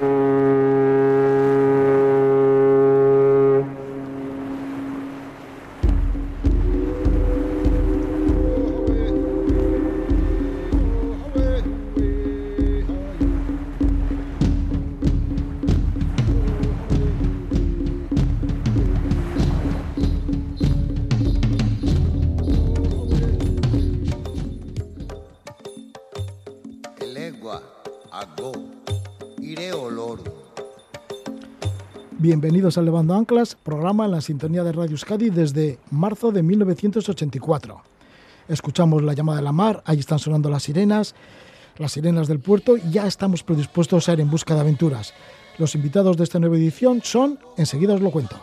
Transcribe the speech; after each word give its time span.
Mm-hmm. 0.00 0.27
Bienvenidos 32.28 32.76
a 32.76 32.82
Levando 32.82 33.14
Anclas, 33.14 33.54
programa 33.54 34.04
en 34.04 34.10
la 34.10 34.20
sintonía 34.20 34.62
de 34.62 34.72
Radio 34.72 34.90
Euskadi 34.90 35.30
desde 35.30 35.78
marzo 35.90 36.30
de 36.30 36.42
1984. 36.42 37.80
Escuchamos 38.50 39.02
la 39.02 39.14
llamada 39.14 39.38
de 39.38 39.44
la 39.44 39.52
mar, 39.52 39.82
ahí 39.86 39.98
están 39.98 40.18
sonando 40.18 40.50
las 40.50 40.64
sirenas, 40.64 41.14
las 41.78 41.92
sirenas 41.92 42.28
del 42.28 42.40
puerto 42.40 42.76
y 42.76 42.90
ya 42.90 43.06
estamos 43.06 43.42
predispuestos 43.42 44.10
a 44.10 44.12
ir 44.12 44.20
en 44.20 44.30
busca 44.30 44.54
de 44.54 44.60
aventuras. 44.60 45.14
Los 45.56 45.74
invitados 45.74 46.18
de 46.18 46.24
esta 46.24 46.38
nueva 46.38 46.58
edición 46.58 47.00
son, 47.02 47.38
enseguida 47.56 47.94
os 47.94 48.02
lo 48.02 48.10
cuento. 48.10 48.38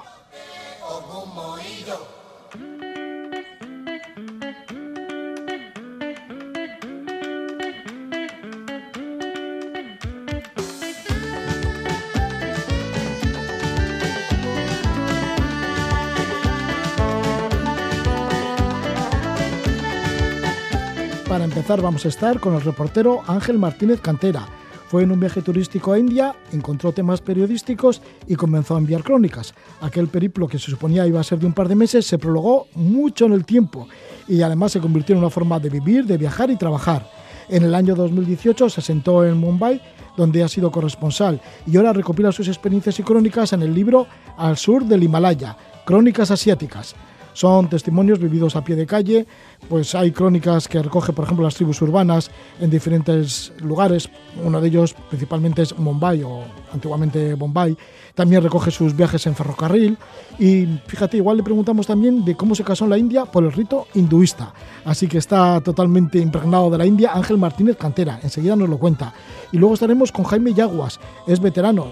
Vamos 21.68 22.06
a 22.06 22.10
estar 22.10 22.40
con 22.40 22.54
el 22.54 22.62
reportero 22.62 23.22
Ángel 23.28 23.58
Martínez 23.58 24.00
Cantera. 24.00 24.48
Fue 24.88 25.02
en 25.02 25.12
un 25.12 25.20
viaje 25.20 25.42
turístico 25.42 25.94
a 25.94 26.00
India, 26.00 26.36
encontró 26.54 26.92
temas 26.92 27.22
periodísticos 27.22 28.04
y 28.28 28.36
comenzó 28.36 28.76
a 28.76 28.78
enviar 28.78 29.04
crónicas. 29.04 29.56
Aquel 29.82 30.08
periplo 30.08 30.48
que 30.48 30.60
se 30.60 30.70
suponía 30.70 31.08
iba 31.08 31.20
a 31.20 31.24
ser 31.24 31.40
de 31.40 31.48
un 31.48 31.54
par 31.54 31.68
de 31.68 31.76
meses 31.76 32.06
se 32.06 32.20
prolongó 32.20 32.68
mucho 32.76 33.26
en 33.26 33.34
el 33.34 33.46
tiempo 33.46 33.88
y 34.28 34.44
además 34.44 34.74
se 34.74 34.80
convirtió 34.80 35.16
en 35.16 35.22
una 35.22 35.32
forma 35.32 35.60
de 35.60 35.72
vivir, 35.72 36.06
de 36.06 36.18
viajar 36.18 36.52
y 36.52 36.56
trabajar. 36.56 37.10
En 37.50 37.64
el 37.64 37.74
año 37.74 37.96
2018 37.96 38.70
se 38.70 38.82
asentó 38.82 39.26
en 39.26 39.38
Mumbai, 39.38 39.82
donde 40.16 40.44
ha 40.44 40.48
sido 40.48 40.72
corresponsal, 40.72 41.42
y 41.66 41.76
ahora 41.78 41.94
recopila 41.94 42.32
sus 42.32 42.48
experiencias 42.48 43.00
y 43.00 43.04
crónicas 43.04 43.54
en 43.54 43.64
el 43.64 43.74
libro 43.74 44.06
Al 44.38 44.58
sur 44.58 44.86
del 44.86 45.04
Himalaya, 45.04 45.58
Crónicas 45.84 46.30
Asiáticas. 46.30 46.96
Son 47.36 47.70
testimonios 47.70 48.18
vividos 48.18 48.56
a 48.56 48.64
pie 48.64 48.78
de 48.78 48.86
calle, 48.86 49.28
pues 49.68 49.94
hay 49.94 50.12
crónicas 50.12 50.70
que 50.70 50.82
recoge, 50.82 51.12
por 51.12 51.26
ejemplo, 51.26 51.44
las 51.44 51.56
tribus 51.56 51.82
urbanas 51.82 52.32
en 52.62 52.70
diferentes 52.70 53.52
lugares. 53.60 54.10
Uno 54.42 54.62
de 54.62 54.70
ellos 54.70 54.96
principalmente 55.10 55.62
es 55.62 55.78
Mumbai 55.78 56.24
o 56.24 56.46
antiguamente 56.72 57.34
Bombay. 57.34 57.78
También 58.14 58.42
recoge 58.42 58.72
sus 58.72 58.96
viajes 58.96 59.28
en 59.28 59.36
ferrocarril. 59.36 59.98
Y 60.40 60.66
fíjate, 60.88 61.18
igual 61.18 61.36
le 61.36 61.44
preguntamos 61.44 61.88
también 61.88 62.24
de 62.24 62.36
cómo 62.36 62.56
se 62.56 62.64
casó 62.64 62.86
en 62.86 62.92
la 62.92 62.98
India 62.98 63.26
por 63.26 63.44
el 63.44 63.52
rito 63.52 63.88
hinduista. 63.96 64.54
Así 64.86 65.08
que 65.08 65.18
está 65.18 65.60
totalmente 65.60 66.20
impregnado 66.20 66.70
de 66.70 66.78
la 66.78 66.86
India 66.86 67.12
Ángel 67.14 67.38
Martínez 67.38 67.76
Cantera. 67.76 68.18
Enseguida 68.24 68.56
nos 68.56 68.70
lo 68.70 68.78
cuenta. 68.78 69.14
Y 69.52 69.58
luego 69.58 69.74
estaremos 69.74 70.14
con 70.14 70.24
Jaime 70.24 70.54
Yaguas. 70.54 71.02
Es 71.28 71.42
veterano 71.42 71.92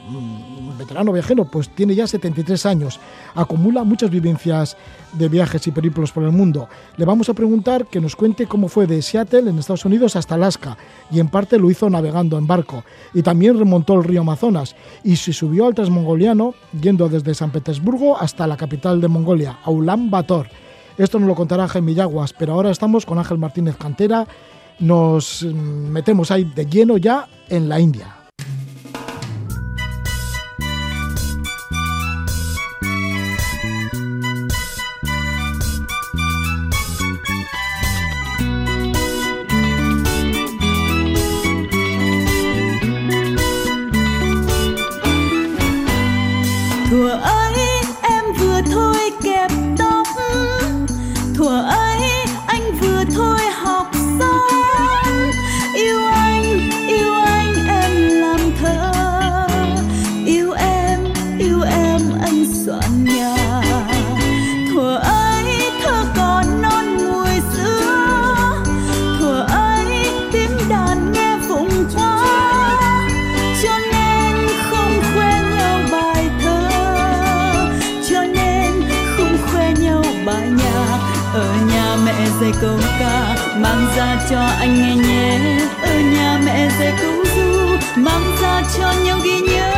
veterano 0.84 1.12
viajero, 1.12 1.46
pues 1.46 1.70
tiene 1.70 1.96
ya 1.96 2.08
73 2.08 2.66
años, 2.66 3.00
acumula 3.36 3.84
muchas 3.84 4.10
vivencias 4.10 4.78
de 5.14 5.30
viajes 5.30 5.66
y 5.68 5.72
periplos 5.72 6.12
por 6.12 6.24
el 6.24 6.32
mundo. 6.32 6.68
Le 6.98 7.06
vamos 7.06 7.30
a 7.30 7.34
preguntar 7.34 7.86
que 7.88 8.02
nos 8.02 8.16
cuente 8.16 8.48
cómo 8.48 8.68
fue 8.68 8.88
de 8.88 9.02
Seattle, 9.02 9.50
en 9.50 9.60
Estados 9.60 9.86
Unidos, 9.86 10.16
hasta 10.16 10.36
Alaska, 10.36 10.78
y 11.12 11.20
en 11.20 11.30
parte 11.30 11.58
lo 11.58 11.70
hizo 11.70 11.90
navegando 11.90 12.38
en 12.38 12.48
barco, 12.48 12.84
y 13.14 13.22
también 13.22 13.58
remontó 13.58 13.96
el 13.96 14.04
río 14.04 14.22
Amazonas, 14.22 14.76
y 15.04 15.16
se 15.16 15.34
subió 15.34 15.68
al 15.68 15.76
transmongoliano, 15.76 16.54
yendo 16.80 17.10
desde 17.10 17.34
San 17.34 17.52
Petersburgo 17.52 18.18
hasta 18.18 18.48
la 18.48 18.58
capital 18.58 19.02
de 19.02 19.08
Mongolia, 19.08 19.60
Ulan 19.66 20.10
Bator. 20.10 20.48
Esto 20.98 21.20
nos 21.20 21.28
lo 21.28 21.36
contará 21.36 21.68
Jaime 21.68 21.94
Yaguas, 21.94 22.34
pero 22.34 22.54
ahora 22.54 22.70
estamos 22.70 23.06
con 23.06 23.18
Ángel 23.18 23.38
Martínez 23.38 23.78
Cantera, 23.78 24.28
nos 24.80 25.44
mm, 25.44 25.90
metemos 25.90 26.32
ahí 26.32 26.44
de 26.44 26.66
lleno 26.66 26.98
ya 26.98 27.28
en 27.50 27.70
la 27.70 27.80
India. 27.80 28.23
cho 88.78 88.92
nhau 89.04 89.20
ghi 89.24 89.42
nhớ. 89.42 89.72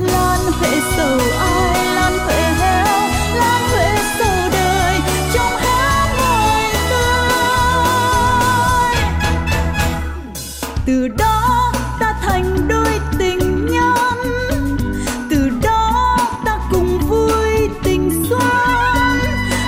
Lan 0.00 0.40
huệ 0.60 0.70
sầu 0.96 1.18
ai 1.40 1.84
lan 1.94 2.18
huệ 2.18 2.42
héo 2.58 2.98
lan 3.34 3.62
huệ 3.70 3.90
sầu 4.18 4.50
đời 4.52 5.00
trong 5.34 5.56
hát 5.56 6.08
mời 6.20 6.64
tôi 6.90 7.14
từ 10.86 11.08
đó 11.08 11.72
ta 12.00 12.14
thành 12.22 12.68
đôi 12.68 13.00
tình 13.18 13.66
nhân. 13.66 14.18
Từ 15.30 15.50
đó 15.62 16.18
ta 16.44 16.58
cùng 16.70 16.98
vui 16.98 17.70
tình 17.82 18.24
xuân 18.28 19.18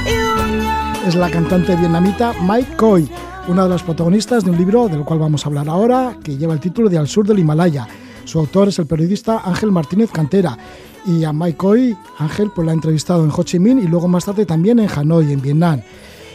yêu 0.07 0.37
nhau 0.63 0.95
es 1.05 1.17
la 1.17 1.29
cantante 1.29 1.77
vietnamita 1.77 2.33
Mike 2.33 2.71
Coy. 2.77 3.03
Una 3.51 3.65
de 3.65 3.69
las 3.69 3.83
protagonistas 3.83 4.45
de 4.45 4.51
un 4.53 4.57
libro 4.57 4.87
del 4.87 5.03
cual 5.03 5.19
vamos 5.19 5.45
a 5.45 5.49
hablar 5.49 5.69
ahora, 5.69 6.17
que 6.23 6.37
lleva 6.37 6.55
el 6.55 6.61
título 6.61 6.89
de 6.89 6.97
Al 6.97 7.09
sur 7.09 7.27
del 7.27 7.41
Himalaya. 7.41 7.89
Su 8.25 8.39
autor 8.39 8.69
es 8.69 8.79
el 8.79 8.87
periodista 8.87 9.43
Ángel 9.45 9.73
Martínez 9.73 10.09
Cantera. 10.13 10.57
Y 11.05 11.25
a 11.25 11.33
Mai 11.33 11.55
Khoi, 11.55 11.97
Ángel 12.19 12.53
pues 12.55 12.65
la 12.65 12.71
ha 12.71 12.75
entrevistado 12.75 13.25
en 13.25 13.33
Ho 13.35 13.43
Chi 13.43 13.59
Minh 13.59 13.81
y 13.81 13.89
luego 13.89 14.07
más 14.07 14.25
tarde 14.25 14.47
también 14.47 14.79
en 14.79 14.89
Hanoi, 14.89 15.33
en 15.33 15.43
Vietnam. 15.43 15.81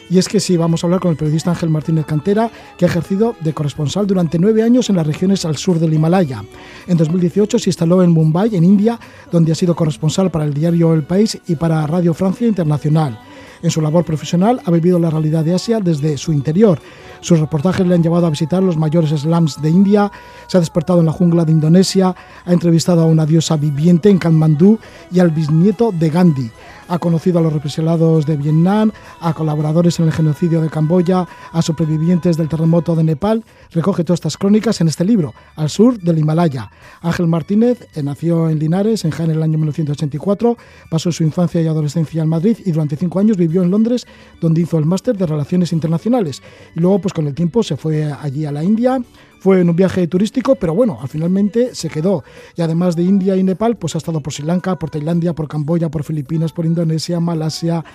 Y 0.09 0.17
es 0.17 0.27
que 0.27 0.41
sí, 0.41 0.57
vamos 0.57 0.83
a 0.83 0.87
hablar 0.87 0.99
con 0.99 1.11
el 1.11 1.17
periodista 1.17 1.51
Ángel 1.51 1.69
Martínez 1.69 2.05
Cantera, 2.05 2.51
que 2.77 2.83
ha 2.83 2.89
ejercido 2.89 3.37
de 3.40 3.53
corresponsal 3.53 4.05
durante 4.05 4.37
nueve 4.37 4.61
años 4.61 4.90
en 4.90 4.97
las 4.97 5.07
regiones 5.07 5.45
al 5.45 5.55
sur 5.55 5.79
del 5.79 5.93
Himalaya. 5.93 6.43
En 6.85 6.97
2018 6.97 7.59
se 7.59 7.69
instaló 7.69 8.03
en 8.03 8.11
Mumbai, 8.11 8.57
en 8.57 8.66
India, 8.66 8.99
donde 9.31 9.53
ha 9.53 9.55
sido 9.55 9.73
corresponsal 9.73 10.31
para 10.31 10.43
el 10.43 10.53
diario 10.53 10.93
El 10.93 11.03
País 11.03 11.40
y 11.47 11.55
para 11.55 11.87
Radio 11.87 12.13
Francia 12.13 12.45
Internacional. 12.45 13.17
En 13.66 13.72
su 13.72 13.82
labor 13.82 14.06
profesional 14.06 14.62
ha 14.64 14.70
vivido 14.70 15.00
la 15.00 15.09
realidad 15.09 15.44
de 15.44 15.56
Asia 15.56 15.79
desde 15.79 16.20
su 16.20 16.32
interior. 16.32 16.79
Sus 17.20 17.40
reportajes 17.40 17.88
le 17.88 17.96
han 17.96 18.03
llevado 18.03 18.28
a 18.28 18.29
visitar 18.29 18.62
los 18.62 18.78
mayores 18.78 19.09
slums 19.09 19.59
de 19.59 19.72
India, 19.72 20.12
se 20.46 20.58
ha 20.58 20.59
despertado 20.59 21.00
en 21.00 21.08
la 21.08 21.12
jungla 21.12 21.46
de 21.46 21.52
Indonesia, 21.52 22.16
ha 22.46 22.53
entrevistado 22.53 23.02
a 23.02 23.06
una 23.06 23.26
diosa 23.26 23.58
viviente 23.58 24.12
en 24.12 24.20
Kathmandú 24.20 24.78
y 25.12 25.17
al 25.17 25.32
bisnieto 25.32 25.91
de 25.91 26.12
Gandhi 26.12 26.52
ha 26.87 26.99
conocido 26.99 27.40
a 27.40 27.41
los 27.41 27.53
represaliados 27.53 28.26
de 28.26 28.37
Vietnam, 28.37 28.91
a 29.20 29.34
colaboradores 29.34 29.99
en 29.99 30.05
el 30.05 30.11
genocidio 30.11 30.61
de 30.61 30.70
Camboya, 30.70 31.28
a 31.52 31.61
supervivientes 31.61 32.37
del 32.37 32.49
terremoto 32.49 32.96
de 32.96 33.03
Nepal. 33.03 33.43
Recoge 33.72 34.03
todas 34.03 34.20
estas 34.20 34.37
crónicas 34.37 34.82
en 34.82 34.87
este 34.87 35.05
libro, 35.05 35.34
Al 35.55 35.70
sur 35.70 35.99
del 35.99 36.20
Himalaya. 36.20 36.72
Ángel 37.02 37.28
Martínez 37.28 37.87
eh, 37.96 38.03
nació 38.03 38.49
en 38.49 38.59
Linares, 38.59 39.05
en 39.05 39.11
Jaén, 39.11 39.32
en 39.32 39.37
el 39.37 39.43
año 39.43 39.58
1984, 39.58 40.58
pasó 40.90 41.11
su 41.11 41.23
infancia 41.23 41.61
y 41.61 41.67
adolescencia 41.67 42.22
en 42.22 42.29
Madrid 42.29 42.58
y 42.66 42.72
durante 42.72 42.96
cinco 42.96 43.20
años 43.20 43.38
vivió 43.38 43.64
en 43.64 43.72
Londres, 43.72 44.05
donde 44.41 44.61
hizo 44.61 44.78
el 44.78 44.85
máster 44.85 45.17
de 45.17 45.26
Relaciones 45.26 45.73
Internacionales. 45.73 46.41
Y 46.76 46.79
luego 46.79 46.99
pues 46.99 47.14
con 47.14 47.28
el 47.28 47.34
tiempo 47.34 47.64
se 47.64 47.78
fue 47.78 48.11
allí 48.11 48.46
a 48.46 48.52
la 48.52 48.64
India, 48.64 49.02
fue 49.45 49.61
en 49.61 49.69
un 49.69 49.75
viaje 49.75 50.07
turístico, 50.07 50.55
pero 50.55 50.73
bueno, 50.73 50.97
al 50.99 51.07
finalmente 51.07 51.75
se 51.75 51.87
quedó. 51.87 52.23
Y 52.55 52.63
además 52.63 52.95
de 52.95 53.03
India 53.03 53.35
y 53.35 53.43
Nepal, 53.43 53.75
pues 53.75 53.93
ha 53.93 53.99
estado 53.99 54.19
por 54.19 54.33
Sri 54.33 54.43
Lanka, 54.43 54.75
por 54.75 54.89
Tailandia, 54.89 55.33
por 55.33 55.47
Camboya, 55.47 55.89
por 55.89 56.03
Filipinas, 56.03 56.51
por 56.51 56.65
Indonesia, 56.65 57.19
Malasia, 57.19 57.85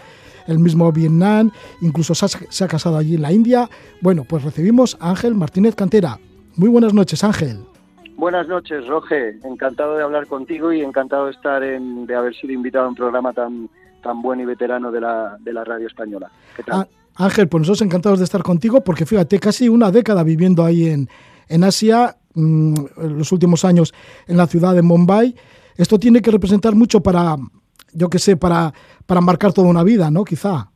el 0.47 0.61
mismo 0.61 0.93
Vietnam, 0.93 1.51
incluso 1.81 2.15
se 2.15 2.27
ha, 2.27 2.29
se 2.29 2.63
ha 2.63 2.69
casado 2.69 2.97
allí 2.99 3.17
en 3.17 3.23
la 3.23 3.33
India. 3.33 3.69
Bueno, 4.01 4.23
pues 4.29 4.45
recibimos 4.45 4.97
a 5.01 5.11
Ángel 5.11 5.35
Martínez 5.35 5.75
Cantera. 5.75 6.21
Muy 6.55 6.69
buenas 6.69 6.95
noches, 6.95 7.25
Ángel. 7.25 7.59
Buenas 8.15 8.47
noches, 8.47 8.87
Roge. 8.87 9.37
Encantado 9.43 9.97
de 9.97 10.05
hablar 10.05 10.29
contigo 10.29 10.73
y 10.73 10.83
encantado 10.83 11.27
de 11.27 11.33
estar 11.33 11.65
en, 11.65 12.07
de 12.07 12.15
haber 12.15 12.33
sido 12.37 12.53
invitado 12.53 12.85
a 12.85 12.91
un 12.91 12.95
programa 12.95 13.33
tan, 13.33 13.69
tan 14.05 14.23
bueno 14.23 14.45
y 14.45 14.47
veterano 14.47 14.93
de 14.93 15.01
la, 15.01 15.37
de 15.41 15.53
la 15.53 15.65
radio 15.65 15.89
española. 15.89 16.31
¿Qué 16.55 16.63
tal? 16.63 16.83
Ah, 16.83 17.25
Ángel, 17.25 17.49
pues 17.49 17.63
nosotros 17.63 17.83
encantados 17.83 18.21
de 18.21 18.25
estar 18.25 18.45
contigo 18.45 18.83
porque 18.83 19.05
fíjate, 19.05 19.41
casi 19.41 19.69
una 19.69 19.91
década 19.91 20.23
viviendo 20.23 20.65
ahí 20.65 20.89
en, 20.89 21.09
en 21.51 21.65
Asia, 21.65 22.17
mmm, 22.35 22.75
en 22.97 23.19
los 23.19 23.31
últimos 23.33 23.65
años 23.65 23.93
en 24.27 24.37
la 24.37 24.47
ciudad 24.47 24.75
de 24.75 24.83
Mumbai. 24.83 25.35
Esto 25.77 25.99
tiene 25.99 26.23
que 26.23 26.31
representar 26.31 26.75
mucho 26.75 27.01
para, 27.01 27.37
yo 27.93 28.09
qué 28.09 28.19
sé, 28.19 28.37
para, 28.37 28.73
para 29.07 29.21
marcar 29.21 29.53
toda 29.53 29.69
una 29.69 29.85
vida, 29.85 30.11
¿no? 30.11 30.25
Quizá. 30.25 30.71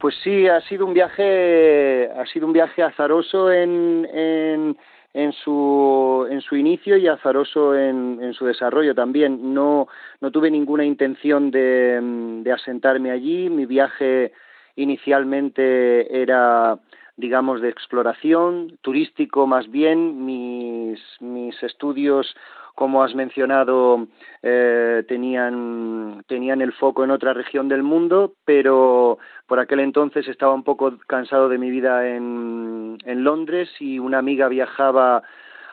Pues 0.00 0.14
sí, 0.22 0.46
ha 0.46 0.60
sido 0.68 0.86
un 0.86 0.94
viaje, 0.94 2.08
ha 2.10 2.24
sido 2.32 2.46
un 2.46 2.52
viaje 2.52 2.82
azaroso 2.82 3.50
en, 3.50 4.06
en, 4.14 4.76
en 5.12 5.32
su 5.32 6.24
en 6.30 6.40
su 6.40 6.54
inicio 6.54 6.96
y 6.96 7.08
azaroso 7.08 7.74
en, 7.74 8.20
en 8.22 8.32
su 8.32 8.46
desarrollo 8.46 8.94
también. 8.94 9.52
No, 9.52 9.88
no 10.20 10.30
tuve 10.30 10.50
ninguna 10.50 10.84
intención 10.84 11.50
de, 11.50 11.98
de 12.44 12.52
asentarme 12.52 13.10
allí. 13.10 13.50
Mi 13.50 13.66
viaje 13.66 14.32
inicialmente 14.76 16.22
era 16.22 16.78
digamos 17.18 17.60
de 17.60 17.68
exploración, 17.68 18.78
turístico 18.80 19.46
más 19.46 19.70
bien, 19.70 20.24
mis, 20.24 21.00
mis 21.20 21.62
estudios 21.62 22.34
como 22.78 23.02
has 23.02 23.12
mencionado, 23.12 24.06
eh, 24.40 25.02
tenían, 25.08 26.22
tenían 26.28 26.62
el 26.62 26.72
foco 26.72 27.02
en 27.02 27.10
otra 27.10 27.32
región 27.32 27.68
del 27.68 27.82
mundo, 27.82 28.34
pero 28.44 29.18
por 29.48 29.58
aquel 29.58 29.80
entonces 29.80 30.28
estaba 30.28 30.54
un 30.54 30.62
poco 30.62 30.96
cansado 31.08 31.48
de 31.48 31.58
mi 31.58 31.70
vida 31.70 32.08
en, 32.08 32.98
Londres 33.04 33.68
y 33.80 33.98
una 33.98 34.18
amiga 34.18 34.46
viajaba 34.46 35.24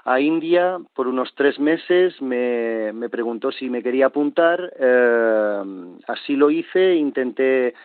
a 0.04 0.20
India 0.20 0.80
por 0.96 1.08
unos 1.08 1.36
tres 1.36 1.60
meses, 1.60 2.20
me, 2.24 2.92
me 2.92 3.08
preguntó 3.08 3.52
si 3.52 3.70
me 3.70 3.84
quería 3.84 4.08
apuntar, 4.08 4.74
eh, 4.80 5.62
así 6.08 6.36
lo 6.36 6.50
hice, 6.50 6.96
intenté 6.96 7.76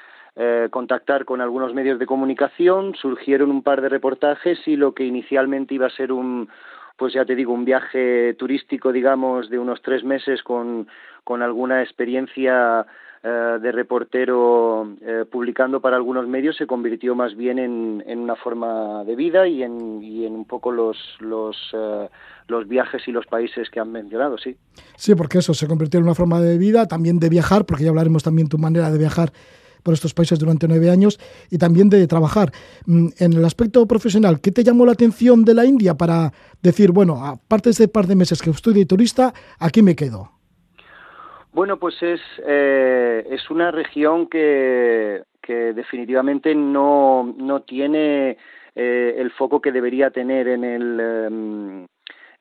eh, 0.43 0.69
contactar 0.71 1.27
con 1.27 1.43
algunos 1.43 1.75
medios 1.75 1.99
de 1.99 2.07
comunicación, 2.07 2.95
surgieron 2.95 3.51
un 3.51 3.63
par 3.63 3.83
de 3.83 3.91
reportajes 3.91 4.59
y 4.67 4.75
lo 4.75 4.95
que 4.95 5.05
inicialmente 5.05 5.75
iba 5.75 5.87
a 5.87 5.91
ser 5.91 6.13
un, 6.13 6.49
pues 6.97 7.13
ya 7.13 7.27
te 7.27 7.35
digo, 7.35 7.53
un 7.53 7.67
viaje 7.67 8.33
turístico, 8.39 8.91
digamos, 8.91 9.51
de 9.51 9.59
unos 9.59 9.83
tres 9.83 10.03
meses 10.03 10.43
con, 10.43 10.89
con 11.25 11.43
alguna 11.43 11.83
experiencia 11.83 12.87
eh, 13.23 13.59
de 13.61 13.71
reportero 13.71 14.97
eh, 15.03 15.27
publicando 15.31 15.83
para 15.83 15.97
algunos 15.97 16.27
medios 16.27 16.57
se 16.57 16.67
convirtió 16.67 17.15
más 17.15 17.37
bien 17.37 17.59
en, 17.59 18.03
en 18.07 18.21
una 18.21 18.35
forma 18.35 19.05
de 19.05 19.17
vida 19.17 19.47
y 19.47 19.63
en, 19.63 20.03
y 20.03 20.25
en 20.25 20.33
un 20.33 20.47
poco 20.47 20.73
los, 20.73 20.97
los, 21.19 21.55
los 22.49 22.67
viajes 22.67 23.07
y 23.07 23.13
los 23.13 23.27
países 23.27 23.69
que 23.69 23.79
han 23.79 23.93
mencionado, 23.93 24.39
sí. 24.39 24.57
Sí, 24.97 25.15
porque 25.15 25.37
eso 25.37 25.53
se 25.53 25.67
convirtió 25.67 26.01
en 26.01 26.05
una 26.05 26.15
forma 26.15 26.41
de 26.41 26.57
vida, 26.57 26.89
también 26.89 27.19
de 27.19 27.29
viajar, 27.29 27.67
porque 27.67 27.85
ya 27.85 27.91
hablaremos 27.91 28.23
también 28.23 28.49
tu 28.49 28.57
manera 28.57 28.91
de 28.91 28.97
viajar 28.97 29.33
por 29.83 29.95
estos 29.95 30.15
países 30.15 30.39
durante 30.39 30.69
nueve 30.69 30.91
años 30.91 31.19
y 31.51 31.59
también 31.59 31.89
de 31.89 32.07
trabajar. 32.07 32.53
Mm, 32.87 33.09
en 33.19 33.33
el 33.33 33.45
aspecto 33.45 33.87
profesional, 33.87 34.41
¿qué 34.41 34.51
te 34.51 34.65
llamó 34.65 34.87
la 34.87 34.93
atención 34.93 35.45
de 35.45 35.55
la 35.55 35.65
India 35.65 35.95
para 35.95 36.33
decir, 36.63 36.93
bueno, 36.93 37.25
aparte 37.25 37.69
de 37.69 37.73
este 37.73 37.89
par 37.89 38.07
de 38.07 38.17
meses 38.17 38.43
que 38.43 38.51
estudié 38.51 38.87
turista, 38.87 39.33
aquí 39.59 39.83
me 39.83 39.97
quedo? 39.97 40.31
Bueno, 41.53 41.79
pues 41.79 42.01
es, 42.03 42.21
eh, 42.47 43.27
es 43.31 43.51
una 43.51 43.71
región 43.71 44.29
que, 44.29 45.23
que 45.43 45.73
definitivamente 45.73 46.55
no, 46.55 47.35
no 47.37 47.63
tiene 47.63 48.37
eh, 48.77 49.15
el 49.19 49.31
foco 49.33 49.61
que 49.61 49.73
debería 49.73 50.11
tener 50.11 50.47
en 50.47 50.65
el, 50.65 50.99
eh, 51.01 51.87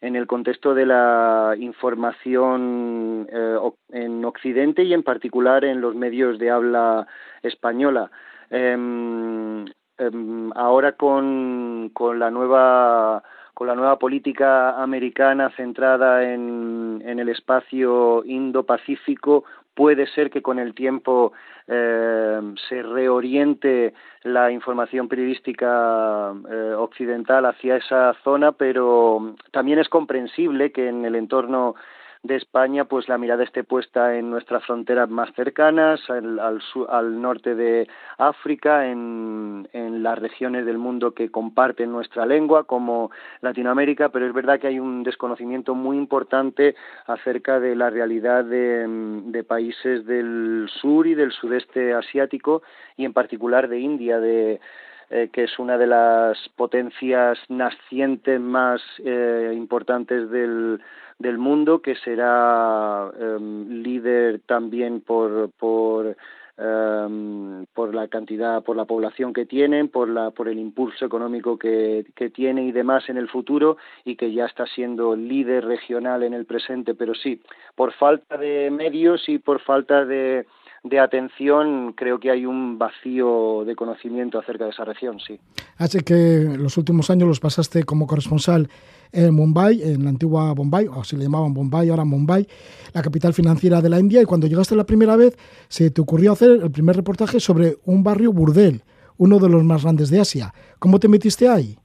en 0.01 0.15
el 0.15 0.27
contexto 0.27 0.73
de 0.73 0.85
la 0.85 1.55
información 1.57 3.27
eh, 3.31 3.57
en 3.91 4.23
Occidente 4.25 4.83
y 4.83 4.93
en 4.93 5.03
particular 5.03 5.65
en 5.65 5.81
los 5.81 5.95
medios 5.95 6.39
de 6.39 6.49
habla 6.51 7.07
española. 7.43 8.09
Eh, 8.49 9.65
eh, 9.99 10.11
ahora 10.55 10.93
con, 10.93 11.91
con 11.93 12.19
la 12.19 12.31
nueva 12.31 13.23
con 13.53 13.67
la 13.67 13.75
nueva 13.75 13.99
política 13.99 14.81
americana 14.81 15.49
centrada 15.49 16.23
en, 16.23 17.03
en 17.05 17.19
el 17.19 17.27
espacio 17.27 18.23
Indo-Pacífico, 18.23 19.43
puede 19.79 20.07
ser 20.07 20.29
que 20.29 20.41
con 20.41 20.59
el 20.59 20.73
tiempo 20.73 21.31
eh, 21.65 22.41
se 22.67 22.83
reoriente 22.83 23.93
la 24.23 24.51
información 24.51 25.07
periodística 25.07 26.33
eh, 26.51 26.73
occidental 26.77 27.45
hacia 27.45 27.77
esa 27.77 28.13
zona, 28.25 28.51
pero 28.51 29.35
también 29.51 29.79
es 29.79 29.87
comprensible 29.87 30.73
que 30.73 30.89
en 30.89 31.05
el 31.05 31.15
entorno 31.15 31.75
de 32.23 32.35
España, 32.35 32.83
pues 32.83 33.07
la 33.07 33.17
mirada 33.17 33.43
esté 33.43 33.63
puesta 33.63 34.17
en 34.17 34.29
nuestras 34.29 34.65
fronteras 34.65 35.09
más 35.09 35.33
cercanas, 35.35 36.01
al, 36.09 36.37
al, 36.39 36.61
al 36.89 37.21
norte 37.21 37.55
de 37.55 37.87
África, 38.17 38.87
en, 38.87 39.69
en, 39.71 40.03
las 40.03 40.19
regiones 40.19 40.65
del 40.65 40.77
mundo 40.77 41.13
que 41.13 41.31
comparten 41.31 41.91
nuestra 41.91 42.25
lengua, 42.25 42.65
como 42.65 43.09
Latinoamérica, 43.39 44.09
pero 44.09 44.27
es 44.27 44.33
verdad 44.33 44.59
que 44.59 44.67
hay 44.67 44.79
un 44.79 45.03
desconocimiento 45.03 45.75
muy 45.75 45.95
importante 45.95 46.75
acerca 47.07 47.59
de 47.61 47.75
la 47.75 47.89
realidad 47.89 48.43
de, 48.43 48.85
de 49.25 49.43
países 49.45 50.05
del 50.05 50.69
sur 50.81 51.07
y 51.07 51.15
del 51.15 51.31
sudeste 51.31 51.93
asiático 51.93 52.63
y 52.97 53.05
en 53.05 53.13
particular 53.13 53.69
de 53.69 53.79
India, 53.79 54.19
de 54.19 54.59
eh, 55.09 55.29
que 55.31 55.43
es 55.43 55.59
una 55.59 55.77
de 55.77 55.87
las 55.87 56.37
potencias 56.55 57.37
nacientes 57.49 58.39
más 58.39 58.81
eh, 59.03 59.53
importantes 59.55 60.29
del, 60.29 60.79
del 61.17 61.37
mundo, 61.37 61.81
que 61.81 61.95
será 61.95 63.09
eh, 63.19 63.37
líder 63.39 64.41
también 64.45 65.01
por, 65.01 65.51
por 65.51 66.15
Um, 66.61 67.67
por 67.73 67.95
la 67.95 68.09
cantidad, 68.09 68.61
por 68.61 68.75
la 68.75 68.83
población 68.83 69.31
que 69.31 69.45
tienen, 69.45 69.87
por, 69.87 70.09
la, 70.09 70.31
por 70.31 70.49
el 70.49 70.59
impulso 70.59 71.05
económico 71.05 71.57
que, 71.57 72.05
que 72.15 72.29
tiene 72.29 72.65
y 72.65 72.73
demás 72.73 73.07
en 73.07 73.15
el 73.15 73.29
futuro 73.29 73.77
y 74.03 74.17
que 74.17 74.33
ya 74.33 74.43
está 74.43 74.65
siendo 74.65 75.15
líder 75.15 75.63
regional 75.63 76.21
en 76.21 76.33
el 76.33 76.45
presente, 76.45 76.95
pero 76.95 77.15
sí, 77.15 77.39
por 77.75 77.93
falta 77.93 78.35
de 78.35 78.69
medios 78.71 79.29
y 79.29 79.37
por 79.37 79.61
falta 79.61 80.03
de, 80.03 80.47
de 80.83 80.99
atención, 80.99 81.93
creo 81.93 82.19
que 82.19 82.31
hay 82.31 82.45
un 82.45 82.77
vacío 82.77 83.63
de 83.65 83.75
conocimiento 83.75 84.39
acerca 84.39 84.65
de 84.65 84.71
esa 84.71 84.85
región, 84.85 85.19
sí. 85.19 85.39
Así 85.77 85.99
que 85.99 86.45
los 86.57 86.77
últimos 86.77 87.09
años 87.09 87.27
los 87.27 87.39
pasaste 87.39 87.83
como 87.83 88.07
corresponsal 88.07 88.69
en 89.11 89.33
Mumbai, 89.33 89.81
en 89.81 90.03
la 90.03 90.11
antigua 90.11 90.53
Bombay, 90.53 90.87
o 90.87 91.03
se 91.03 91.17
le 91.17 91.23
llamaban 91.23 91.53
Bombay, 91.53 91.89
ahora 91.89 92.05
Mumbai, 92.05 92.47
la 92.93 93.01
capital 93.01 93.33
financiera 93.33 93.81
de 93.81 93.89
la 93.89 93.99
India, 93.99 94.21
y 94.21 94.25
cuando 94.25 94.47
llegaste 94.47 94.75
la 94.75 94.85
primera 94.85 95.15
vez 95.15 95.37
se 95.67 95.89
te 95.89 96.01
ocurrió 96.01 96.33
hacer 96.33 96.51
el 96.61 96.71
primer 96.71 96.95
reportaje 96.95 97.39
sobre 97.39 97.77
un 97.85 98.03
barrio 98.03 98.31
burdel, 98.31 98.83
uno 99.17 99.39
de 99.39 99.49
los 99.49 99.63
más 99.63 99.83
grandes 99.83 100.09
de 100.09 100.19
Asia. 100.19 100.53
¿Cómo 100.77 100.99
te 100.99 101.07
metiste 101.07 101.49
ahí? 101.49 101.78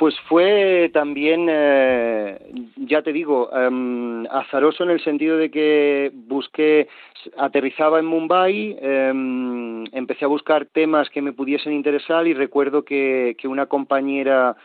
Pues 0.00 0.18
fue 0.30 0.90
también, 0.94 1.46
eh, 1.50 2.38
ya 2.76 3.02
te 3.02 3.12
digo, 3.12 3.50
um, 3.50 4.24
azaroso 4.30 4.82
en 4.82 4.88
el 4.88 5.04
sentido 5.04 5.36
de 5.36 5.50
que 5.50 6.10
busqué, 6.14 6.88
aterrizaba 7.36 7.98
en 7.98 8.06
Mumbai, 8.06 8.78
um, 8.80 9.84
empecé 9.92 10.24
a 10.24 10.28
buscar 10.28 10.64
temas 10.64 11.10
que 11.10 11.20
me 11.20 11.34
pudiesen 11.34 11.74
interesar 11.74 12.26
y 12.26 12.32
recuerdo 12.32 12.82
que, 12.82 13.36
que 13.38 13.46
una 13.46 13.66
compañera 13.66 14.56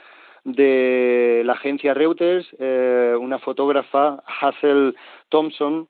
de 0.45 1.41
la 1.43 1.51
agencia 1.51 1.93
Reuters, 1.93 2.47
eh, 2.57 3.13
una 3.19 3.37
fotógrafa, 3.39 4.23
Hazel 4.39 4.95
Thompson, 5.27 5.89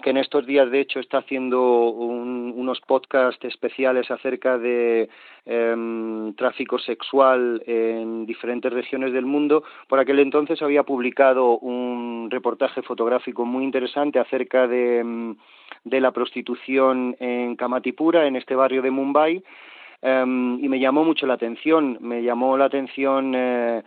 que 0.00 0.10
en 0.10 0.16
estos 0.16 0.46
días 0.46 0.70
de 0.70 0.80
hecho 0.80 1.00
está 1.00 1.18
haciendo 1.18 1.90
un, 1.90 2.54
unos 2.56 2.80
podcasts 2.80 3.44
especiales 3.44 4.10
acerca 4.10 4.56
de 4.56 5.10
eh, 5.44 6.32
tráfico 6.36 6.78
sexual 6.78 7.62
en 7.66 8.24
diferentes 8.24 8.72
regiones 8.72 9.12
del 9.12 9.26
mundo. 9.26 9.64
Por 9.88 9.98
aquel 9.98 10.20
entonces 10.20 10.62
había 10.62 10.84
publicado 10.84 11.58
un 11.58 12.28
reportaje 12.30 12.80
fotográfico 12.82 13.44
muy 13.44 13.64
interesante 13.64 14.18
acerca 14.18 14.66
de, 14.66 15.34
de 15.84 16.00
la 16.00 16.10
prostitución 16.12 17.14
en 17.20 17.56
Kamatipura, 17.56 18.26
en 18.26 18.36
este 18.36 18.54
barrio 18.54 18.80
de 18.82 18.90
Mumbai, 18.90 19.42
um, 20.02 20.58
y 20.62 20.68
me 20.68 20.80
llamó 20.80 21.04
mucho 21.04 21.26
la 21.26 21.34
atención. 21.34 21.98
Me 22.00 22.22
llamó 22.22 22.56
la 22.56 22.64
atención. 22.64 23.34
Eh, 23.34 23.82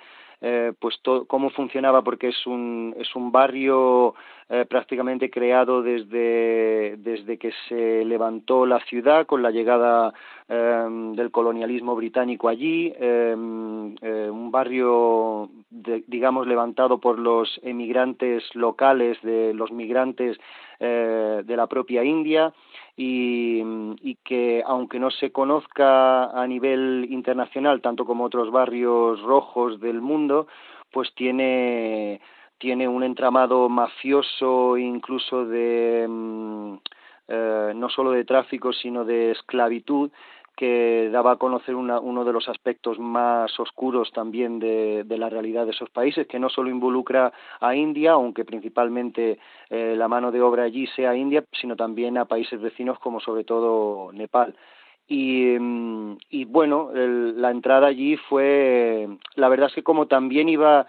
eh, 0.47 0.73
pues 0.79 0.99
cómo 1.25 1.49
funcionaba 1.49 2.03
porque 2.03 2.27
es 2.27 2.45
un 2.45 2.93
es 2.99 3.15
un 3.15 3.31
barrio 3.31 4.13
eh, 4.47 4.63
prácticamente 4.69 5.31
creado 5.31 5.81
desde 5.81 6.97
desde 6.97 7.39
que 7.39 7.51
se 7.67 8.05
levantó 8.05 8.67
la 8.67 8.79
ciudad 8.81 9.25
con 9.25 9.41
la 9.41 9.49
llegada 9.49 10.13
em, 10.47 11.13
del 11.15 11.31
colonialismo 11.31 11.95
británico 11.95 12.47
allí 12.47 12.93
em, 12.99 13.95
eh, 14.03 14.29
un 14.29 14.51
barrio 14.51 15.49
digamos 15.71 16.45
levantado 16.45 16.99
por 16.99 17.17
los 17.17 17.59
emigrantes 17.63 18.43
locales 18.53 19.19
de 19.23 19.51
los 19.55 19.71
migrantes 19.71 20.37
de 20.77 21.55
la 21.55 21.67
propia 21.67 22.03
India 22.03 22.53
y, 22.97 23.61
y, 24.01 24.15
que 24.23 24.63
aunque 24.65 24.99
no 24.99 25.11
se 25.11 25.31
conozca 25.31 26.25
a 26.25 26.47
nivel 26.47 27.07
internacional 27.09 27.81
tanto 27.81 28.05
como 28.05 28.23
otros 28.23 28.51
barrios 28.51 29.21
rojos 29.21 29.79
del 29.81 30.01
mundo, 30.01 30.47
pues 30.91 31.13
tiene 31.13 32.21
tiene 32.57 32.87
un 32.87 33.03
entramado 33.03 33.67
mafioso 33.67 34.77
incluso 34.77 35.45
de 35.45 36.05
mm, 36.07 36.75
eh, 37.27 37.73
no 37.75 37.89
solo 37.89 38.11
de 38.11 38.23
tráfico 38.23 38.71
sino 38.71 39.03
de 39.03 39.31
esclavitud 39.31 40.11
que 40.55 41.09
daba 41.11 41.33
a 41.33 41.35
conocer 41.35 41.75
una, 41.75 41.99
uno 41.99 42.23
de 42.23 42.33
los 42.33 42.47
aspectos 42.47 42.97
más 42.99 43.59
oscuros 43.59 44.11
también 44.11 44.59
de, 44.59 45.03
de, 45.03 45.17
la 45.17 45.29
realidad 45.29 45.65
de 45.65 45.71
esos 45.71 45.89
países, 45.89 46.27
que 46.27 46.39
no 46.39 46.49
solo 46.49 46.69
involucra 46.69 47.33
a 47.59 47.75
India, 47.75 48.13
aunque 48.13 48.45
principalmente 48.45 49.39
eh, 49.69 49.95
la 49.97 50.07
mano 50.07 50.31
de 50.31 50.41
obra 50.41 50.63
allí 50.63 50.87
sea 50.87 51.15
India, 51.15 51.43
sino 51.59 51.75
también 51.75 52.17
a 52.17 52.25
países 52.25 52.61
vecinos 52.61 52.99
como 52.99 53.19
sobre 53.19 53.43
todo 53.43 54.11
Nepal. 54.13 54.55
Y, 55.07 55.57
mm, 55.59 56.17
y 56.29 56.45
bueno, 56.45 56.91
el, 56.93 57.39
la 57.41 57.51
entrada 57.51 57.87
allí 57.87 58.17
fue, 58.17 59.07
la 59.35 59.49
verdad 59.49 59.67
es 59.67 59.75
que 59.75 59.83
como 59.83 60.07
también 60.07 60.49
iba 60.49 60.87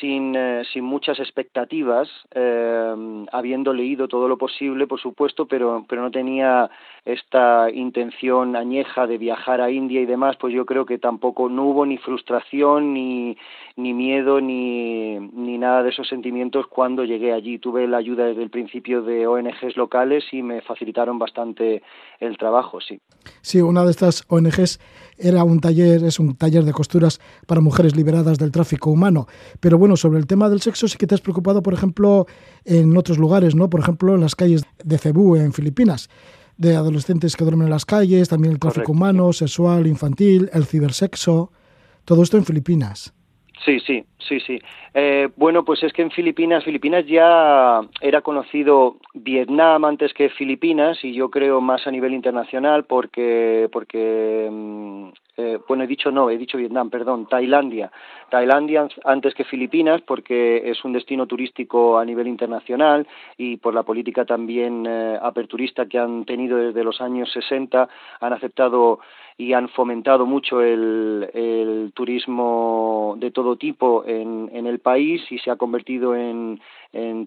sin, 0.00 0.34
eh, 0.36 0.62
sin 0.72 0.84
muchas 0.84 1.18
expectativas, 1.18 2.08
eh, 2.34 3.24
habiendo 3.32 3.72
leído 3.72 4.08
todo 4.08 4.28
lo 4.28 4.36
posible, 4.36 4.86
por 4.86 5.00
supuesto, 5.00 5.46
pero, 5.46 5.84
pero 5.88 6.02
no 6.02 6.10
tenía 6.10 6.70
esta 7.04 7.70
intención 7.70 8.54
añeja 8.54 9.06
de 9.06 9.18
viajar 9.18 9.60
a 9.60 9.70
India 9.70 10.00
y 10.00 10.06
demás, 10.06 10.36
pues 10.38 10.52
yo 10.52 10.66
creo 10.66 10.84
que 10.84 10.98
tampoco 10.98 11.48
no 11.48 11.64
hubo 11.64 11.86
ni 11.86 11.96
frustración, 11.96 12.92
ni, 12.92 13.36
ni 13.76 13.94
miedo, 13.94 14.40
ni, 14.40 15.18
ni 15.18 15.56
nada 15.56 15.82
de 15.82 15.90
esos 15.90 16.06
sentimientos 16.08 16.66
cuando 16.66 17.04
llegué 17.04 17.32
allí. 17.32 17.58
Tuve 17.58 17.86
la 17.88 17.96
ayuda 17.96 18.26
desde 18.26 18.42
el 18.42 18.50
principio 18.50 19.02
de 19.02 19.26
ONGs 19.26 19.76
locales 19.76 20.24
y 20.32 20.42
me 20.42 20.60
facilitaron 20.60 21.18
bastante 21.18 21.82
el 22.20 22.36
trabajo, 22.36 22.80
sí. 22.80 23.00
Sí, 23.40 23.60
una 23.60 23.84
de 23.84 23.90
estas 23.90 24.24
ONGs 24.28 24.78
era 25.18 25.44
un 25.44 25.60
taller, 25.60 26.04
es 26.04 26.18
un 26.18 26.36
taller 26.36 26.64
de 26.64 26.72
costuras 26.72 27.20
para 27.46 27.60
mujeres 27.60 27.96
liberadas 27.96 28.38
del 28.38 28.50
tráfico 28.50 28.90
humano. 28.90 29.26
Pero 29.60 29.78
bueno, 29.78 29.96
sobre 29.96 30.18
el 30.18 30.26
tema 30.26 30.48
del 30.48 30.60
sexo 30.60 30.88
sí 30.88 30.96
que 30.96 31.06
te 31.06 31.14
has 31.14 31.20
preocupado, 31.20 31.62
por 31.62 31.74
ejemplo, 31.74 32.26
en 32.64 32.96
otros 32.96 33.18
lugares, 33.18 33.54
¿no? 33.54 33.68
Por 33.68 33.80
ejemplo, 33.80 34.14
en 34.14 34.20
las 34.20 34.36
calles 34.36 34.62
de 34.82 34.98
Cebú, 34.98 35.36
en 35.36 35.52
Filipinas, 35.52 36.08
de 36.56 36.76
adolescentes 36.76 37.36
que 37.36 37.44
duermen 37.44 37.66
en 37.66 37.70
las 37.70 37.84
calles, 37.84 38.28
también 38.28 38.52
el 38.52 38.58
tráfico 38.58 38.86
Correcto. 38.86 38.92
humano, 38.92 39.32
sexual, 39.32 39.86
infantil, 39.86 40.50
el 40.52 40.66
cibersexo, 40.66 41.52
todo 42.04 42.22
esto 42.22 42.36
en 42.36 42.44
Filipinas. 42.44 43.12
Sí, 43.64 43.80
sí, 43.80 44.04
sí, 44.18 44.40
sí. 44.40 44.60
Eh, 44.94 45.28
bueno, 45.36 45.64
pues 45.64 45.82
es 45.82 45.92
que 45.92 46.02
en 46.02 46.10
Filipinas, 46.10 46.64
Filipinas 46.64 47.04
ya 47.06 47.80
era 48.00 48.22
conocido 48.22 48.96
Vietnam 49.14 49.84
antes 49.84 50.14
que 50.14 50.28
Filipinas 50.30 51.04
y 51.04 51.12
yo 51.12 51.28
creo 51.28 51.60
más 51.60 51.86
a 51.86 51.90
nivel 51.90 52.14
internacional 52.14 52.84
porque, 52.84 53.68
porque 53.72 54.48
mm, 54.50 55.08
eh, 55.38 55.58
bueno, 55.66 55.84
he 55.84 55.86
dicho 55.86 56.10
no, 56.10 56.30
he 56.30 56.38
dicho 56.38 56.56
Vietnam, 56.56 56.88
perdón, 56.88 57.26
Tailandia. 57.26 57.90
Tailandia 58.30 58.88
antes 59.04 59.34
que 59.34 59.44
Filipinas 59.44 60.02
porque 60.02 60.70
es 60.70 60.84
un 60.84 60.92
destino 60.92 61.26
turístico 61.26 61.98
a 61.98 62.04
nivel 62.04 62.28
internacional 62.28 63.06
y 63.36 63.56
por 63.56 63.74
la 63.74 63.82
política 63.82 64.24
también 64.24 64.86
eh, 64.86 65.18
aperturista 65.20 65.86
que 65.86 65.98
han 65.98 66.24
tenido 66.24 66.58
desde 66.58 66.84
los 66.84 67.00
años 67.00 67.30
60 67.32 67.88
han 68.20 68.32
aceptado 68.32 69.00
y 69.38 69.52
han 69.52 69.68
fomentado 69.68 70.26
mucho 70.26 70.60
el, 70.60 71.92
turismo 71.94 73.14
de 73.18 73.30
todo 73.30 73.56
tipo 73.56 74.04
en, 74.04 74.50
en, 74.52 74.66
el 74.66 74.80
país 74.80 75.22
y 75.30 75.38
se 75.38 75.50
ha 75.50 75.56
convertido 75.56 76.14
en, 76.14 76.60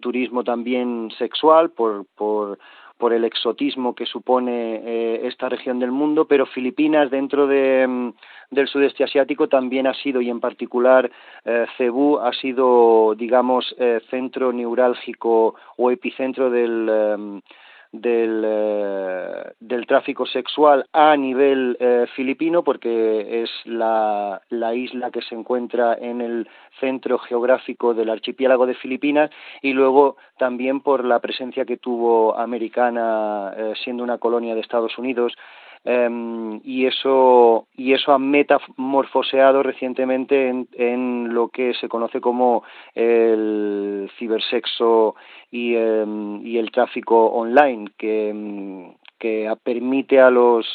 turismo 0.01 0.43
también 0.43 1.09
sexual 1.17 1.71
por, 1.71 2.05
por, 2.15 2.59
por 2.97 3.13
el 3.13 3.23
exotismo 3.23 3.95
que 3.95 4.05
supone 4.05 4.81
eh, 4.83 5.21
esta 5.23 5.47
región 5.47 5.79
del 5.79 5.91
mundo, 5.91 6.25
pero 6.25 6.45
Filipinas 6.45 7.09
dentro 7.09 7.47
de, 7.47 8.13
del 8.49 8.67
sudeste 8.67 9.05
asiático 9.05 9.47
también 9.47 9.87
ha 9.87 9.93
sido, 9.93 10.21
y 10.21 10.29
en 10.29 10.41
particular 10.41 11.09
eh, 11.45 11.65
Cebú 11.77 12.19
ha 12.19 12.33
sido, 12.33 13.15
digamos, 13.15 13.73
eh, 13.79 14.01
centro 14.09 14.51
neurálgico 14.51 15.55
o 15.77 15.91
epicentro 15.91 16.49
del, 16.49 17.41
del, 17.91 18.43
eh, 18.45 19.53
del, 19.59 19.85
tráfico 19.85 20.25
sexual 20.25 20.85
a 20.93 21.15
nivel 21.17 21.75
eh, 21.79 22.05
filipino, 22.15 22.63
porque 22.63 23.43
es 23.43 23.49
la, 23.65 24.41
la, 24.49 24.73
isla 24.73 25.11
que 25.11 25.21
se 25.21 25.35
encuentra 25.35 25.95
en 25.99 26.21
el 26.21 26.47
centro 26.79 27.19
geográfico 27.19 27.93
del 27.93 28.09
archipiélago 28.09 28.65
de 28.65 28.75
Filipinas, 28.75 29.29
y 29.61 29.73
luego 29.73 30.15
también 30.37 30.79
por 30.79 31.03
la 31.03 31.19
presencia 31.19 31.65
que 31.65 31.77
tuvo 31.77 32.37
americana, 32.37 33.53
eh, 33.57 33.73
siendo 33.83 34.03
una 34.03 34.17
colonia 34.17 34.55
de 34.55 34.61
Estados 34.61 34.97
Unidos, 34.97 35.33
Um, 35.83 36.61
y 36.63 36.85
eso 36.85 37.65
y 37.75 37.93
eso 37.93 38.11
ha 38.11 38.19
metamorfoseado 38.19 39.63
recientemente 39.63 40.47
en, 40.73 41.33
lo 41.33 41.47
que 41.47 41.73
se 41.73 41.89
conoce 41.89 42.21
como 42.21 42.63
el 42.93 44.11
cibersexo 44.19 45.15
y, 45.49 45.73
y 45.73 46.57
el 46.59 46.69
tráfico 46.71 47.25
online 47.31 47.89
que, 47.97 48.93
que 49.17 49.51
permite 49.63 50.19
a 50.19 50.29
los 50.29 50.67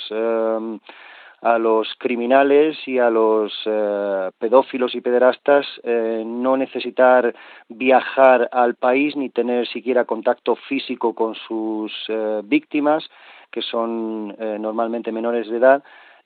a 1.42 1.58
los 1.58 1.88
criminales 1.98 2.76
y 2.86 2.98
a 2.98 3.10
los 3.10 3.52
eh, 3.66 4.30
pedófilos 4.38 4.94
y 4.94 5.00
pederastas 5.00 5.66
eh, 5.82 6.25
no 6.26 6.56
necesitar 6.56 7.34
viajar 7.68 8.48
al 8.52 8.75
país 8.75 9.14
ni 9.16 9.28
tener 9.28 9.68
siquiera 9.68 10.04
contacto 10.04 10.56
físico 10.56 11.14
con 11.14 11.34
sus 11.34 11.92
eh, 12.08 12.40
víctimas, 12.44 13.08
que 13.50 13.62
son 13.62 14.34
eh, 14.38 14.58
normalmente 14.58 15.12
menores 15.12 15.48
de 15.48 15.56
edad, 15.56 15.84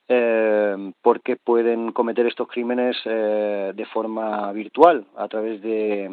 eh, 0.09 0.93
porque 1.03 1.37
pueden 1.37 1.93
cometer 1.93 2.27
estos 2.27 2.49
crímenes 2.49 2.97
eh, 3.05 3.73
de 3.75 3.87
forma 3.87 4.53
virtual, 4.53 5.07
a 5.17 5.29
través 5.29 5.63
de, 5.63 6.09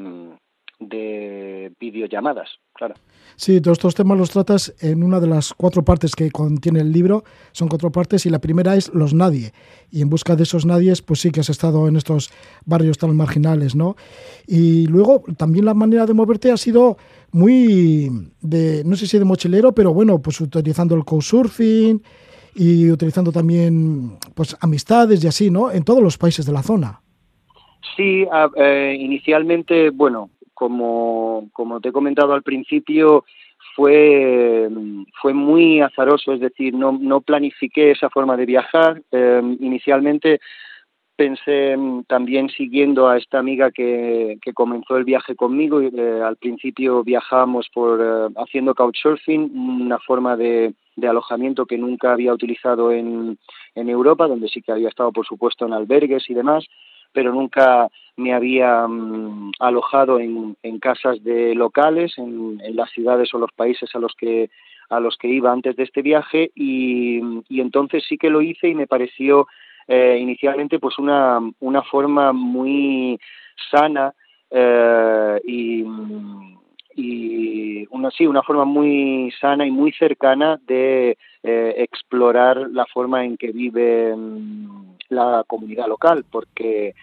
de 0.79 1.72
videollamadas, 1.79 2.50
claro. 2.74 2.96
Sí, 3.36 3.62
todos 3.62 3.77
estos 3.77 3.93
temas 3.93 4.17
los 4.17 4.31
tratas 4.31 4.74
en 4.81 5.03
una 5.03 5.19
de 5.19 5.27
las 5.27 5.53
cuatro 5.53 5.84
partes 5.84 6.15
que 6.15 6.31
contiene 6.31 6.79
el 6.79 6.91
libro. 6.91 7.24
Son 7.51 7.67
cuatro 7.67 7.91
partes 7.91 8.25
y 8.25 8.31
la 8.31 8.39
primera 8.39 8.75
es 8.75 8.91
los 8.96 9.13
nadie. 9.13 9.51
Y 9.91 10.01
en 10.01 10.10
busca 10.10 10.36
de 10.36 10.41
esos 10.43 10.65
nadies, 10.65 11.03
pues 11.03 11.22
sí 11.22 11.31
que 11.31 11.41
has 11.41 11.50
estado 11.50 11.88
en 11.88 11.98
estos 11.98 12.31
barrios 12.65 12.98
tan 12.98 13.15
marginales, 13.15 13.75
¿no? 13.75 13.96
Y 14.48 14.88
luego 14.88 15.24
también 15.38 15.65
la 15.65 15.75
manera 15.75 16.07
de 16.07 16.15
moverte 16.15 16.51
ha 16.51 16.57
sido 16.57 16.98
muy 17.31 18.10
de, 18.41 18.84
no 18.86 18.96
sé 18.96 19.05
si 19.05 19.19
de 19.19 19.25
mochilero, 19.25 19.72
pero 19.72 19.93
bueno, 19.93 20.19
pues 20.19 20.41
utilizando 20.41 20.96
el 20.96 21.05
couchsurfing 21.05 22.01
y 22.55 22.89
utilizando 22.89 23.31
también 23.31 24.17
pues 24.34 24.57
amistades 24.62 25.24
y 25.24 25.27
así, 25.27 25.51
¿no? 25.51 25.72
En 25.72 25.84
todos 25.84 26.01
los 26.01 26.17
países 26.17 26.46
de 26.46 26.53
la 26.53 26.63
zona. 26.63 27.01
Sí, 27.96 28.25
eh, 28.55 28.98
inicialmente, 29.00 29.91
bueno, 29.91 30.31
como, 30.57 31.49
como 31.53 31.79
te 31.79 31.89
he 31.89 31.91
comentado 31.91 32.33
al 32.33 32.41
principio, 32.41 33.25
fue, 33.75 34.67
fue 35.21 35.33
muy 35.35 35.81
azaroso, 35.81 36.33
es 36.33 36.39
decir, 36.39 36.73
no, 36.73 36.97
no 36.99 37.21
planifiqué 37.21 37.91
esa 37.91 38.09
forma 38.09 38.35
de 38.35 38.47
viajar. 38.47 39.03
Eh, 39.11 39.41
inicialmente 39.59 40.39
pensé 41.15 41.77
también 42.07 42.49
siguiendo 42.49 43.07
a 43.07 43.17
esta 43.17 43.37
amiga 43.37 43.69
que, 43.69 44.39
que 44.41 44.53
comenzó 44.53 44.97
el 44.97 45.03
viaje 45.03 45.35
conmigo. 45.35 45.79
Eh, 45.79 46.21
al 46.23 46.37
principio 46.37 47.03
viajábamos 47.03 47.69
por 47.71 48.01
eh, 48.01 48.33
haciendo 48.37 48.73
couchsurfing, 48.73 49.51
una 49.55 49.99
forma 49.99 50.35
de, 50.35 50.73
de, 50.95 51.07
alojamiento 51.07 51.67
que 51.67 51.77
nunca 51.77 52.13
había 52.13 52.33
utilizado 52.33 52.91
en, 52.91 53.37
en 53.75 53.89
Europa, 53.89 54.27
donde 54.27 54.47
sí 54.47 54.63
que 54.63 54.71
había 54.71 54.89
estado, 54.89 55.11
por 55.11 55.27
supuesto, 55.27 55.67
en 55.67 55.73
albergues 55.73 56.27
y 56.31 56.33
demás 56.33 56.65
pero 57.17 57.33
nunca 57.33 57.89
me 58.15 58.31
había 58.31 58.86
um, 58.86 59.51
alojado 59.59 60.19
en, 60.19 60.55
en, 60.62 60.77
casas 60.77 61.24
de 61.24 61.55
locales 61.55 62.15
en, 62.19 62.62
en, 62.63 62.75
las 62.75 62.91
ciudades 62.91 63.33
o 63.33 63.39
los 63.39 63.51
países 63.53 63.89
a 63.95 63.97
los 63.97 64.13
que 64.13 64.51
a 64.91 65.00
los 65.00 65.17
que 65.17 65.27
iba 65.27 65.51
antes 65.51 65.75
de 65.75 65.83
este 65.86 66.03
viaje 66.03 66.51
y, 66.53 67.19
y 67.50 67.59
entonces 67.59 68.03
sí 68.07 68.19
que 68.19 68.29
lo 68.29 68.43
hice 68.43 68.67
y 68.67 68.75
me 68.75 68.86
pareció 68.86 69.47
eh, 69.88 70.19
inicialmente 70.21 70.77
pues 70.77 71.00
una, 71.00 71.39
una 71.59 71.81
forma 71.81 72.33
muy 72.33 73.19
sana 73.71 74.13
eh, 74.51 75.41
y, 75.43 75.83
y 76.95 77.88
una 77.89 78.12
sí 78.12 78.27
una 78.27 78.43
forma 78.43 78.65
muy 78.65 79.33
sana 79.41 79.65
y 79.65 79.71
muy 79.71 79.91
cercana 79.93 80.59
de 80.67 81.17
eh, 81.41 81.74
explorar 81.77 82.57
la 82.69 82.86
forma 82.86 83.25
en 83.25 83.38
que 83.38 83.51
vive 83.51 84.13
la 85.09 85.43
comunidad 85.47 85.87
local 85.87 86.25
porque 86.29 86.93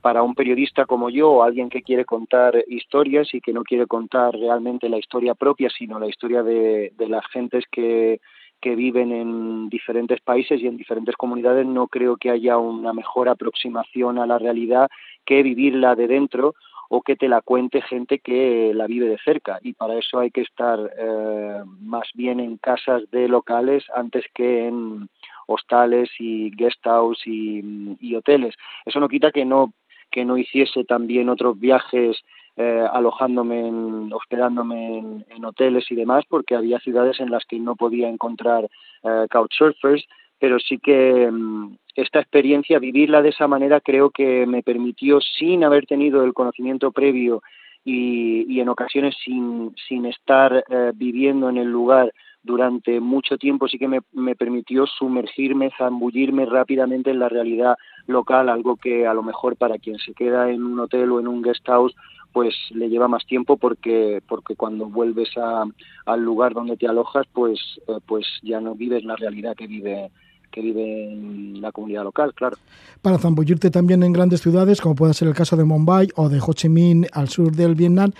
para 0.00 0.22
un 0.22 0.36
periodista 0.36 0.86
como 0.86 1.10
yo 1.10 1.30
o 1.30 1.42
alguien 1.42 1.68
que 1.68 1.82
quiere 1.82 2.04
contar 2.04 2.62
historias 2.68 3.34
y 3.34 3.40
que 3.40 3.52
no 3.52 3.64
quiere 3.64 3.86
contar 3.86 4.34
realmente 4.34 4.88
la 4.88 4.98
historia 4.98 5.34
propia, 5.34 5.68
sino 5.68 5.98
la 5.98 6.06
historia 6.06 6.44
de, 6.44 6.92
las 7.08 7.26
gentes 7.32 7.64
que, 7.72 8.20
que 8.60 8.76
viven 8.76 9.10
en 9.10 9.68
diferentes 9.68 10.20
países 10.20 10.60
y 10.60 10.68
en 10.68 10.76
diferentes 10.76 11.16
comunidades, 11.16 11.66
no 11.66 11.88
creo 11.88 12.16
que 12.18 12.30
haya 12.30 12.56
una 12.56 12.92
mejor 12.92 13.28
aproximación 13.28 14.20
a 14.20 14.26
la 14.26 14.38
realidad 14.38 14.88
que 15.24 15.42
vivirla 15.42 15.96
de 15.96 16.06
dentro 16.06 16.54
o 16.88 17.02
que 17.02 17.16
te 17.16 17.28
la 17.28 17.40
cuente 17.40 17.82
gente 17.82 18.20
que 18.20 18.72
la 18.74 18.86
vive 18.86 19.08
de 19.08 19.18
cerca. 19.18 19.58
Y 19.62 19.72
para 19.72 19.98
eso 19.98 20.20
hay 20.20 20.30
que 20.30 20.42
estar 20.42 20.78
eh, 20.96 21.62
más 21.80 22.08
bien 22.14 22.38
en 22.38 22.58
casas 22.58 23.02
de 23.10 23.28
locales 23.28 23.84
antes 23.94 24.24
que 24.32 24.68
en 24.68 25.08
hostales 25.46 26.10
y 26.18 26.50
guest 26.50 26.82
house 26.84 27.22
y, 27.26 28.14
hoteles. 28.14 28.54
Eso 28.84 29.00
no 29.00 29.08
quita 29.08 29.30
que 29.30 29.44
no 29.44 29.72
que 30.10 30.24
no 30.24 30.38
hiciese 30.38 30.84
también 30.84 31.28
otros 31.28 31.58
viajes 31.58 32.16
eh, 32.56 32.86
alojándome, 32.90 33.66
en, 33.66 34.12
hospedándome 34.12 34.98
en, 35.28 35.44
hoteles 35.44 35.90
y 35.90 35.96
demás, 35.96 36.24
porque 36.28 36.54
había 36.54 36.78
ciudades 36.78 37.20
en 37.20 37.30
las 37.30 37.44
que 37.44 37.58
no 37.58 37.74
podía 37.74 38.08
encontrar 38.08 38.68
eh, 39.02 39.26
couchsurfers, 39.30 40.06
pero 40.38 40.58
sí 40.58 40.78
que 40.78 41.28
um, 41.28 41.76
esta 41.96 42.20
experiencia, 42.20 42.78
vivirla 42.78 43.20
de 43.20 43.30
esa 43.30 43.48
manera, 43.48 43.80
creo 43.80 44.10
que 44.10 44.46
me 44.46 44.62
permitió, 44.62 45.20
sin 45.20 45.64
haber 45.64 45.86
tenido 45.86 46.24
el 46.24 46.34
conocimiento 46.34 46.92
previo 46.92 47.42
y, 47.84 48.44
y 48.52 48.60
en 48.60 48.68
ocasiones 48.68 49.16
sin, 49.24 49.74
sin 49.88 50.06
estar 50.06 50.64
eh, 50.68 50.92
viviendo 50.94 51.48
en 51.48 51.56
el 51.56 51.68
lugar 51.68 52.12
durante 52.46 53.00
mucho 53.00 53.36
tiempo 53.36 53.66
sí 53.68 53.76
que 53.76 53.88
me, 53.88 54.00
me, 54.12 54.36
permitió 54.36 54.86
sumergirme, 54.86 55.72
zambullirme 55.76 56.46
rápidamente 56.46 57.10
en 57.10 57.18
la 57.18 57.28
realidad 57.28 57.76
local, 58.06 58.48
algo 58.48 58.76
que 58.76 59.06
a 59.06 59.12
lo 59.14 59.22
mejor 59.22 59.56
para 59.56 59.78
quien 59.78 59.98
se 59.98 60.14
queda 60.14 60.48
en 60.50 60.62
un 60.62 60.78
hotel 60.78 61.10
o 61.10 61.20
en 61.20 61.26
un 61.26 61.42
guest 61.42 61.66
house 61.66 61.94
pues 62.32 62.54
le 62.70 62.88
lleva 62.88 63.08
más 63.08 63.26
tiempo 63.26 63.56
porque 63.56 64.22
porque 64.28 64.56
cuando 64.56 64.86
vuelves 64.86 65.30
a, 65.36 65.64
al 66.04 66.22
lugar 66.22 66.54
donde 66.54 66.76
te 66.76 66.86
alojas 66.86 67.26
pues 67.32 67.58
eh, 67.88 67.98
pues 68.06 68.26
ya 68.42 68.60
no 68.60 68.74
vives 68.74 69.04
la 69.04 69.16
realidad 69.16 69.56
que 69.56 69.66
vive 69.66 70.10
que 70.52 70.60
vive 70.62 71.60
la 71.60 71.70
comunidad 71.72 72.04
local, 72.04 72.32
claro. 72.32 72.56
Para 73.02 73.18
zambullirte 73.18 73.70
también 73.70 74.02
en 74.02 74.12
grandes 74.12 74.40
ciudades, 74.40 74.80
como 74.80 74.94
puede 74.94 75.12
ser 75.12 75.28
el 75.28 75.34
caso 75.34 75.56
de 75.56 75.64
Mumbai 75.64 76.08
o 76.14 76.30
de 76.30 76.40
Ho 76.40 76.52
Chi 76.54 76.70
Minh 76.70 77.06
al 77.12 77.28
sur 77.28 77.52
del 77.52 77.74
Vietnam, 77.74 78.12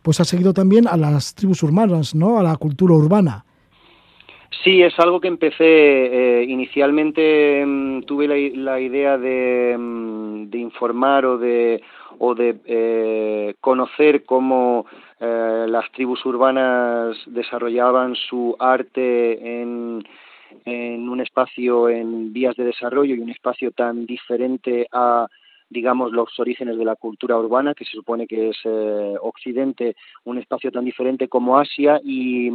pues 0.00 0.18
has 0.20 0.28
seguido 0.28 0.54
también 0.54 0.88
a 0.88 0.96
las 0.96 1.34
tribus 1.34 1.62
urbanas, 1.62 2.14
¿no? 2.14 2.38
A 2.38 2.42
la 2.42 2.56
cultura 2.56 2.94
urbana. 2.94 3.44
Sí, 4.62 4.82
es 4.82 4.96
algo 5.00 5.20
que 5.20 5.28
empecé 5.28 5.64
eh, 5.64 6.44
inicialmente 6.44 7.64
mmm, 7.66 8.02
tuve 8.02 8.28
la, 8.28 8.78
idea 8.78 9.18
de, 9.18 9.76
mmm, 9.78 10.50
de, 10.50 10.58
informar 10.58 11.24
o 11.26 11.38
de 11.38 11.80
eh, 12.18 13.54
conocer 13.60 14.24
cómo 14.24 14.86
eh, 15.18 15.66
las 15.68 15.90
tribus 15.92 16.24
urbanas 16.26 17.16
desarrollaban 17.26 18.14
su 18.14 18.54
arte 18.58 19.62
en 19.62 20.04
un 20.66 21.20
espacio 21.20 21.88
en 21.88 22.32
vías 22.32 22.54
de 22.56 22.64
desarrollo 22.64 23.14
y 23.14 23.20
un 23.20 23.30
espacio 23.30 23.70
tan 23.72 24.06
diferente 24.06 24.86
a 24.92 25.26
digamos 25.72 26.12
los 26.12 26.38
orígenes 26.38 26.76
de 26.76 26.84
la 26.84 26.96
cultura 26.96 27.38
urbana 27.38 27.74
que 27.74 27.84
se 27.84 27.92
supone 27.92 28.26
que 28.26 28.50
es 28.50 28.56
eh, 28.64 29.14
Occidente 29.20 29.96
un 30.24 30.38
espacio 30.38 30.70
tan 30.70 30.84
diferente 30.84 31.28
como 31.28 31.58
Asia 31.58 32.00
y, 32.04 32.48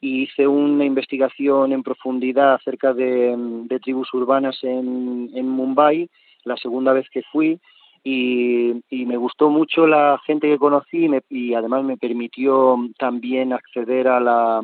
y 0.00 0.22
hice 0.22 0.46
una 0.46 0.84
investigación 0.84 1.72
en 1.72 1.82
profundidad 1.82 2.54
acerca 2.54 2.92
de, 2.92 3.34
de 3.36 3.80
tribus 3.80 4.12
urbanas 4.12 4.58
en, 4.62 5.48
Mumbai 5.48 6.08
la 6.44 6.56
segunda 6.56 6.92
vez 6.92 7.08
que 7.10 7.22
fui 7.30 7.58
y, 8.04 8.72
y, 8.90 9.06
me 9.06 9.16
gustó 9.16 9.48
mucho 9.48 9.86
la 9.86 10.20
gente 10.26 10.48
que 10.48 10.58
conocí 10.58 11.04
y, 11.04 11.08
me, 11.08 11.22
y, 11.30 11.54
además 11.54 11.84
me 11.84 11.96
permitió 11.96 12.76
también 12.98 13.52
acceder 13.52 14.08
a 14.08 14.18
la, 14.18 14.60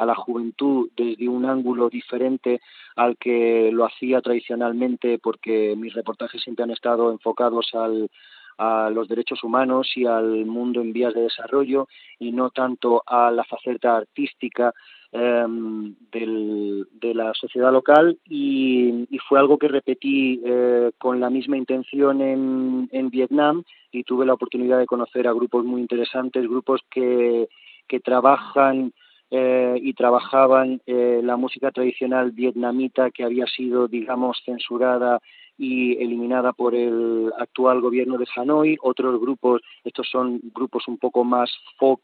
a 0.00 0.06
la 0.06 0.14
juventud 0.14 0.88
desde 0.96 1.28
un 1.28 1.44
ángulo 1.44 1.90
diferente 1.90 2.60
al 2.96 3.18
que 3.18 3.70
lo 3.70 3.84
hacía 3.84 4.22
tradicionalmente 4.22 5.18
porque 5.18 5.74
mis 5.76 5.92
reportajes 5.92 6.42
siempre 6.42 6.64
han 6.64 6.70
estado 6.70 7.12
enfocados 7.12 7.74
al, 7.74 8.10
a 8.56 8.88
los 8.88 9.08
derechos 9.08 9.44
humanos 9.44 9.90
y 9.94 10.06
al 10.06 10.46
mundo 10.46 10.80
en 10.80 10.94
vías 10.94 11.12
de 11.12 11.22
desarrollo 11.22 11.86
y 12.18 12.32
no 12.32 12.48
tanto 12.48 13.02
a 13.06 13.30
la 13.30 13.44
faceta 13.44 13.98
artística 13.98 14.72
del, 15.12 16.86
de 16.92 17.14
la 17.14 17.34
sociedad 17.34 17.72
local. 17.72 18.18
Y, 18.24 19.06
y, 19.10 19.18
fue 19.28 19.38
algo 19.38 19.58
que 19.58 19.68
repetí 19.68 20.40
eh, 20.44 20.92
con 20.98 21.20
la 21.20 21.28
misma 21.30 21.56
intención 21.58 22.22
en, 22.22 22.88
en 22.92 23.10
Vietnam 23.10 23.64
y 23.92 24.04
tuve 24.04 24.24
la 24.24 24.34
oportunidad 24.34 24.78
de 24.78 24.86
conocer 24.86 25.26
a 25.26 25.32
grupos 25.32 25.64
muy 25.64 25.80
interesantes, 25.80 26.48
grupos 26.48 26.80
que, 26.90 27.48
que 27.88 28.00
trabajan 28.00 28.92
eh, 29.30 29.78
y 29.80 29.92
trabajaban 29.94 30.80
eh, 30.86 31.20
la 31.22 31.36
música 31.36 31.70
tradicional 31.70 32.32
vietnamita 32.32 33.10
que 33.10 33.24
había 33.24 33.46
sido, 33.46 33.88
digamos, 33.88 34.42
censurada 34.44 35.20
y 35.56 36.02
eliminada 36.02 36.52
por 36.52 36.74
el 36.74 37.32
actual 37.38 37.80
gobierno 37.80 38.18
de 38.18 38.26
Hanoi. 38.34 38.76
Otros 38.82 39.20
grupos, 39.20 39.62
estos 39.84 40.08
son 40.08 40.40
grupos 40.54 40.88
un 40.88 40.98
poco 40.98 41.22
más 41.22 41.50
folk 41.78 42.02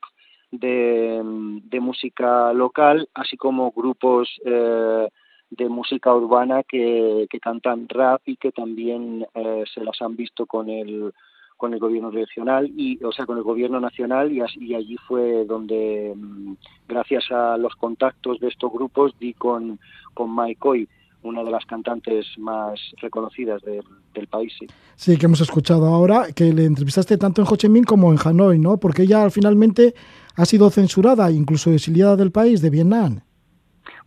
de, 0.50 1.20
de 1.64 1.80
música 1.80 2.52
local, 2.52 3.08
así 3.14 3.36
como 3.36 3.72
grupos 3.72 4.28
eh, 4.44 5.08
de 5.50 5.68
música 5.68 6.14
urbana 6.14 6.62
que, 6.62 7.26
que, 7.30 7.40
cantan 7.40 7.88
rap 7.88 8.20
y 8.26 8.36
que 8.36 8.52
también 8.52 9.26
eh, 9.34 9.64
se 9.72 9.82
las 9.82 10.00
han 10.02 10.16
visto 10.16 10.46
con 10.46 10.68
el 10.68 11.12
con 11.57 11.73
el 11.73 11.81
gobierno 11.81 12.11
regional 12.11 12.71
y 12.77 13.03
o 13.03 13.12
sea 13.12 13.27
con 13.27 13.38
el 13.38 13.42
gobierno 13.42 13.81
nacional 13.81 14.33
y, 14.33 14.42
y 14.61 14.75
allí 14.75 14.97
fue 15.09 15.45
donde 15.45 16.12
mm, 16.14 16.55
gracias 16.88 17.31
a 17.31 17.57
los 17.57 17.75
contactos 17.77 18.40
de 18.40 18.49
estos 18.49 18.73
grupos 18.73 19.19
di 19.19 19.33
con 19.35 19.79
con 20.14 20.35
Mike 20.35 20.88
una 21.23 21.42
de 21.42 21.51
las 21.51 21.64
cantantes 21.66 22.27
más 22.38 22.81
reconocidas 22.99 23.61
de, 23.62 23.83
del 24.14 24.27
país. 24.29 24.53
Sí. 24.59 24.66
sí, 24.95 25.16
que 25.19 25.27
hemos 25.27 25.40
escuchado 25.40 25.87
ahora, 25.87 26.27
que 26.35 26.53
le 26.53 26.64
entrevistaste 26.64 27.19
tanto 27.19 27.42
en 27.42 27.49
Ho 27.51 27.57
Chi 27.57 27.69
Minh 27.69 27.85
como 27.85 28.12
en 28.12 28.19
Hanoi, 28.25 28.59
¿no? 28.59 28.79
Porque 28.79 29.03
ella 29.03 29.29
finalmente 29.31 29.95
ha 30.37 30.45
sido 30.45 30.71
censurada, 30.71 31.31
incluso 31.31 31.73
exiliada 31.73 32.16
del 32.16 32.31
país, 32.31 32.62
de 32.62 32.71
Vietnam. 32.71 33.21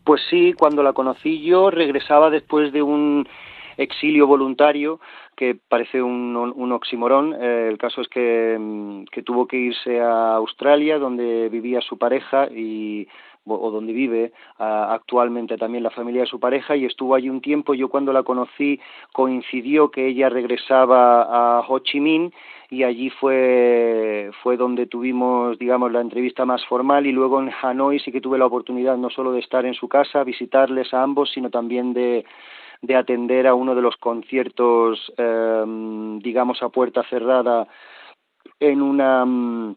Pues 0.04 0.22
sí, 0.30 0.54
cuando 0.54 0.82
la 0.82 0.94
conocí 0.94 1.42
yo 1.42 1.70
regresaba 1.70 2.30
después 2.30 2.72
de 2.72 2.82
un 2.82 3.28
exilio 3.78 4.28
voluntario 4.28 5.00
que 5.40 5.56
parece 5.56 6.02
un, 6.02 6.36
un 6.36 6.72
oximorón. 6.74 7.34
Eh, 7.40 7.70
el 7.70 7.78
caso 7.78 8.02
es 8.02 8.10
que, 8.10 8.58
mm, 8.60 9.06
que 9.06 9.24
tuvo 9.24 9.48
que 9.48 9.56
irse 9.56 10.02
a 10.02 10.36
Australia, 10.36 11.00
donde 11.00 11.48
vivía 11.48 11.80
su 11.80 11.98
pareja 11.98 12.50
y 12.52 13.08
o 13.46 13.72
donde 13.72 13.94
vive 13.94 14.32
actualmente 14.60 15.58
también 15.58 15.84
la 15.84 15.90
familia 15.90 16.22
de 16.22 16.28
su 16.28 16.40
pareja 16.40 16.76
y 16.76 16.86
estuvo 16.86 17.16
allí 17.16 17.30
un 17.30 17.42
tiempo. 17.42 17.74
Yo 17.74 17.88
cuando 17.90 18.14
la 18.14 18.22
conocí 18.22 18.80
coincidió 19.12 19.90
que 19.90 20.08
ella 20.08 20.30
regresaba 20.30 21.24
a 21.24 21.62
Ho 21.68 21.80
Chi 21.80 22.00
Minh 22.00 22.32
y 22.70 22.84
allí 22.84 23.10
fue 23.10 24.30
fue 24.44 24.56
donde 24.56 24.86
tuvimos 24.86 25.58
digamos 25.58 25.92
la 25.92 26.02
entrevista 26.02 26.46
más 26.46 26.64
formal 26.66 27.08
y 27.08 27.12
luego 27.12 27.40
en 27.40 27.50
Hanoi 27.50 27.98
sí 28.00 28.12
que 28.12 28.22
tuve 28.22 28.38
la 28.38 28.46
oportunidad 28.46 28.98
no 28.98 29.10
solo 29.10 29.32
de 29.32 29.40
estar 29.40 29.66
en 29.66 29.74
su 29.74 29.88
casa, 29.88 30.24
visitarles 30.24 30.94
a 30.94 31.02
ambos, 31.02 31.32
sino 31.32 31.50
también 31.50 31.94
de 31.94 32.26
de 32.82 32.96
atender 32.96 33.48
a 33.48 33.56
uno 33.56 33.76
de 33.76 33.82
los 33.82 33.98
conciertos 33.98 35.12
eh, 35.18 35.64
digamos 36.22 36.62
a 36.64 36.70
puerta 36.70 37.04
cerrada 37.10 37.68
en 38.60 38.82
una 38.82 39.76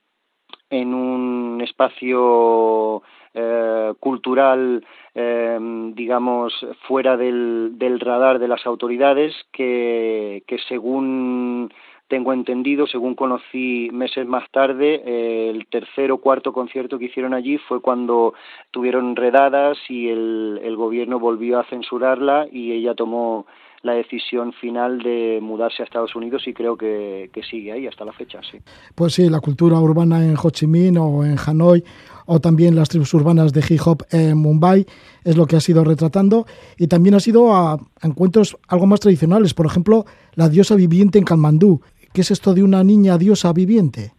en 0.71 0.95
un 0.95 1.61
espacio 1.63 3.03
eh, 3.35 3.95
cultural, 4.01 4.85
eh, 5.15 5.59
digamos, 5.95 6.55
fuera 6.87 7.17
del, 7.17 7.73
del, 7.75 8.01
radar 8.01 8.39
de 8.39 8.49
las 8.49 8.67
autoridades, 8.67 9.35
que, 9.53 10.43
que 10.47 10.59
según 10.69 11.73
tengo 12.09 12.33
entendido, 12.33 12.87
según 12.87 13.15
conocí 13.15 13.89
meses 13.93 14.27
más 14.27 14.45
tarde, 14.51 15.03
eh, 15.05 15.51
el 15.51 15.67
tercer 15.67 16.13
o 16.13 16.19
cuarto 16.19 16.53
concierto 16.53 16.99
que 16.99 17.07
hicieron 17.07 17.35
allí 17.35 17.59
fue 17.59 17.81
cuando 17.81 18.35
tuvieron 18.71 19.17
redadas 19.17 19.79
y 19.89 20.09
el, 20.09 20.61
el 20.63 20.77
gobierno 20.77 21.19
volvió 21.19 21.59
a 21.59 21.65
censurarla 21.65 22.47
y 22.51 22.73
ella 22.73 22.95
tomó 22.95 23.47
la 23.83 23.95
decisión 23.95 24.53
final 24.53 25.01
de 25.01 25.41
mudarse 25.43 25.83
a 25.83 25.85
Estados 25.85 26.15
Unidos 26.15 26.43
y 26.47 26.55
creo 26.55 26.77
que, 26.77 27.31
sigue 27.51 27.73
ahí 27.73 27.87
hasta 27.87 28.05
la 28.05 28.13
fecha, 28.13 28.41
sí. 28.49 28.59
Pues 28.95 29.15
sí, 29.15 29.29
la 29.29 29.41
cultura 29.41 29.79
urbana 29.81 30.25
en 30.25 30.37
Ho 30.41 30.51
Chi 30.51 30.67
Minh 30.67 30.97
o 30.99 31.25
en 31.25 31.37
Hanoi 31.45 31.83
o 32.27 32.41
también 32.41 32.77
las 32.77 32.89
tribus 32.89 33.13
urbanas 33.15 33.53
de 33.53 33.65
hip 33.69 33.81
hop 33.85 34.05
en 34.11 34.39
Mumbai 34.39 34.87
es 35.25 35.37
lo 35.37 35.47
que 35.47 35.57
ha 35.57 35.61
sido 35.61 35.83
retratando 35.83 36.47
y 36.79 36.87
también 36.87 37.17
ha 37.17 37.21
sido 37.21 37.55
a 37.55 37.79
encuentros 38.03 38.57
algo 38.69 38.87
más 38.87 39.01
tradicionales, 39.01 39.53
por 39.55 39.67
ejemplo, 39.67 40.05
la 40.35 40.49
diosa 40.49 40.77
viviente 40.77 41.19
en 41.19 41.25
Kalmandú. 41.25 41.81
¿Qué 42.15 42.21
es 42.21 42.31
esto 42.31 42.55
de 42.55 42.63
una 42.63 42.85
niña 42.85 43.19
diosa 43.19 43.53
viviente? 43.53 44.13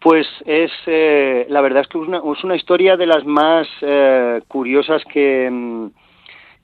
Pues 0.00 0.26
es, 0.46 0.70
eh, 0.86 1.46
la 1.48 1.60
verdad 1.60 1.82
es 1.82 1.88
que 1.88 1.98
es 1.98 2.44
una, 2.44 2.56
historia 2.56 2.96
de 2.96 3.06
las 3.06 3.24
más 3.24 3.66
eh, 3.80 4.40
curiosas 4.46 5.02
que, 5.12 5.90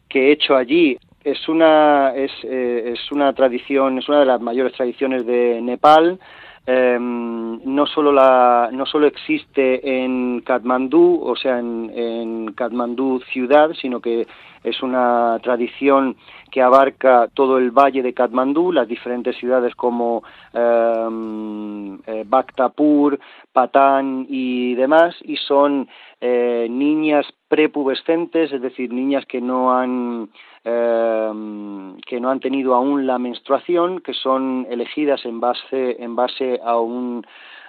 que 0.08 0.28
he 0.28 0.32
hecho 0.32 0.54
allí 0.54 0.98
es 1.24 1.48
una 1.48 2.12
es, 2.14 2.30
es 2.44 3.10
una 3.10 3.32
tradición, 3.32 3.98
es 3.98 4.08
una 4.08 4.20
de 4.20 4.26
las 4.26 4.40
mayores 4.42 4.74
tradiciones 4.74 5.24
de 5.24 5.60
Nepal. 5.62 6.20
Em, 6.66 7.60
no 7.64 7.86
solo 7.86 8.10
la 8.10 8.70
no 8.72 8.86
solo 8.86 9.06
existe 9.06 10.02
en 10.02 10.40
Katmandú, 10.40 11.20
o 11.22 11.36
sea, 11.36 11.58
en, 11.58 11.90
en 11.94 12.52
Katmandú 12.54 13.20
ciudad, 13.32 13.72
sino 13.74 14.00
que 14.00 14.26
es 14.64 14.82
una 14.82 15.38
tradición 15.42 16.16
que 16.50 16.62
abarca 16.62 17.28
todo 17.34 17.58
el 17.58 17.70
valle 17.70 18.02
de 18.02 18.14
Katmandú, 18.14 18.72
las 18.72 18.88
diferentes 18.88 19.36
ciudades 19.36 19.74
como 19.74 20.24
eh, 20.54 21.98
eh, 22.06 22.24
Bhaktapur, 22.26 23.18
Patán 23.52 24.26
y 24.28 24.74
demás, 24.74 25.14
y 25.22 25.36
son 25.36 25.88
eh, 26.26 26.68
niñas 26.70 27.26
prepubescentes, 27.48 28.50
es 28.50 28.62
decir, 28.62 28.90
niñas 28.90 29.26
que 29.26 29.42
no 29.42 29.76
han 29.76 30.30
eh, 30.64 31.32
que 32.06 32.18
no 32.18 32.30
han 32.30 32.40
tenido 32.40 32.74
aún 32.74 33.06
la 33.06 33.18
menstruación, 33.18 34.00
que 34.00 34.14
son 34.14 34.66
elegidas 34.70 35.26
en 35.26 35.38
base 35.40 36.02
en 36.02 36.16
base 36.16 36.60
a 36.64 36.78
un 36.78 37.26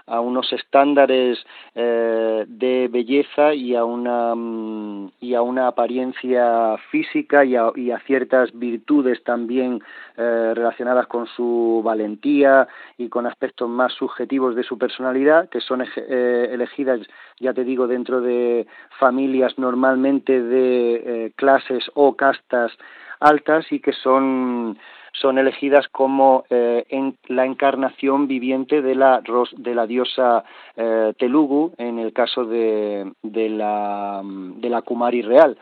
a 0.07 0.19
unos 0.19 0.51
estándares 0.53 1.43
eh, 1.73 2.45
de 2.47 2.87
belleza 2.91 3.53
y 3.53 3.75
a 3.75 3.83
una 3.83 4.35
mm, 4.35 5.11
y 5.19 5.33
a 5.33 5.41
una 5.41 5.67
apariencia 5.67 6.77
física 6.91 7.43
y 7.43 7.55
a, 7.55 7.99
ciertas 8.05 8.51
virtudes 8.53 9.23
también 9.23 9.81
eh, 10.17 10.51
relacionadas 10.53 11.07
con 11.07 11.25
su 11.27 11.81
valentía 11.83 12.67
y 12.97 13.09
con 13.09 13.25
aspectos 13.25 13.67
más 13.67 13.93
subjetivos 13.93 14.55
de 14.55 14.63
su 14.63 14.77
personalidad 14.77 15.49
que 15.49 15.61
son 15.61 15.81
eh, 15.81 16.49
elegidas 16.51 16.99
ya 17.39 17.53
te 17.53 17.63
digo 17.63 17.87
dentro 17.87 18.21
de 18.21 18.67
familias 18.99 19.57
normalmente 19.57 20.41
de 20.41 21.33
clases 21.35 21.89
o 21.95 22.15
castas 22.15 22.71
altas 23.19 23.71
y 23.71 23.79
que 23.79 23.93
son 23.93 24.77
son 25.21 25.37
elegidas 25.37 25.87
como 25.89 26.45
eh, 26.49 26.85
la 27.27 27.45
encarnación 27.45 28.27
viviente 28.27 28.81
de 28.81 28.95
la, 28.95 29.21
diosa 29.87 30.43
eh, 30.75 31.13
Telugu, 31.17 31.73
en 31.77 31.99
el 31.99 32.13
caso 32.13 32.45
de, 32.45 33.11
la, 33.23 34.21
de 34.23 34.69
la 34.69 34.81
Kumari 34.81 35.21
real. 35.21 35.57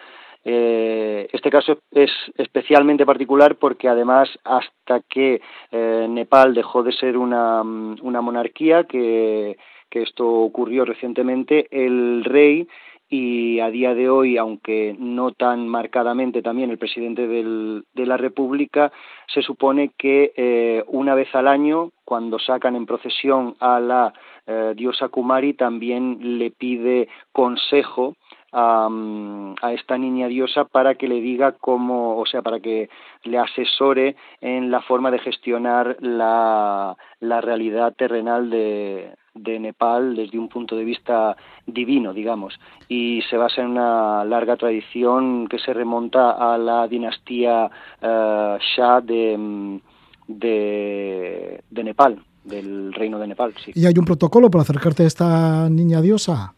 Eh, 0.45 1.29
este 1.31 1.49
caso 1.49 1.79
es 1.91 2.11
especialmente 2.37 3.05
particular 3.05 3.55
porque 3.55 3.87
además 3.87 4.29
hasta 4.43 4.99
que 5.07 5.41
Nepal 5.71 6.53
dejó 6.53 6.83
de 6.83 6.91
ser 6.91 7.17
una, 7.17 7.63
monarquía, 7.63 8.83
que 8.83 9.55
esto 9.91 10.27
ocurrió 10.27 10.85
recientemente, 10.85 11.67
el 11.71 12.23
rey 12.25 12.67
y 13.15 13.59
a 13.59 13.69
día 13.69 13.93
de 13.93 14.09
hoy, 14.09 14.37
aunque 14.37 14.95
no 14.97 15.33
tan 15.33 15.67
marcadamente 15.67 16.41
también 16.41 16.71
el 16.71 16.79
presidente 16.79 17.27
de 17.27 18.05
la 18.07 18.17
República, 18.17 18.91
se 19.31 19.43
supone 19.43 19.91
que 19.95 20.33
eh, 20.35 20.83
una 20.87 21.13
vez 21.13 21.27
al 21.35 21.47
año, 21.47 21.91
cuando 22.05 22.39
sacan 22.39 22.75
en 22.75 22.87
procesión 22.87 23.55
a 23.59 23.79
la 23.79 24.13
eh, 24.47 24.73
diosa 24.75 25.09
Kumari, 25.09 25.53
también 25.53 26.39
le 26.39 26.49
pide 26.49 27.07
consejo 27.31 28.15
a, 28.53 29.73
esta 29.73 29.97
niña 29.97 30.27
diosa 30.27 30.65
para 30.65 30.95
que 30.95 31.07
le 31.07 31.19
diga 31.19 31.53
cómo, 31.53 32.17
o 32.17 32.25
sea, 32.25 32.41
para 32.41 32.59
que 32.59 32.89
le 33.23 33.37
asesore 33.37 34.15
en 34.41 34.69
la 34.69 34.81
forma 34.81 35.09
de 35.11 35.19
gestionar 35.19 35.97
la, 35.99 36.95
la 37.19 37.41
realidad 37.41 37.93
terrenal 37.95 38.49
de, 38.49 39.13
de 39.33 39.59
Nepal 39.59 40.15
desde 40.15 40.37
un 40.37 40.47
punto 40.49 40.75
de 40.75 40.83
vista 40.83 41.35
divino, 41.65 42.13
digamos, 42.13 42.59
y 42.87 43.21
se 43.29 43.37
basa 43.37 43.61
en 43.61 43.69
una 43.69 44.23
larga 44.25 44.55
tradición 44.57 45.47
que 45.47 45.59
se 45.59 45.73
remonta 45.73 46.31
a 46.31 46.57
la 46.57 46.87
dinastía 46.87 47.65
uh, 48.01 48.57
Shah 48.59 49.01
de, 49.01 49.79
de, 50.27 51.63
de, 51.69 51.83
Nepal, 51.83 52.23
del 52.43 52.93
reino 52.93 53.17
de 53.17 53.27
Nepal. 53.27 53.53
Sí. 53.63 53.71
¿Y 53.73 53.85
hay 53.87 53.97
un 53.97 54.05
protocolo 54.05 54.51
para 54.51 54.61
acercarte 54.61 55.03
a 55.03 55.07
esta 55.07 55.69
niña 55.69 56.01
diosa? 56.01 56.53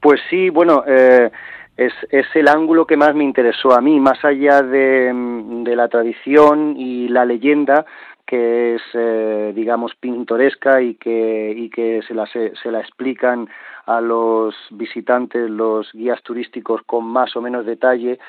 Pues 0.00 0.20
sí, 0.30 0.50
bueno, 0.50 0.82
eh, 0.86 1.30
es, 1.76 1.92
es, 2.10 2.26
el 2.34 2.48
ángulo 2.48 2.86
que 2.86 2.96
más 2.96 3.14
me 3.14 3.24
interesó 3.24 3.72
a 3.72 3.80
mí, 3.80 4.00
más 4.00 4.24
allá 4.24 4.62
de, 4.62 5.12
de 5.14 5.76
la 5.76 5.88
tradición 5.88 6.74
y 6.76 7.08
la 7.08 7.24
leyenda, 7.24 7.84
que 8.30 8.76
es, 8.76 8.82
eh, 8.94 9.52
digamos, 9.56 9.96
pintoresca 9.96 10.80
y 10.80 10.94
que, 10.94 11.52
y 11.56 11.68
que 11.68 12.00
se, 12.06 12.14
la, 12.14 12.26
se, 12.26 12.70
la 12.70 12.78
explican 12.78 13.48
a 13.86 14.00
los 14.00 14.54
visitantes, 14.70 15.50
los 15.50 15.92
guías 15.92 16.22
turísticos 16.22 16.82
con 16.86 17.06
más 17.06 17.34
o 17.34 17.42
menos 17.42 17.66
detalle. 17.66 18.20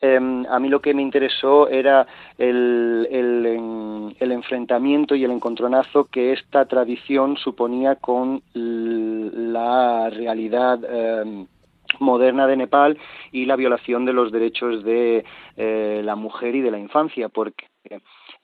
Eh, 0.00 0.44
a 0.48 0.58
mí 0.60 0.68
lo 0.68 0.80
que 0.80 0.94
me 0.94 1.02
interesó 1.02 1.68
era 1.68 2.06
el, 2.36 3.08
el, 3.10 4.32
enfrentamiento 4.32 5.16
y 5.16 5.24
el 5.24 5.32
encontronazo 5.32 6.04
que 6.04 6.32
esta 6.32 6.66
tradición 6.66 7.36
suponía 7.36 7.96
con 7.96 8.42
la 8.54 10.08
realidad 10.10 10.78
eh, 10.88 11.46
moderna 11.98 12.46
de 12.46 12.56
Nepal 12.56 12.98
y 13.32 13.46
la 13.46 13.56
violación 13.56 14.04
de 14.04 14.12
los 14.12 14.30
derechos 14.30 14.84
de 14.84 15.24
eh, 15.56 16.02
la 16.04 16.14
mujer 16.14 16.54
y 16.54 16.60
de 16.60 16.70
la 16.70 16.78
infancia, 16.78 17.28
porque 17.28 17.66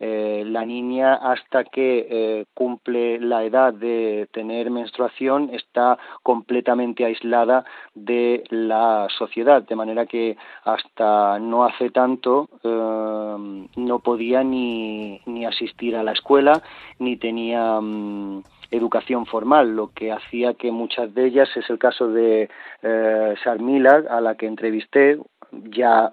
eh, 0.07 0.45
la 0.45 0.67
niña 0.67 1.14
hasta 1.14 1.64
que 1.64 2.07
eh, 2.11 2.45
cumple 2.53 3.19
la 3.21 3.43
edad 3.43 3.73
de 3.73 4.29
tener 4.33 4.71
menstruación 4.71 5.49
está 5.55 5.97
completamente 6.23 7.07
aislada 7.07 7.64
de 7.95 8.45
la 8.51 9.07
sociedad, 9.17 9.62
de 9.62 9.75
manera 9.75 10.05
que 10.05 10.37
hasta 10.64 11.38
no 11.38 11.64
hace 11.64 11.88
tanto 11.88 12.51
eh, 12.62 13.67
no 13.77 13.99
podía 14.01 14.45
ni, 14.45 15.23
ni 15.25 15.47
asistir 15.47 15.97
a 15.97 16.03
la 16.03 16.12
escuela 16.12 16.61
ni 16.99 17.17
tenía 17.17 17.79
um, 17.79 18.43
educación 18.71 19.25
formal, 19.25 19.75
lo 19.75 19.90
que 19.95 20.12
hacía 20.12 20.53
que 20.53 20.71
muchas 20.71 21.14
de 21.14 21.25
ellas, 21.29 21.49
es 21.57 21.71
el 21.71 21.79
caso 21.79 22.09
de 22.09 22.51
eh, 22.83 23.35
Sharmila, 23.43 24.05
a 24.11 24.21
la 24.21 24.35
que 24.35 24.47
entrevisté 24.47 25.19
ya 25.51 26.12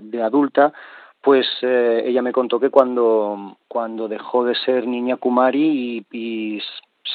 de 0.00 0.22
adulta, 0.22 0.72
pues 1.22 1.46
eh, 1.62 2.02
ella 2.06 2.22
me 2.22 2.32
contó 2.32 2.58
que 2.58 2.70
cuando, 2.70 3.56
cuando 3.68 4.08
dejó 4.08 4.44
de 4.44 4.54
ser 4.54 4.86
niña 4.86 5.16
Kumari 5.16 6.06
y, 6.10 6.62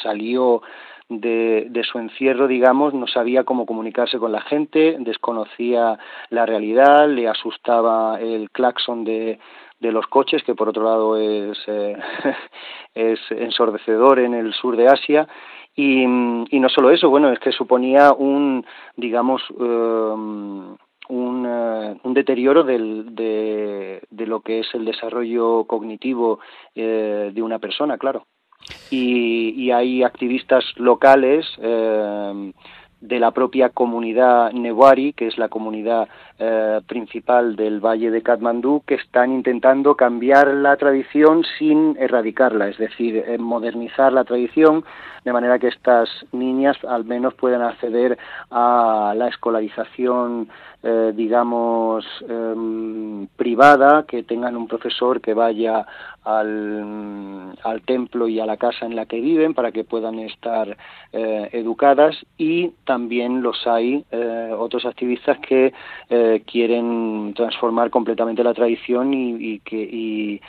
salió 0.03 0.61
de, 1.09 1.81
su 1.89 1.99
encierro, 1.99 2.47
digamos, 2.47 2.93
no 2.93 3.07
sabía 3.07 3.43
cómo 3.43 3.65
comunicarse 3.65 4.19
con 4.19 4.31
la 4.31 4.41
gente, 4.41 4.97
desconocía 4.99 5.97
la 6.29 6.45
realidad, 6.45 7.07
le 7.07 7.27
asustaba 7.27 8.19
el 8.19 8.51
claxon 8.51 9.03
de, 9.03 9.39
los 9.79 10.07
coches, 10.07 10.43
que 10.43 10.55
por 10.55 10.69
otro 10.69 10.83
lado 10.83 11.17
es, 11.17 11.57
eh, 11.67 11.95
ensordecedor 13.29 14.19
en 14.19 14.33
el 14.33 14.53
sur 14.53 14.75
de 14.75 14.87
Asia, 14.87 15.27
y, 15.75 16.05
no 16.07 16.69
solo 16.69 16.89
eso, 16.89 17.09
bueno, 17.09 17.31
es 17.31 17.39
que 17.39 17.51
suponía 17.51 18.13
un, 18.13 18.65
digamos, 18.95 19.43
um, 19.51 20.77
un, 21.09 21.45
uh, 21.45 21.97
un, 22.03 22.13
deterioro 22.13 22.63
del, 22.63 23.15
de, 23.15 24.01
lo 24.11 24.41
que 24.41 24.59
es 24.59 24.67
el 24.73 24.85
desarrollo 24.85 25.65
cognitivo 25.65 26.39
eh, 26.73 27.31
de 27.33 27.41
una 27.41 27.59
persona, 27.59 27.97
claro. 27.97 28.25
Y, 28.89 29.53
y 29.55 29.71
hay 29.71 30.03
activistas 30.03 30.63
locales 30.77 31.45
eh, 31.61 32.51
de 33.07 33.19
la 33.19 33.31
propia 33.31 33.69
comunidad 33.69 34.51
Newari, 34.51 35.13
que 35.13 35.27
es 35.27 35.37
la 35.37 35.49
comunidad 35.49 36.07
eh, 36.39 36.81
principal 36.87 37.55
del 37.55 37.79
Valle 37.79 38.09
de 38.09 38.21
Katmandú, 38.21 38.83
que 38.85 38.95
están 38.95 39.31
intentando 39.31 39.95
cambiar 39.95 40.47
la 40.47 40.75
tradición 40.77 41.43
sin 41.57 41.95
erradicarla, 41.99 42.69
es 42.69 42.77
decir, 42.77 43.17
eh, 43.17 43.37
modernizar 43.37 44.11
la 44.11 44.23
tradición 44.23 44.83
de 45.25 45.33
manera 45.33 45.59
que 45.59 45.67
estas 45.67 46.07
niñas 46.31 46.77
al 46.87 47.03
menos 47.03 47.33
puedan 47.33 47.63
acceder 47.63 48.17
a 48.51 49.13
la 49.17 49.27
escolarización 49.27 50.47
eh, 50.87 51.13
digamos, 51.15 52.05
eh, 52.29 53.27
privada, 53.35 54.05
que 54.07 54.21
tengan 54.21 54.55
un 54.55 54.67
profesor 54.67 55.19
que 55.19 55.33
vaya 55.33 55.83
al, 56.23 57.55
al, 57.63 57.81
templo 57.81 58.27
y 58.27 58.39
a 58.39 58.45
la 58.45 58.57
casa 58.57 58.85
en 58.85 58.95
la 58.95 59.07
que 59.07 59.19
viven 59.19 59.55
para 59.55 59.71
que 59.71 59.83
puedan 59.83 60.19
estar 60.19 60.77
eh, 61.11 61.49
educadas. 61.53 62.15
Y 62.37 62.69
también 62.85 63.41
los 63.41 63.65
hay 63.65 64.05
eh, 64.11 64.51
otros 64.55 64.85
activistas 64.85 65.39
que 65.39 65.73
quieren 66.45 67.33
transformar 67.35 67.89
completamente 67.89 68.43
la 68.43 68.53
tradición 68.53 69.11
y, 69.11 69.59
que 69.61 70.39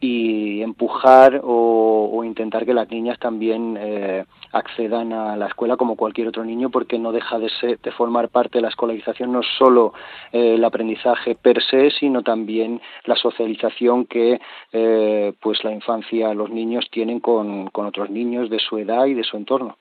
y 0.00 0.62
empujar 0.62 1.40
o, 1.42 2.22
intentar 2.24 2.66
que 2.66 2.74
las 2.74 2.90
niñas 2.90 3.18
también 3.18 3.76
eh, 3.80 4.24
accedan 4.52 5.12
a 5.12 5.36
la 5.36 5.46
escuela 5.46 5.76
como 5.76 5.96
cualquier 5.96 6.28
otro 6.28 6.44
niño 6.44 6.68
porque 6.68 6.98
no 6.98 7.10
deja 7.10 7.38
de, 7.38 7.48
ser, 7.48 7.78
de 7.80 7.90
formar 7.90 8.28
parte 8.28 8.58
de 8.58 8.62
la 8.62 8.68
escolarización 8.68 9.32
no 9.32 9.40
solo 9.58 9.94
eh, 10.32 10.54
el 10.54 10.64
aprendizaje 10.64 11.34
per 11.36 11.62
se 11.62 11.90
sino 11.90 12.22
también 12.22 12.80
la 13.04 13.16
socialización 13.16 14.04
que 14.04 14.40
eh, 14.72 15.32
pues 15.40 15.64
la 15.64 15.72
infancia 15.72 16.34
los 16.34 16.50
niños 16.50 16.86
tienen 16.90 17.20
con, 17.20 17.68
con 17.68 17.86
otros 17.86 18.10
niños 18.10 18.50
de 18.50 18.58
su 18.58 18.78
edad 18.78 19.06
y 19.06 19.14
de 19.14 19.24
su 19.24 19.36
entorno 19.36 19.78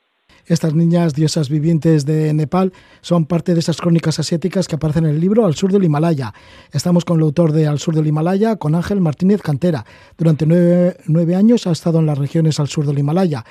Estas 0.47 0.73
niñas 0.73 1.13
diosas 1.13 1.49
vivientes 1.49 2.05
de 2.05 2.33
Nepal 2.33 2.71
son 3.01 3.25
parte 3.25 3.53
de 3.53 3.59
esas 3.59 3.81
crónicas 3.81 4.17
asiáticas 4.17 4.69
que 4.69 4.77
aparecen 4.77 5.05
en 5.05 5.15
el 5.15 5.19
libro 5.19 5.45
Al 5.45 5.55
sur 5.55 5.73
del 5.73 5.83
Himalaya. 5.83 6.33
Estamos 6.71 7.03
con 7.03 7.17
el 7.17 7.23
autor 7.23 7.51
de 7.51 7.67
Al 7.67 7.79
sur 7.79 7.93
del 7.93 8.07
Himalaya, 8.07 8.55
con 8.55 8.73
Ángel 8.73 9.01
Martínez 9.01 9.41
Cantera. 9.41 9.85
Durante 10.17 10.45
nueve, 10.45 11.35
años 11.35 11.67
ha 11.67 11.71
estado 11.71 11.99
en 11.99 12.05
las 12.05 12.17
regiones 12.17 12.61
al 12.61 12.69
sur 12.69 12.85
del 12.85 12.97
Himalaya. 12.97 13.43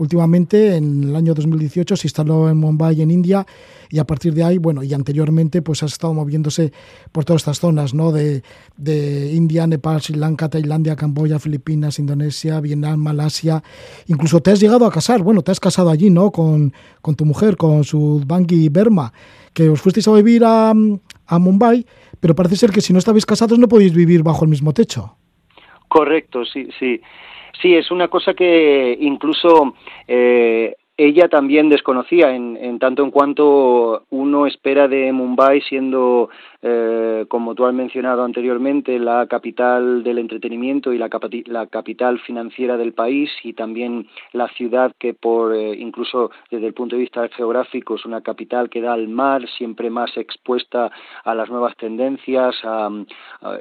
Últimamente, 0.00 0.76
en 0.76 1.04
el 1.04 1.14
año 1.14 1.34
2018, 1.34 1.94
se 1.94 2.06
instaló 2.06 2.48
en 2.48 2.56
Mumbai, 2.56 3.02
en 3.02 3.10
India, 3.10 3.44
y 3.90 3.98
a 3.98 4.04
partir 4.04 4.32
de 4.32 4.42
ahí, 4.42 4.56
bueno, 4.56 4.82
y 4.82 4.94
anteriormente, 4.94 5.60
pues 5.60 5.82
ha 5.82 5.86
estado 5.86 6.14
moviéndose 6.14 6.72
por 7.12 7.26
todas 7.26 7.42
estas 7.42 7.60
zonas, 7.60 7.92
¿no? 7.92 8.10
De, 8.10 8.42
de 8.78 9.30
India, 9.34 9.66
Nepal, 9.66 10.00
Sri 10.00 10.16
Lanka, 10.16 10.48
Tailandia, 10.48 10.96
Camboya, 10.96 11.38
Filipinas, 11.38 11.98
Indonesia, 11.98 12.60
Vietnam, 12.60 12.98
Malasia. 12.98 13.62
Incluso 14.06 14.40
te 14.40 14.52
has 14.52 14.60
llegado 14.60 14.86
a 14.86 14.90
casar, 14.90 15.22
bueno, 15.22 15.42
te 15.42 15.50
has 15.50 15.60
casado 15.60 15.90
allí, 15.90 16.08
¿no? 16.08 16.30
Con, 16.30 16.72
con 17.02 17.14
tu 17.14 17.26
mujer, 17.26 17.58
con 17.58 17.84
su 17.84 18.22
Bangi 18.26 18.70
Berma, 18.70 19.12
que 19.52 19.68
os 19.68 19.82
fuisteis 19.82 20.08
a 20.08 20.14
vivir 20.14 20.44
a, 20.46 20.70
a 20.70 21.38
Mumbai, 21.38 21.84
pero 22.20 22.34
parece 22.34 22.56
ser 22.56 22.70
que 22.70 22.80
si 22.80 22.94
no 22.94 23.00
estabais 23.00 23.26
casados 23.26 23.58
no 23.58 23.68
podéis 23.68 23.92
vivir 23.92 24.22
bajo 24.22 24.46
el 24.46 24.50
mismo 24.50 24.72
techo. 24.72 25.14
Correcto, 25.88 26.46
sí, 26.46 26.70
sí. 26.78 27.02
Sí, 27.60 27.74
es 27.74 27.90
una 27.90 28.08
cosa 28.08 28.34
que 28.34 28.96
incluso 29.00 29.74
eh, 30.06 30.74
ella 30.96 31.28
también 31.28 31.70
desconocía 31.70 32.34
en, 32.34 32.78
tanto 32.78 33.02
en 33.02 33.10
cuanto 33.10 34.04
uno 34.10 34.46
espera 34.46 34.86
de 34.86 35.12
Mumbai 35.12 35.62
siendo, 35.62 36.28
eh, 36.62 37.26
como 37.28 37.54
tú 37.54 37.64
has 37.66 37.74
mencionado 37.74 38.22
anteriormente, 38.22 38.98
la 38.98 39.26
capital 39.26 40.02
del 40.02 40.18
entretenimiento 40.18 40.92
y 40.92 40.98
la, 40.98 41.08
capital 41.08 42.18
financiera 42.20 42.76
del 42.76 42.92
país 42.92 43.30
y 43.42 43.52
también 43.54 44.08
la 44.32 44.48
ciudad 44.48 44.92
que 44.98 45.14
por 45.14 45.54
eh, 45.54 45.74
incluso 45.78 46.30
desde 46.50 46.66
el 46.66 46.74
punto 46.74 46.96
de 46.96 47.02
vista 47.02 47.28
geográfico 47.28 47.94
es 47.94 48.04
una 48.04 48.20
capital 48.20 48.68
que 48.68 48.80
da 48.80 48.92
al 48.92 49.08
mar, 49.08 49.48
siempre 49.56 49.90
más 49.90 50.16
expuesta 50.16 50.90
a 51.24 51.34
las 51.34 51.48
nuevas 51.48 51.76
tendencias, 51.76 52.56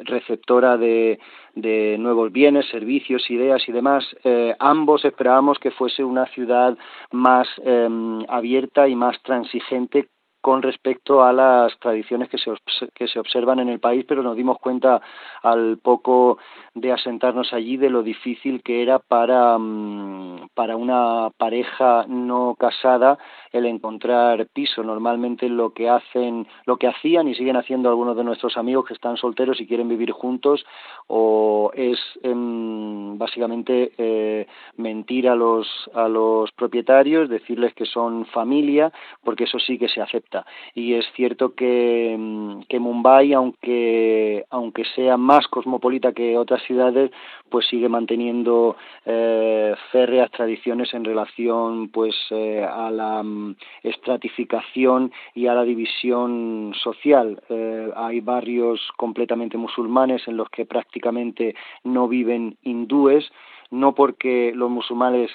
receptora 0.06 0.78
de, 0.78 1.20
de 1.56 1.98
nuevos 2.00 2.32
bienes, 2.32 2.68
servicios, 2.68 3.30
ideas 3.30 3.62
y 3.68 3.72
demás. 3.72 4.06
Eh, 4.24 4.56
ambos 4.60 5.06
esperábamos 5.06 5.60
que 5.60 5.72
fuese 5.72 6.04
una 6.04 6.26
ciudad 6.28 6.78
más 7.12 7.48
em, 7.64 8.24
abierta 8.28 8.88
y 8.88 8.96
más 8.96 9.22
transigente 9.24 10.08
con 10.42 10.62
respecto 10.62 11.24
a 11.24 11.34
las 11.34 11.78
tradiciones 11.80 12.30
que 12.30 12.38
se, 12.38 12.52
que 12.94 13.08
se 13.08 13.20
observan 13.20 13.60
en 13.60 13.70
el 13.70 13.80
país, 13.80 14.06
pero 14.08 14.24
nos 14.24 14.38
dimos 14.38 14.58
cuenta 14.60 15.02
al 15.44 15.78
poco 15.80 16.38
de 16.74 16.92
asentarnos 16.92 17.52
allí 17.54 17.78
de 17.78 17.90
lo 17.90 18.04
difícil 18.04 18.62
que 18.64 18.82
era 18.82 19.00
para, 19.00 19.58
mm, 19.58 20.50
para 20.54 20.78
una 20.78 21.30
pareja 21.38 22.06
no 22.08 22.56
casada 22.58 23.18
el 23.52 23.66
encontrar 23.66 24.48
piso. 24.54 24.84
Normalmente 24.84 25.50
lo 25.50 25.74
que 25.74 25.90
hacen, 25.90 26.48
lo 26.66 26.78
que 26.78 26.88
hacían 26.88 27.28
y 27.28 27.36
siguen 27.36 27.58
haciendo 27.58 27.90
algunos 27.90 28.16
de 28.16 28.24
nuestros 28.24 28.56
amigos 28.58 28.86
que 28.86 28.94
están 28.94 29.18
solteros 29.18 29.60
y 29.60 29.68
quieren 29.68 29.90
vivir 29.90 30.12
juntos, 30.12 30.66
o 31.08 31.72
es 31.74 32.00
em, 32.24 33.18
básicamente 33.18 33.92
eh, 33.98 34.48
mentir 34.78 35.28
a 35.28 35.36
los 35.36 35.68
a 35.94 36.08
los 36.08 36.52
propietarios, 36.52 37.30
decirles 37.30 37.74
que 37.74 37.86
son 37.86 38.26
familia, 38.28 38.92
porque 39.24 39.46
eso 39.46 39.60
sí 39.60 39.78
que 39.78 39.90
se 39.90 40.02
acepta 40.02 40.29
y 40.74 40.94
es 40.94 41.06
cierto 41.16 41.54
que, 41.56 42.16
mm, 42.18 42.62
que 42.70 42.80
Mumbai, 42.80 43.34
aunque, 43.34 44.46
aunque 44.50 44.84
sea 44.96 45.18
más 45.18 45.48
cosmopolita 45.48 46.14
que 46.14 46.38
otras 46.38 46.62
ciudades, 46.64 47.12
pues 47.50 47.68
sigue 47.68 47.90
manteniendo 47.90 48.76
eh, 49.06 49.76
férreas 49.92 50.32
tradiciones 50.32 50.94
en 50.94 51.04
relación 51.04 51.90
pues 51.90 52.16
eh, 52.32 52.64
a 52.64 52.92
la 52.92 53.24
mm, 53.24 53.56
estratificación 53.84 55.12
y 55.34 55.48
a 55.48 55.54
la 55.54 55.64
división 55.64 56.74
social. 56.82 57.42
Eh, 57.50 57.90
hay 57.96 58.20
barrios 58.22 58.80
completamente 58.98 59.58
musulmanes 59.58 60.28
en 60.28 60.38
los 60.38 60.50
que 60.50 60.66
prácticamente 60.66 61.56
no 61.84 62.08
viven 62.08 62.58
hindúes, 62.64 63.30
no 63.72 63.94
porque 63.94 64.52
los 64.56 64.70
musulmanes 64.70 65.32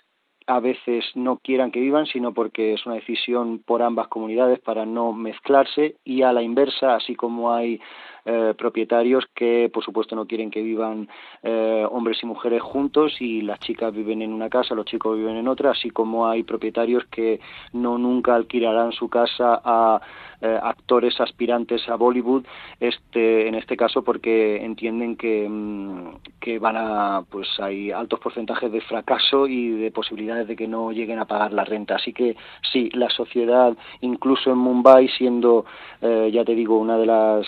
a 0.47 0.61
veces 0.61 1.05
no 1.15 1.39
quieran 1.39 1.71
que 1.71 1.81
vivan, 1.81 2.07
sino 2.07 2.35
porque 2.35 2.75
es 2.75 2.85
una 2.87 2.97
decisión 2.97 3.61
por 3.61 3.83
ambas 3.83 4.09
comunidades 4.09 4.61
para 4.61 4.85
no 4.85 5.13
mezclarse 5.13 5.97
y 6.05 6.23
a 6.23 6.33
la 6.33 6.43
inversa, 6.43 6.97
así 6.97 7.15
como 7.15 7.53
hay 7.53 7.81
eh, 8.27 8.55
propietarios 8.57 9.27
que 9.35 9.71
por 9.71 9.85
supuesto 9.85 10.17
no 10.17 10.27
quieren 10.27 10.51
que 10.51 10.63
vivan 10.63 11.11
eh, 11.43 11.87
hombres 11.91 12.23
y 12.23 12.27
mujeres 12.27 12.63
juntos 12.63 13.21
y 13.21 13.43
las 13.43 13.61
chicas 13.61 13.93
viven 13.93 14.23
en 14.23 14.33
una 14.33 14.49
casa, 14.49 14.75
los 14.75 14.87
chicos 14.87 15.19
viven 15.19 15.37
en 15.37 15.47
otra, 15.47 15.73
así 15.73 15.91
como 15.91 16.27
hay 16.27 16.43
propietarios 16.43 17.05
que 17.11 17.41
no 17.75 17.99
nunca 17.99 18.35
alquilarán 18.35 18.93
su 18.93 19.11
casa 19.11 19.61
a 19.63 20.01
eh, 20.41 20.59
actores 20.63 21.21
aspirantes 21.21 21.87
a 21.89 21.97
Bollywood, 21.97 22.45
este, 22.81 23.47
en 23.47 23.57
este 23.57 23.77
caso 23.77 24.03
porque 24.03 24.57
entienden 24.65 25.17
que, 25.17 25.47
mm, 25.47 26.17
que 26.41 26.59
van 26.59 26.77
a, 26.79 27.25
pues 27.31 27.49
hay 27.61 27.91
altos 27.91 28.21
porcentajes 28.21 28.73
de 28.73 28.81
fracaso 28.81 29.47
y 29.47 29.69
de 29.71 29.91
posibilidades 29.91 30.49
de 30.49 30.57
que 30.57 30.67
no 30.67 30.93
lleguen 30.93 31.19
a 31.19 31.27
pagar 31.27 31.53
la 31.53 31.65
renta. 31.65 31.97
Así 31.97 32.15
que 32.15 32.37
sí, 32.73 32.89
la 32.95 33.11
sociedad, 33.11 33.77
incluso 34.01 34.51
en 34.51 34.59
Mumbai, 34.59 35.09
siendo, 35.09 35.67
ya 36.03 36.45
te 36.45 36.55
digo, 36.55 36.79
una 36.79 36.99
de 36.99 37.07
las 37.07 37.47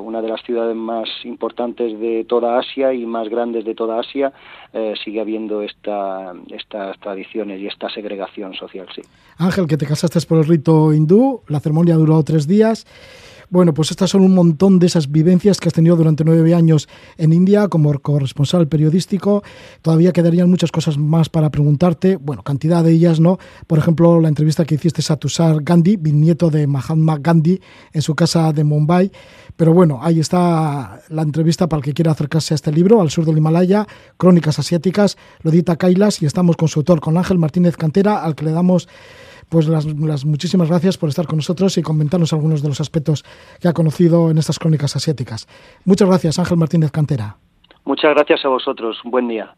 una 0.00 0.20
de 0.22 0.28
las 0.28 0.42
ciudades 0.42 0.76
más 0.76 1.08
importantes 1.24 1.98
de 1.98 2.24
toda 2.28 2.58
Asia 2.58 2.92
y 2.92 3.06
más 3.06 3.28
grandes 3.28 3.64
de 3.64 3.74
toda 3.74 4.00
Asia, 4.00 4.32
eh, 4.72 4.94
sigue 5.04 5.20
habiendo 5.20 5.62
esta, 5.62 6.32
estas 6.50 6.98
tradiciones 7.00 7.60
y 7.60 7.66
esta 7.66 7.88
segregación 7.90 8.54
social, 8.54 8.86
sí. 8.94 9.02
Ángel, 9.38 9.66
que 9.66 9.76
te 9.76 9.86
casaste 9.86 10.20
por 10.26 10.38
el 10.38 10.44
rito 10.44 10.92
hindú, 10.92 11.42
la 11.48 11.60
ceremonia 11.60 11.94
duró 11.94 12.22
tres 12.22 12.46
días. 12.46 12.86
Bueno, 13.52 13.74
pues 13.74 13.90
estas 13.90 14.10
son 14.10 14.22
un 14.22 14.32
montón 14.32 14.78
de 14.78 14.86
esas 14.86 15.10
vivencias 15.10 15.58
que 15.58 15.66
has 15.66 15.74
tenido 15.74 15.96
durante 15.96 16.22
nueve 16.22 16.54
años 16.54 16.88
en 17.18 17.32
India 17.32 17.66
como 17.66 17.92
corresponsal 17.98 18.68
periodístico. 18.68 19.42
Todavía 19.82 20.12
quedarían 20.12 20.48
muchas 20.48 20.70
cosas 20.70 20.96
más 20.98 21.28
para 21.28 21.50
preguntarte. 21.50 22.14
Bueno, 22.14 22.44
cantidad 22.44 22.84
de 22.84 22.92
ellas, 22.92 23.18
¿no? 23.18 23.38
Por 23.66 23.80
ejemplo, 23.80 24.20
la 24.20 24.28
entrevista 24.28 24.64
que 24.64 24.76
hiciste 24.76 25.02
a 25.12 25.16
Tushar 25.16 25.64
Gandhi, 25.64 25.96
bisnieto 25.96 26.48
de 26.48 26.68
Mahatma 26.68 27.18
Gandhi, 27.18 27.60
en 27.92 28.02
su 28.02 28.14
casa 28.14 28.52
de 28.52 28.62
Mumbai. 28.62 29.10
Pero 29.60 29.74
bueno, 29.74 29.98
ahí 30.00 30.20
está 30.20 31.00
la 31.10 31.20
entrevista 31.20 31.68
para 31.68 31.80
el 31.80 31.84
que 31.84 31.92
quiera 31.92 32.12
acercarse 32.12 32.54
a 32.54 32.56
este 32.56 32.72
libro, 32.72 33.02
Al 33.02 33.10
sur 33.10 33.26
del 33.26 33.36
Himalaya, 33.36 33.84
Crónicas 34.16 34.58
Asiáticas, 34.58 35.18
lo 35.42 35.50
edita 35.50 35.76
Kailas 35.76 36.22
y 36.22 36.24
estamos 36.24 36.56
con 36.56 36.68
su 36.68 36.80
autor, 36.80 37.02
con 37.02 37.18
Ángel 37.18 37.36
Martínez 37.36 37.76
Cantera, 37.76 38.24
al 38.24 38.34
que 38.34 38.46
le 38.46 38.52
damos 38.52 38.88
pues 39.50 39.68
las, 39.68 39.84
las, 39.84 40.24
muchísimas 40.24 40.70
gracias 40.70 40.96
por 40.96 41.10
estar 41.10 41.26
con 41.26 41.36
nosotros 41.36 41.76
y 41.76 41.82
comentarnos 41.82 42.32
algunos 42.32 42.62
de 42.62 42.70
los 42.70 42.80
aspectos 42.80 43.22
que 43.60 43.68
ha 43.68 43.74
conocido 43.74 44.30
en 44.30 44.38
estas 44.38 44.58
crónicas 44.58 44.96
asiáticas. 44.96 45.46
Muchas 45.84 46.08
gracias, 46.08 46.38
Ángel 46.38 46.56
Martínez 46.56 46.90
Cantera. 46.90 47.36
Muchas 47.84 48.14
gracias 48.14 48.42
a 48.46 48.48
vosotros. 48.48 48.96
Buen 49.04 49.28
día. 49.28 49.54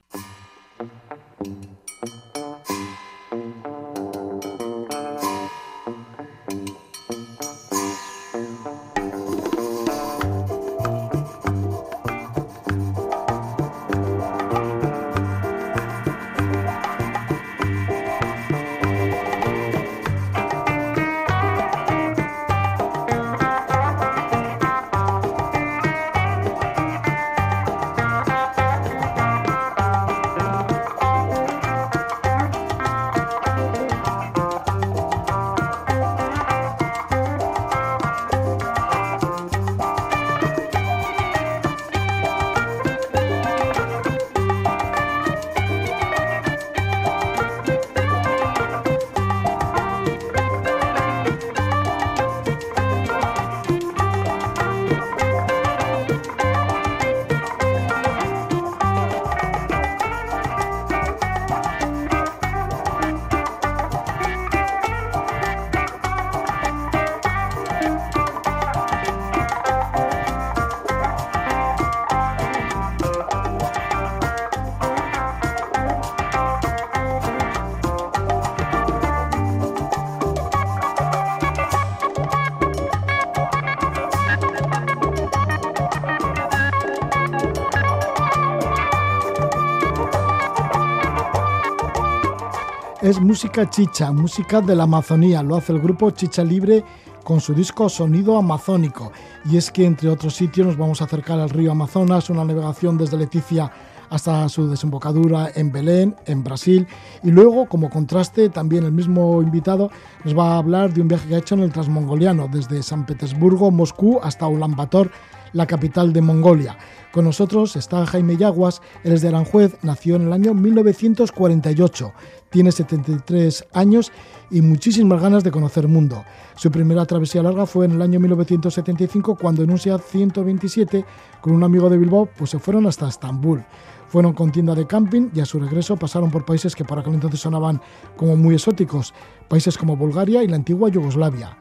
Es 93.13 93.21
música 93.21 93.69
chicha, 93.69 94.11
música 94.11 94.63
de 94.63 94.75
la 94.75 94.85
Amazonía. 94.85 95.43
Lo 95.43 95.57
hace 95.57 95.75
el 95.75 95.81
grupo 95.81 96.11
Chicha 96.13 96.43
Libre 96.43 96.83
con 97.23 97.43
su 97.43 97.53
disco 97.53 97.91
Sonido 97.91 98.39
Amazónico. 98.39 99.13
Y 99.45 99.59
es 99.59 99.71
que 99.71 99.85
entre 99.85 100.09
otros 100.09 100.35
sitios 100.35 100.67
nos 100.67 100.79
vamos 100.79 101.03
a 101.03 101.05
acercar 101.05 101.39
al 101.39 101.51
río 101.51 101.73
Amazonas, 101.73 102.31
una 102.31 102.43
navegación 102.43 102.97
desde 102.97 103.19
Leticia 103.19 103.71
hasta 104.09 104.49
su 104.49 104.67
desembocadura 104.67 105.51
en 105.55 105.71
Belén, 105.71 106.17
en 106.25 106.43
Brasil. 106.43 106.87
Y 107.23 107.31
luego, 107.31 107.67
como 107.67 107.91
contraste, 107.91 108.49
también 108.49 108.85
el 108.85 108.93
mismo 108.93 109.43
invitado 109.43 109.91
nos 110.25 110.37
va 110.37 110.55
a 110.55 110.59
hablar 110.59 110.95
de 110.95 111.03
un 111.03 111.09
viaje 111.09 111.29
que 111.29 111.35
ha 111.35 111.39
hecho 111.39 111.55
en 111.55 111.61
el 111.61 111.73
Transmongoliano, 111.73 112.49
desde 112.51 112.83
San 112.83 113.05
Petersburgo, 113.05 113.71
Moscú, 113.71 114.21
hasta 114.23 114.47
Ulaanbaatar, 114.47 115.11
la 115.53 115.67
capital 115.67 116.13
de 116.13 116.23
Mongolia. 116.23 116.77
Con 117.13 117.27
nosotros 117.27 117.77
está 117.77 118.07
Jaime 118.07 118.37
Yaguas, 118.37 118.81
él 119.05 119.13
es 119.13 119.21
de 119.21 119.29
Aranjuez, 119.29 119.77
nació 119.83 120.17
en 120.17 120.23
el 120.23 120.33
año 120.33 120.55
1948, 120.55 122.13
tiene 122.49 122.73
73 122.73 123.67
años 123.73 124.13
y 124.51 124.63
muchísimas 124.63 125.21
ganas 125.21 125.45
de 125.45 125.51
conocer 125.51 125.89
mundo. 125.89 126.25
Su 126.57 126.71
primera 126.71 127.05
travesía 127.05 127.43
larga 127.43 127.67
fue 127.67 127.85
en 127.85 127.93
el 127.93 128.03
año 128.03 128.19
1975 128.21 129.37
cuando 129.37 129.63
en 129.63 129.71
un 129.71 129.79
SEAT 129.79 130.01
127 130.03 131.05
con 131.41 131.53
un 131.53 131.65
amigo 131.65 131.91
de 131.91 131.99
Bilbao 131.99 132.29
pues 132.37 132.51
se 132.51 132.59
fueron 132.59 132.87
hasta 132.87 133.09
Estambul. 133.09 133.65
Fueron 134.09 134.35
con 134.35 134.53
tienda 134.53 134.75
de 134.75 134.87
camping 134.87 135.31
y 135.35 135.41
a 135.41 135.47
su 135.47 135.59
regreso 135.59 135.97
pasaron 135.97 136.31
por 136.31 136.45
países 136.45 136.77
que 136.77 136.85
para 136.85 137.01
aquel 137.01 137.15
entonces 137.15 137.41
sonaban 137.41 137.81
como 138.17 138.37
muy 138.37 138.55
exóticos, 138.55 139.15
países 139.49 139.79
como 139.79 139.97
Bulgaria 139.97 140.43
y 140.43 140.49
la 140.49 140.57
antigua 140.57 140.91
Yugoslavia. 140.91 141.57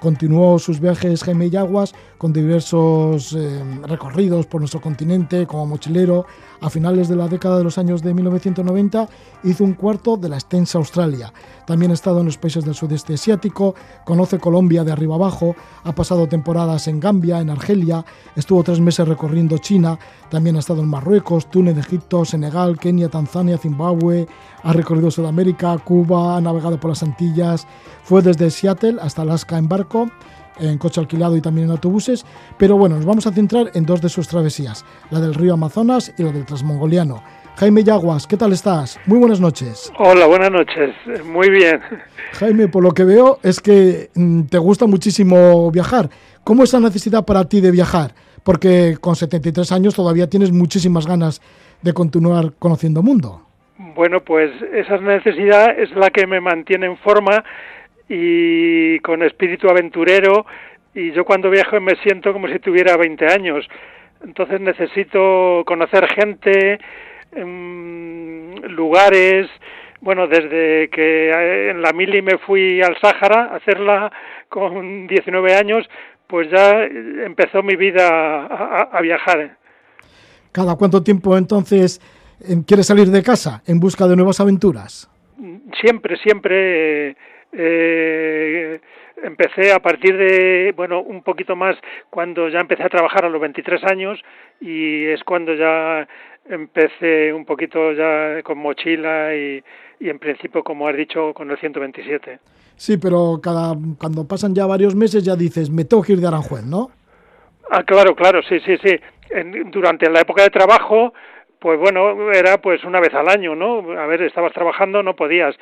Continuó 0.00 0.58
sus 0.58 0.80
viajes 0.80 1.24
Jaime 1.24 1.50
Yaguas 1.50 1.94
con 2.18 2.32
diversos 2.32 3.32
eh, 3.32 3.62
recorridos 3.86 4.46
por 4.46 4.60
nuestro 4.60 4.80
continente 4.80 5.46
como 5.46 5.66
mochilero. 5.66 6.26
A 6.60 6.70
finales 6.70 7.08
de 7.08 7.16
la 7.16 7.28
década 7.28 7.58
de 7.58 7.64
los 7.64 7.78
años 7.78 8.02
de 8.02 8.14
1990 8.14 9.08
hizo 9.44 9.64
un 9.64 9.74
cuarto 9.74 10.16
de 10.16 10.28
la 10.28 10.36
extensa 10.36 10.78
Australia. 10.78 11.32
También 11.66 11.90
ha 11.90 11.94
estado 11.94 12.20
en 12.20 12.26
los 12.26 12.38
países 12.38 12.64
del 12.64 12.74
sudeste 12.74 13.14
asiático, 13.14 13.74
conoce 14.04 14.38
Colombia 14.38 14.84
de 14.84 14.92
arriba 14.92 15.14
abajo, 15.14 15.54
ha 15.84 15.94
pasado 15.94 16.26
temporadas 16.26 16.88
en 16.88 17.00
Gambia, 17.00 17.40
en 17.40 17.50
Argelia, 17.50 18.04
estuvo 18.36 18.62
tres 18.62 18.80
meses 18.80 19.06
recorriendo 19.06 19.58
China, 19.58 19.98
también 20.30 20.56
ha 20.56 20.60
estado 20.60 20.82
en 20.82 20.88
Marruecos, 20.88 21.50
Túnez, 21.50 21.78
Egipto, 21.78 22.24
Senegal, 22.24 22.78
Kenia, 22.78 23.08
Tanzania, 23.08 23.58
Zimbabue, 23.58 24.26
ha 24.62 24.72
recorrido 24.72 25.10
Sudamérica, 25.10 25.76
Cuba, 25.78 26.36
ha 26.36 26.40
navegado 26.40 26.80
por 26.80 26.90
las 26.90 27.02
Antillas, 27.02 27.66
fue 28.02 28.22
desde 28.22 28.50
Seattle 28.50 28.98
hasta 29.00 29.22
Alaska 29.22 29.58
en 29.58 29.68
barco 29.68 30.08
en 30.58 30.78
coche 30.78 31.00
alquilado 31.00 31.36
y 31.36 31.40
también 31.40 31.66
en 31.66 31.72
autobuses, 31.72 32.24
pero 32.58 32.76
bueno, 32.76 32.96
nos 32.96 33.04
vamos 33.04 33.26
a 33.26 33.32
centrar 33.32 33.70
en 33.74 33.86
dos 33.86 34.00
de 34.00 34.08
sus 34.08 34.28
travesías, 34.28 34.84
la 35.10 35.20
del 35.20 35.34
río 35.34 35.54
Amazonas 35.54 36.12
y 36.16 36.22
la 36.22 36.32
del 36.32 36.46
Transmongoliano. 36.46 37.22
Jaime 37.56 37.84
Yaguas, 37.84 38.26
¿qué 38.26 38.36
tal 38.36 38.52
estás? 38.52 39.00
Muy 39.06 39.18
buenas 39.18 39.40
noches. 39.40 39.92
Hola, 39.96 40.26
buenas 40.26 40.50
noches. 40.50 40.92
Muy 41.24 41.50
bien. 41.50 41.80
Jaime, 42.32 42.66
por 42.66 42.82
lo 42.82 42.90
que 42.90 43.04
veo 43.04 43.38
es 43.44 43.60
que 43.60 44.08
mm, 44.14 44.46
te 44.50 44.58
gusta 44.58 44.86
muchísimo 44.86 45.70
viajar. 45.70 46.08
¿Cómo 46.42 46.64
es 46.64 46.72
la 46.72 46.80
necesidad 46.80 47.24
para 47.24 47.48
ti 47.48 47.60
de 47.60 47.70
viajar? 47.70 48.10
Porque 48.42 48.96
con 49.00 49.14
73 49.14 49.70
años 49.70 49.94
todavía 49.94 50.28
tienes 50.28 50.50
muchísimas 50.50 51.06
ganas 51.06 51.40
de 51.80 51.92
continuar 51.92 52.54
conociendo 52.58 53.02
mundo. 53.02 53.42
Bueno, 53.94 54.20
pues 54.24 54.50
esa 54.72 54.98
necesidad 54.98 55.78
es 55.78 55.90
la 55.92 56.10
que 56.10 56.26
me 56.26 56.40
mantiene 56.40 56.86
en 56.86 56.96
forma 56.98 57.44
y 58.08 58.98
con 59.00 59.22
espíritu 59.22 59.68
aventurero 59.68 60.44
y 60.92 61.12
yo 61.12 61.24
cuando 61.24 61.50
viajo 61.50 61.80
me 61.80 61.94
siento 62.02 62.32
como 62.32 62.48
si 62.48 62.58
tuviera 62.58 62.96
20 62.96 63.26
años. 63.26 63.64
Entonces 64.24 64.60
necesito 64.60 65.62
conocer 65.66 66.08
gente, 66.08 66.78
lugares, 68.70 69.48
bueno, 70.00 70.26
desde 70.26 70.88
que 70.90 71.70
en 71.70 71.82
la 71.82 71.92
mili 71.92 72.22
me 72.22 72.38
fui 72.38 72.82
al 72.82 72.96
Sáhara 73.00 73.52
a 73.52 73.56
hacerla 73.56 74.12
con 74.48 75.06
19 75.06 75.54
años, 75.54 75.88
pues 76.26 76.50
ya 76.50 76.84
empezó 76.84 77.62
mi 77.62 77.76
vida 77.76 78.46
a, 78.46 78.88
a 78.92 79.00
viajar. 79.00 79.56
¿Cada 80.52 80.76
cuánto 80.76 81.02
tiempo 81.02 81.36
entonces 81.36 82.00
quieres 82.66 82.86
salir 82.86 83.08
de 83.08 83.22
casa 83.22 83.62
en 83.66 83.80
busca 83.80 84.06
de 84.06 84.16
nuevas 84.16 84.40
aventuras? 84.40 85.10
Siempre, 85.80 86.16
siempre 86.18 87.16
eh, 87.52 88.80
empecé 89.22 89.72
a 89.72 89.80
partir 89.80 90.16
de, 90.16 90.72
bueno, 90.76 91.00
un 91.00 91.22
poquito 91.22 91.56
más 91.56 91.76
cuando 92.10 92.48
ya 92.48 92.60
empecé 92.60 92.82
a 92.82 92.88
trabajar 92.88 93.24
a 93.24 93.28
los 93.28 93.40
23 93.40 93.84
años 93.84 94.20
y 94.60 95.06
es 95.06 95.22
cuando 95.24 95.54
ya 95.54 96.06
empecé 96.48 97.32
un 97.32 97.44
poquito 97.44 97.92
ya 97.92 98.42
con 98.42 98.58
mochila 98.58 99.34
y, 99.34 99.62
y 100.00 100.08
en 100.08 100.18
principio, 100.18 100.62
como 100.62 100.88
has 100.88 100.96
dicho, 100.96 101.32
con 101.34 101.50
el 101.50 101.58
127. 101.58 102.38
Sí, 102.76 102.96
pero 102.98 103.40
cada, 103.42 103.74
cuando 103.98 104.26
pasan 104.26 104.54
ya 104.54 104.66
varios 104.66 104.94
meses 104.94 105.24
ya 105.24 105.36
dices, 105.36 105.70
me 105.70 105.84
tengo 105.84 106.02
que 106.02 106.12
ir 106.12 106.20
de 106.20 106.26
Aranjuez, 106.26 106.64
¿no? 106.64 106.90
Ah, 107.70 107.82
claro, 107.82 108.14
claro, 108.14 108.42
sí, 108.42 108.60
sí, 108.60 108.76
sí. 108.82 108.98
En, 109.30 109.70
durante 109.70 110.10
la 110.10 110.20
época 110.20 110.42
de 110.42 110.50
trabajo, 110.50 111.14
pues 111.58 111.78
bueno, 111.78 112.32
era 112.32 112.58
pues 112.58 112.84
una 112.84 113.00
vez 113.00 113.14
al 113.14 113.28
año, 113.28 113.54
¿no? 113.54 113.98
A 113.98 114.06
ver, 114.06 114.22
estabas 114.22 114.52
trabajando, 114.52 115.02
no 115.02 115.16
podías 115.16 115.56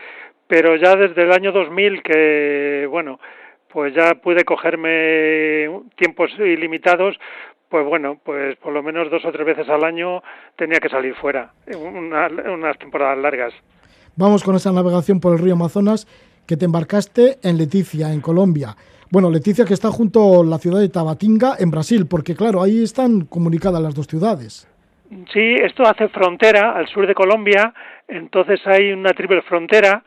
pero 0.53 0.77
ya 0.77 0.97
desde 0.97 1.23
el 1.23 1.33
año 1.33 1.51
2000 1.51 2.03
que, 2.03 2.87
bueno, 2.91 3.19
pues 3.69 3.95
ya 3.95 4.17
pude 4.17 4.45
cogerme 4.45 5.67
tiempos 5.97 6.31
ilimitados, 6.39 7.19
pues 7.73 7.87
bueno, 7.87 8.19
pues 8.23 8.55
por 8.59 8.71
lo 8.71 8.83
menos 8.83 9.11
dos 9.11 9.25
o 9.25 9.33
tres 9.33 9.47
veces 9.47 9.67
al 9.71 9.83
año 9.83 10.23
tenía 10.57 10.79
que 10.79 10.91
salir 10.91 11.15
fuera, 11.15 11.55
una, 11.75 12.29
unas 12.53 12.79
temporadas 12.79 13.17
largas. 13.17 13.55
Vamos 14.15 14.45
con 14.45 14.57
esa 14.57 14.73
navegación 14.73 15.21
por 15.21 15.33
el 15.33 15.39
río 15.39 15.55
Amazonas 15.55 16.07
que 16.47 16.59
te 16.59 16.67
embarcaste 16.67 17.39
en 17.43 17.57
Leticia, 17.57 18.13
en 18.13 18.21
Colombia. 18.21 18.77
Bueno, 19.11 19.31
Leticia 19.31 19.65
que 19.65 19.73
está 19.73 19.89
junto 19.89 20.43
a 20.43 20.45
la 20.45 20.59
ciudad 20.59 20.81
de 20.81 20.91
Tabatinga, 20.91 21.55
en 21.59 21.71
Brasil, 21.71 22.07
porque 22.07 22.37
claro, 22.37 22.63
ahí 22.63 22.83
están 22.83 23.25
comunicadas 23.25 23.81
las 23.81 23.95
dos 23.95 24.07
ciudades. 24.07 24.69
Sí, 25.33 25.55
esto 25.55 25.85
hace 25.85 26.09
frontera 26.09 26.73
al 26.77 26.87
sur 26.89 27.07
de 27.07 27.15
Colombia, 27.15 27.73
entonces 28.07 28.61
hay 28.67 28.93
una 28.93 29.15
triple 29.15 29.41
frontera 29.41 30.05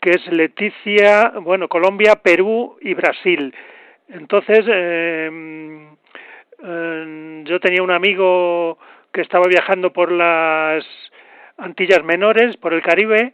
que 0.00 0.10
es 0.10 0.26
Leticia, 0.32 1.32
bueno, 1.42 1.68
Colombia, 1.68 2.16
Perú 2.16 2.76
y 2.80 2.94
Brasil. 2.94 3.54
Entonces, 4.08 4.64
eh, 4.66 5.88
eh, 6.62 7.42
yo 7.44 7.60
tenía 7.60 7.82
un 7.82 7.90
amigo 7.90 8.78
que 9.12 9.20
estaba 9.20 9.44
viajando 9.48 9.92
por 9.92 10.12
las 10.12 10.84
Antillas 11.56 12.04
Menores, 12.04 12.56
por 12.56 12.74
el 12.74 12.82
Caribe, 12.82 13.32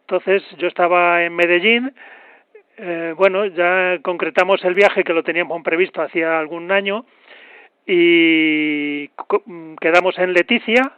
entonces 0.00 0.42
yo 0.58 0.68
estaba 0.68 1.22
en 1.24 1.34
Medellín, 1.34 1.92
eh, 2.76 3.14
bueno, 3.16 3.46
ya 3.46 3.98
concretamos 4.02 4.64
el 4.64 4.74
viaje 4.74 5.04
que 5.04 5.12
lo 5.12 5.22
teníamos 5.22 5.62
previsto 5.62 6.02
hacía 6.02 6.38
algún 6.38 6.72
año 6.72 7.04
y 7.86 9.08
quedamos 9.80 10.18
en 10.18 10.32
Leticia, 10.32 10.92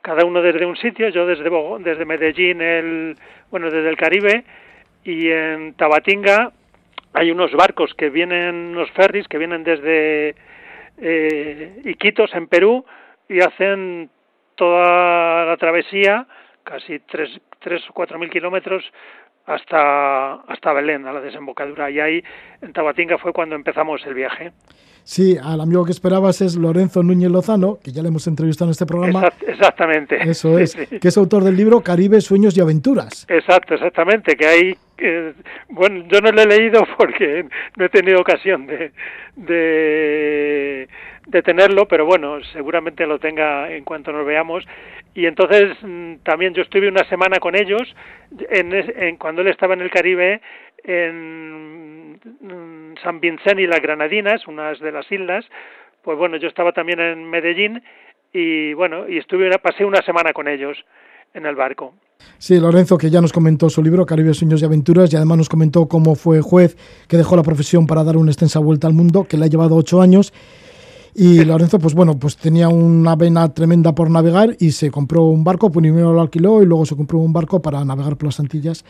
cada 0.00 0.24
uno 0.24 0.42
desde 0.42 0.66
un 0.66 0.76
sitio, 0.76 1.08
yo 1.08 1.26
desde 1.26 1.50
desde 1.80 2.04
Medellín, 2.04 2.60
el, 2.60 3.16
bueno, 3.50 3.70
desde 3.70 3.88
el 3.88 3.96
Caribe, 3.96 4.44
y 5.04 5.30
en 5.30 5.74
Tabatinga 5.74 6.52
hay 7.14 7.30
unos 7.30 7.52
barcos 7.52 7.94
que 7.94 8.10
vienen, 8.10 8.54
unos 8.76 8.90
ferries 8.92 9.28
que 9.28 9.38
vienen 9.38 9.64
desde 9.64 10.34
eh, 11.02 11.82
Iquitos, 11.84 12.32
en 12.34 12.46
Perú, 12.46 12.84
y 13.28 13.40
hacen 13.40 14.08
toda 14.54 15.44
la 15.44 15.56
travesía, 15.56 16.26
casi 16.62 17.00
tres, 17.00 17.40
tres 17.58 17.82
o 17.90 17.92
cuatro 17.92 18.18
mil 18.18 18.30
kilómetros, 18.30 18.84
hasta, 19.46 20.34
hasta 20.34 20.72
Belén, 20.72 21.06
a 21.06 21.12
la 21.12 21.20
desembocadura. 21.20 21.90
Y 21.90 22.00
ahí, 22.00 22.24
en 22.60 22.72
Tabatinga, 22.72 23.18
fue 23.18 23.32
cuando 23.32 23.54
empezamos 23.54 24.04
el 24.06 24.14
viaje. 24.14 24.52
Sí, 25.04 25.36
al 25.42 25.60
amigo 25.60 25.84
que 25.84 25.90
esperabas 25.90 26.40
es 26.40 26.56
Lorenzo 26.56 27.02
Núñez 27.02 27.30
Lozano, 27.30 27.78
que 27.82 27.90
ya 27.90 28.02
le 28.02 28.08
hemos 28.08 28.26
entrevistado 28.28 28.68
en 28.68 28.72
este 28.72 28.86
programa. 28.86 29.32
exactamente. 29.46 30.16
Eso 30.22 30.58
es, 30.58 30.76
que 30.76 31.08
es 31.08 31.16
autor 31.16 31.42
del 31.42 31.56
libro 31.56 31.80
Caribe, 31.80 32.20
Sueños 32.20 32.56
y 32.56 32.60
Aventuras. 32.60 33.26
Exacto, 33.28 33.74
exactamente, 33.74 34.36
que 34.36 34.46
hay... 34.46 34.76
Eh, 34.98 35.34
bueno, 35.68 36.04
yo 36.08 36.20
no 36.20 36.30
lo 36.30 36.42
he 36.42 36.46
leído 36.46 36.86
porque 36.96 37.44
no 37.76 37.84
he 37.84 37.88
tenido 37.88 38.20
ocasión 38.20 38.66
de, 38.66 38.92
de, 39.34 40.88
de 41.26 41.42
tenerlo, 41.42 41.86
pero 41.86 42.04
bueno, 42.04 42.42
seguramente 42.52 43.06
lo 43.06 43.18
tenga 43.18 43.70
en 43.70 43.84
cuanto 43.84 44.12
nos 44.12 44.26
veamos. 44.26 44.64
Y 45.14 45.26
entonces 45.26 45.76
mm, 45.82 46.16
también 46.24 46.54
yo 46.54 46.62
estuve 46.62 46.88
una 46.88 47.04
semana 47.08 47.38
con 47.38 47.54
ellos, 47.54 47.82
en, 48.50 48.72
en, 48.72 49.16
cuando 49.16 49.42
él 49.42 49.48
estaba 49.48 49.74
en 49.74 49.82
el 49.82 49.90
Caribe, 49.90 50.40
en 50.84 52.18
San 53.02 53.20
Vicente 53.20 53.62
y 53.62 53.66
las 53.66 53.80
Granadinas, 53.80 54.46
unas 54.46 54.80
de 54.80 54.92
las 54.92 55.10
islas, 55.10 55.44
pues 56.02 56.18
bueno, 56.18 56.36
yo 56.36 56.48
estaba 56.48 56.72
también 56.72 57.00
en 57.00 57.28
Medellín 57.28 57.82
y 58.32 58.72
bueno, 58.74 59.08
y 59.08 59.18
estuve 59.18 59.50
pasé 59.58 59.84
una 59.84 60.02
semana 60.02 60.32
con 60.32 60.48
ellos 60.48 60.76
en 61.34 61.46
el 61.46 61.54
barco. 61.54 61.94
Sí, 62.38 62.58
Lorenzo, 62.58 62.98
que 62.98 63.10
ya 63.10 63.20
nos 63.20 63.32
comentó 63.32 63.68
su 63.68 63.82
libro 63.82 64.06
Caribe, 64.06 64.34
Sueños 64.34 64.62
y 64.62 64.64
Aventuras, 64.64 65.12
y 65.12 65.16
además 65.16 65.38
nos 65.38 65.48
comentó 65.48 65.86
cómo 65.86 66.14
fue 66.14 66.40
juez 66.40 66.76
que 67.08 67.16
dejó 67.16 67.36
la 67.36 67.42
profesión 67.42 67.86
para 67.86 68.04
dar 68.04 68.16
una 68.16 68.30
extensa 68.30 68.58
vuelta 68.58 68.86
al 68.86 68.94
mundo, 68.94 69.24
que 69.28 69.36
le 69.36 69.44
ha 69.44 69.48
llevado 69.48 69.76
ocho 69.76 70.00
años. 70.00 70.32
Y 71.14 71.44
Lorenzo, 71.44 71.78
pues 71.78 71.94
bueno, 71.94 72.18
pues 72.18 72.36
tenía 72.38 72.68
una 72.68 73.16
vena 73.16 73.52
tremenda 73.52 73.94
por 73.94 74.10
navegar 74.10 74.50
y 74.58 74.70
se 74.72 74.90
compró 74.90 75.24
un 75.24 75.44
barco, 75.44 75.70
primero 75.70 76.12
lo 76.12 76.20
alquiló 76.22 76.62
y 76.62 76.66
luego 76.66 76.86
se 76.86 76.96
compró 76.96 77.18
un 77.18 77.32
barco 77.32 77.60
para 77.60 77.84
navegar 77.84 78.16
por 78.16 78.28
las 78.28 78.40
Antillas. 78.40 78.84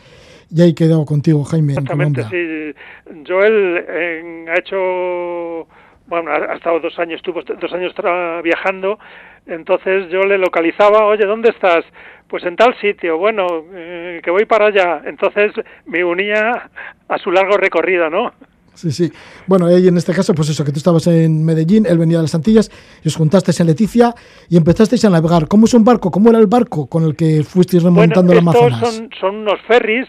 Y 0.49 0.61
ahí 0.61 0.73
quedó 0.73 1.03
contigo, 1.05 1.43
Jaime, 1.43 1.73
en 1.73 1.79
Exactamente, 1.79 2.23
Colombia. 2.23 2.73
sí. 3.13 3.23
Joel 3.27 3.85
eh, 3.89 4.45
ha 4.49 4.59
hecho, 4.59 5.67
bueno, 6.07 6.31
ha 6.31 6.53
ha 6.53 6.55
estado 6.55 6.79
dos 6.79 6.97
años, 6.99 7.17
estuvo 7.17 7.41
dos 7.41 7.73
años 7.73 7.93
tra- 7.95 8.41
viajando, 8.41 8.99
entonces 9.45 10.09
yo 10.09 10.21
le 10.21 10.37
localizaba, 10.37 11.05
oye, 11.05 11.25
¿dónde 11.25 11.49
estás? 11.49 11.83
Pues 12.29 12.43
en 12.45 12.55
tal 12.55 12.73
sitio, 12.79 13.17
bueno, 13.17 13.45
eh, 13.73 14.21
que 14.23 14.31
voy 14.31 14.45
para 14.45 14.67
allá. 14.67 15.01
Entonces 15.05 15.51
me 15.85 16.03
unía 16.05 16.69
a 17.09 17.17
su 17.17 17.31
largo 17.31 17.57
recorrido, 17.57 18.09
¿no? 18.09 18.31
Sí, 18.75 18.91
sí. 18.91 19.11
Bueno, 19.47 19.69
y 19.77 19.87
en 19.87 19.97
este 19.97 20.13
caso, 20.13 20.33
pues 20.33 20.49
eso, 20.49 20.65
que 20.65 20.71
tú 20.71 20.77
estabas 20.77 21.07
en 21.07 21.45
Medellín, 21.45 21.85
él 21.85 21.97
venía 21.97 22.17
de 22.17 22.23
las 22.23 22.35
Antillas, 22.35 22.69
y 23.03 23.07
os 23.07 23.15
juntasteis 23.15 23.59
en 23.59 23.67
Leticia 23.67 24.13
y 24.49 24.57
empezasteis 24.57 25.05
a 25.05 25.09
navegar. 25.09 25.47
¿Cómo 25.47 25.65
es 25.65 25.73
un 25.73 25.83
barco? 25.83 26.11
¿Cómo 26.11 26.29
era 26.29 26.39
el 26.39 26.47
barco 26.47 26.87
con 26.87 27.03
el 27.03 27.15
que 27.15 27.43
fuisteis 27.43 27.83
remontando 27.83 28.31
el 28.31 28.39
estos 28.39 28.55
Amazonas? 28.55 28.95
son, 28.95 29.09
son 29.19 29.35
unos 29.35 29.61
ferries 29.67 30.07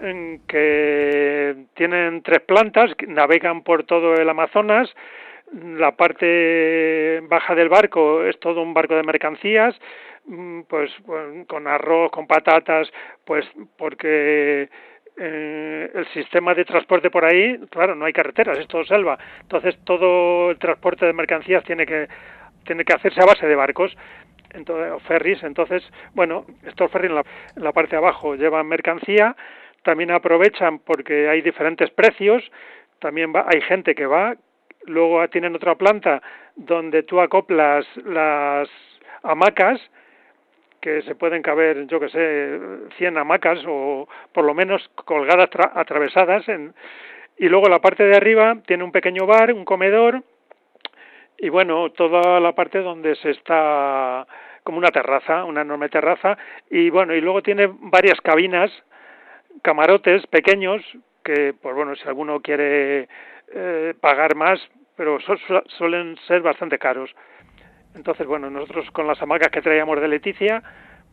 en 0.00 0.40
que 0.48 1.56
tienen 1.74 2.22
tres 2.22 2.40
plantas, 2.40 2.94
que 2.96 3.06
navegan 3.06 3.62
por 3.62 3.84
todo 3.84 4.14
el 4.14 4.28
Amazonas. 4.28 4.88
La 5.52 5.96
parte 5.96 7.20
baja 7.28 7.54
del 7.54 7.68
barco 7.68 8.24
es 8.24 8.38
todo 8.40 8.62
un 8.62 8.72
barco 8.72 8.94
de 8.94 9.02
mercancías, 9.02 9.74
mm, 10.26 10.62
pues 10.68 10.90
con 11.46 11.66
arroz, 11.66 12.10
con 12.12 12.26
patatas, 12.26 12.88
pues 13.24 13.44
porque 13.76 14.68
eh, 15.16 15.90
el 15.94 16.06
sistema 16.08 16.54
de 16.54 16.64
transporte 16.64 17.10
por 17.10 17.24
ahí, 17.24 17.58
claro, 17.70 17.94
no 17.94 18.04
hay 18.04 18.12
carreteras, 18.12 18.58
es 18.58 18.68
todo 18.68 18.84
selva. 18.84 19.18
Entonces 19.42 19.78
todo 19.84 20.50
el 20.50 20.58
transporte 20.58 21.06
de 21.06 21.12
mercancías 21.12 21.64
tiene 21.64 21.86
que 21.86 22.08
tiene 22.64 22.84
que 22.84 22.92
hacerse 22.92 23.20
a 23.22 23.26
base 23.26 23.46
de 23.46 23.56
barcos 23.56 23.96
entonces, 24.52 25.02
ferries. 25.06 25.42
Entonces, 25.42 25.82
bueno, 26.14 26.44
estos 26.64 26.90
ferries 26.90 27.10
en 27.10 27.16
la, 27.16 27.24
en 27.56 27.64
la 27.64 27.72
parte 27.72 27.92
de 27.92 27.98
abajo 27.98 28.34
llevan 28.34 28.66
mercancía, 28.66 29.36
también 29.82 30.10
aprovechan 30.10 30.78
porque 30.80 31.28
hay 31.28 31.40
diferentes 31.42 31.90
precios, 31.90 32.42
también 32.98 33.32
va, 33.34 33.46
hay 33.48 33.60
gente 33.62 33.94
que 33.94 34.06
va, 34.06 34.36
luego 34.86 35.26
tienen 35.28 35.54
otra 35.54 35.74
planta 35.74 36.22
donde 36.56 37.02
tú 37.02 37.20
acoplas 37.20 37.86
las 38.04 38.68
hamacas, 39.22 39.80
que 40.80 41.02
se 41.02 41.14
pueden 41.14 41.42
caber, 41.42 41.86
yo 41.86 42.00
que 42.00 42.08
sé, 42.08 42.58
100 42.96 43.18
hamacas 43.18 43.58
o 43.66 44.08
por 44.32 44.44
lo 44.44 44.54
menos 44.54 44.88
colgadas, 45.04 45.50
tra- 45.50 45.72
atravesadas. 45.74 46.48
En, 46.48 46.74
y 47.36 47.48
luego 47.48 47.68
la 47.68 47.80
parte 47.80 48.04
de 48.04 48.16
arriba 48.16 48.56
tiene 48.66 48.84
un 48.84 48.92
pequeño 48.92 49.26
bar, 49.26 49.52
un 49.52 49.64
comedor, 49.64 50.22
y 51.38 51.48
bueno, 51.48 51.90
toda 51.90 52.38
la 52.40 52.52
parte 52.54 52.80
donde 52.80 53.14
se 53.16 53.30
está 53.30 54.26
como 54.62 54.78
una 54.78 54.90
terraza, 54.90 55.44
una 55.44 55.62
enorme 55.62 55.88
terraza, 55.88 56.36
y 56.70 56.90
bueno, 56.90 57.14
y 57.14 57.20
luego 57.22 57.42
tiene 57.42 57.66
varias 57.72 58.20
cabinas, 58.20 58.70
camarotes 59.62 60.26
pequeños, 60.26 60.82
que 61.24 61.54
pues 61.60 61.74
bueno, 61.74 61.94
si 61.96 62.06
alguno 62.06 62.40
quiere 62.40 63.08
eh, 63.54 63.94
pagar 64.00 64.34
más, 64.34 64.60
pero 64.96 65.18
su- 65.20 65.36
su- 65.38 65.62
suelen 65.78 66.16
ser 66.26 66.42
bastante 66.42 66.78
caros. 66.78 67.10
Entonces, 68.00 68.26
bueno, 68.26 68.48
nosotros 68.48 68.86
con 68.94 69.06
las 69.06 69.20
hamacas 69.20 69.50
que 69.50 69.60
traíamos 69.60 70.00
de 70.00 70.08
Leticia, 70.08 70.62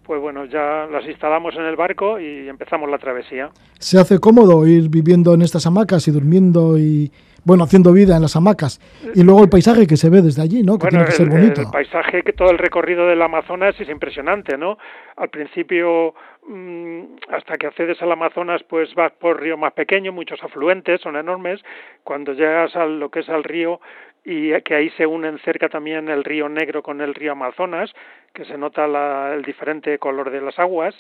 pues 0.03 0.21
bueno, 0.21 0.45
ya 0.45 0.87
las 0.89 1.05
instalamos 1.05 1.53
en 1.55 1.63
el 1.63 1.75
barco 1.75 2.17
y 2.17 2.47
empezamos 2.47 2.89
la 2.89 2.97
travesía. 2.97 3.49
¿Se 3.77 3.99
hace 3.99 4.19
cómodo 4.19 4.65
ir 4.65 4.87
viviendo 4.87 5.33
en 5.33 5.41
estas 5.41 5.65
hamacas 5.65 6.07
y 6.07 6.11
durmiendo 6.11 6.79
y, 6.79 7.11
bueno, 7.47 7.63
haciendo 7.63 7.93
vida 7.93 8.15
en 8.17 8.21
las 8.21 8.35
hamacas? 8.35 8.79
Y 9.15 9.23
luego 9.23 9.41
el 9.43 9.49
paisaje 9.49 9.87
que 9.87 9.97
se 9.97 10.09
ve 10.09 10.21
desde 10.21 10.41
allí, 10.43 10.61
¿no? 10.63 10.73
Que 10.77 10.83
Bueno, 10.87 10.89
tiene 10.99 11.05
que 11.05 11.11
ser 11.13 11.29
bonito. 11.29 11.61
el 11.61 11.67
paisaje, 11.71 12.21
que 12.21 12.33
todo 12.33 12.51
el 12.51 12.57
recorrido 12.57 13.07
del 13.07 13.21
Amazonas 13.21 13.79
es 13.79 13.89
impresionante, 13.89 14.57
¿no? 14.57 14.77
Al 15.15 15.29
principio, 15.29 16.13
mm, 16.47 17.01
hasta 17.31 17.55
que 17.57 17.67
accedes 17.67 18.01
al 18.01 18.11
Amazonas, 18.11 18.61
pues 18.63 18.93
vas 18.95 19.13
por 19.13 19.41
ríos 19.41 19.57
más 19.57 19.73
pequeños, 19.73 20.13
muchos 20.13 20.43
afluentes, 20.43 20.99
son 21.01 21.15
enormes. 21.15 21.61
Cuando 22.03 22.33
llegas 22.33 22.75
a 22.75 22.85
lo 22.85 23.09
que 23.09 23.21
es 23.21 23.29
al 23.29 23.43
río 23.43 23.79
y 24.25 24.51
que 24.61 24.75
ahí 24.75 24.89
se 24.97 25.05
unen 25.05 25.39
cerca 25.39 25.69
también 25.69 26.09
el 26.09 26.25
río 26.25 26.49
Negro 26.49 26.83
con 26.83 26.99
el 26.99 27.15
río 27.15 27.31
Amazonas, 27.31 27.91
que 28.33 28.43
se 28.43 28.57
nota 28.57 28.85
la- 28.87 29.33
el 29.33 29.43
diferente 29.43 29.97
color 29.99 30.29
de 30.31 30.41
las 30.41 30.59
aguas, 30.59 30.93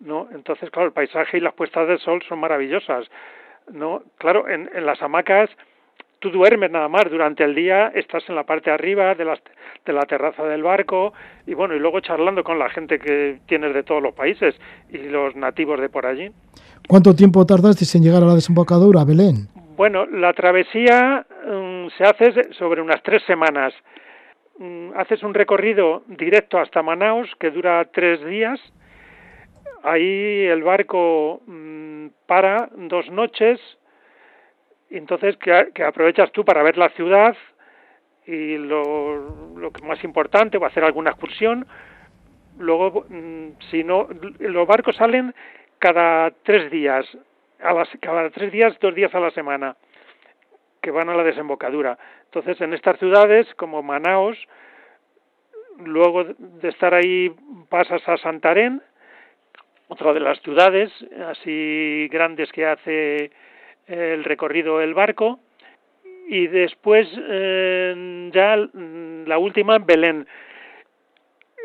¿no? 0.00 0.28
Entonces, 0.34 0.68
claro, 0.70 0.88
el 0.88 0.92
paisaje 0.92 1.38
y 1.38 1.40
las 1.40 1.54
puestas 1.54 1.86
de 1.88 1.96
sol 1.98 2.22
son 2.28 2.40
maravillosas, 2.40 3.06
¿no? 3.72 4.02
Claro, 4.18 4.48
en, 4.48 4.68
en 4.74 4.84
las 4.84 5.00
hamacas 5.00 5.48
tú 6.18 6.30
duermes 6.30 6.70
nada 6.70 6.88
más 6.88 7.04
durante 7.10 7.44
el 7.44 7.54
día, 7.54 7.88
estás 7.94 8.28
en 8.28 8.34
la 8.34 8.44
parte 8.44 8.70
de 8.70 8.74
arriba 8.74 9.14
de, 9.14 9.24
las, 9.24 9.40
de 9.84 9.92
la 9.92 10.02
terraza 10.02 10.44
del 10.44 10.62
barco 10.62 11.12
y 11.46 11.54
bueno, 11.54 11.74
y 11.74 11.78
luego 11.78 12.00
charlando 12.00 12.42
con 12.44 12.58
la 12.58 12.68
gente 12.70 12.98
que 12.98 13.38
tienes 13.46 13.74
de 13.74 13.82
todos 13.82 14.02
los 14.02 14.14
países 14.14 14.54
y 14.90 14.98
los 14.98 15.36
nativos 15.36 15.80
de 15.80 15.88
por 15.88 16.06
allí. 16.06 16.30
¿Cuánto 16.88 17.14
tiempo 17.14 17.44
tardasteis 17.44 17.94
en 17.96 18.02
llegar 18.02 18.22
a 18.22 18.26
la 18.26 18.34
desembocadura, 18.34 19.04
Belén? 19.04 19.48
Bueno, 19.76 20.06
la 20.06 20.32
travesía 20.32 21.26
mm, 21.46 21.88
se 21.98 22.04
hace 22.04 22.52
sobre 22.54 22.80
unas 22.80 23.02
tres 23.02 23.22
semanas. 23.26 23.74
Mm, 24.58 24.92
haces 24.96 25.22
un 25.22 25.34
recorrido 25.34 26.02
directo 26.06 26.58
hasta 26.58 26.82
Manaus 26.82 27.28
que 27.38 27.50
dura 27.50 27.84
tres 27.92 28.24
días. 28.24 28.58
Ahí 29.82 30.46
el 30.46 30.62
barco 30.62 31.42
mm, 31.46 32.06
para 32.26 32.70
dos 32.76 33.10
noches. 33.10 33.60
Entonces 34.90 35.36
que, 35.38 35.70
que 35.74 35.84
aprovechas 35.84 36.30
tú 36.32 36.44
para 36.44 36.62
ver 36.62 36.78
la 36.78 36.88
ciudad 36.90 37.36
y 38.26 38.56
lo, 38.58 39.54
lo 39.56 39.70
que 39.70 39.86
más 39.86 40.02
importante, 40.04 40.58
o 40.58 40.64
hacer 40.64 40.84
alguna 40.84 41.10
excursión. 41.10 41.66
Luego, 42.58 43.04
mm, 43.08 43.50
si 43.70 43.84
no, 43.84 44.08
los 44.38 44.66
barcos 44.66 44.96
salen 44.96 45.34
cada 45.78 46.30
tres 46.42 46.70
días, 46.70 47.06
a 47.60 47.72
las, 47.72 47.88
cada 48.00 48.28
tres 48.30 48.50
días, 48.52 48.76
dos 48.80 48.94
días 48.94 49.14
a 49.14 49.20
la 49.20 49.30
semana, 49.30 49.76
que 50.82 50.90
van 50.90 51.08
a 51.08 51.14
la 51.14 51.22
desembocadura. 51.22 51.98
Entonces, 52.24 52.60
en 52.60 52.74
estas 52.74 52.98
ciudades, 52.98 53.46
como 53.54 53.82
Manaos, 53.82 54.38
luego 55.78 56.24
de 56.24 56.68
estar 56.68 56.94
ahí 56.94 57.34
pasas 57.68 58.06
a 58.08 58.16
Santarén, 58.16 58.82
otra 59.88 60.12
de 60.12 60.20
las 60.20 60.40
ciudades 60.40 60.90
así 61.28 62.08
grandes 62.10 62.50
que 62.50 62.66
hace 62.66 63.30
el 63.86 64.24
recorrido 64.24 64.80
el 64.80 64.94
barco, 64.94 65.40
y 66.28 66.48
después 66.48 67.08
eh, 67.16 68.30
ya 68.32 68.56
la 68.56 69.38
última 69.38 69.78
Belén, 69.78 70.26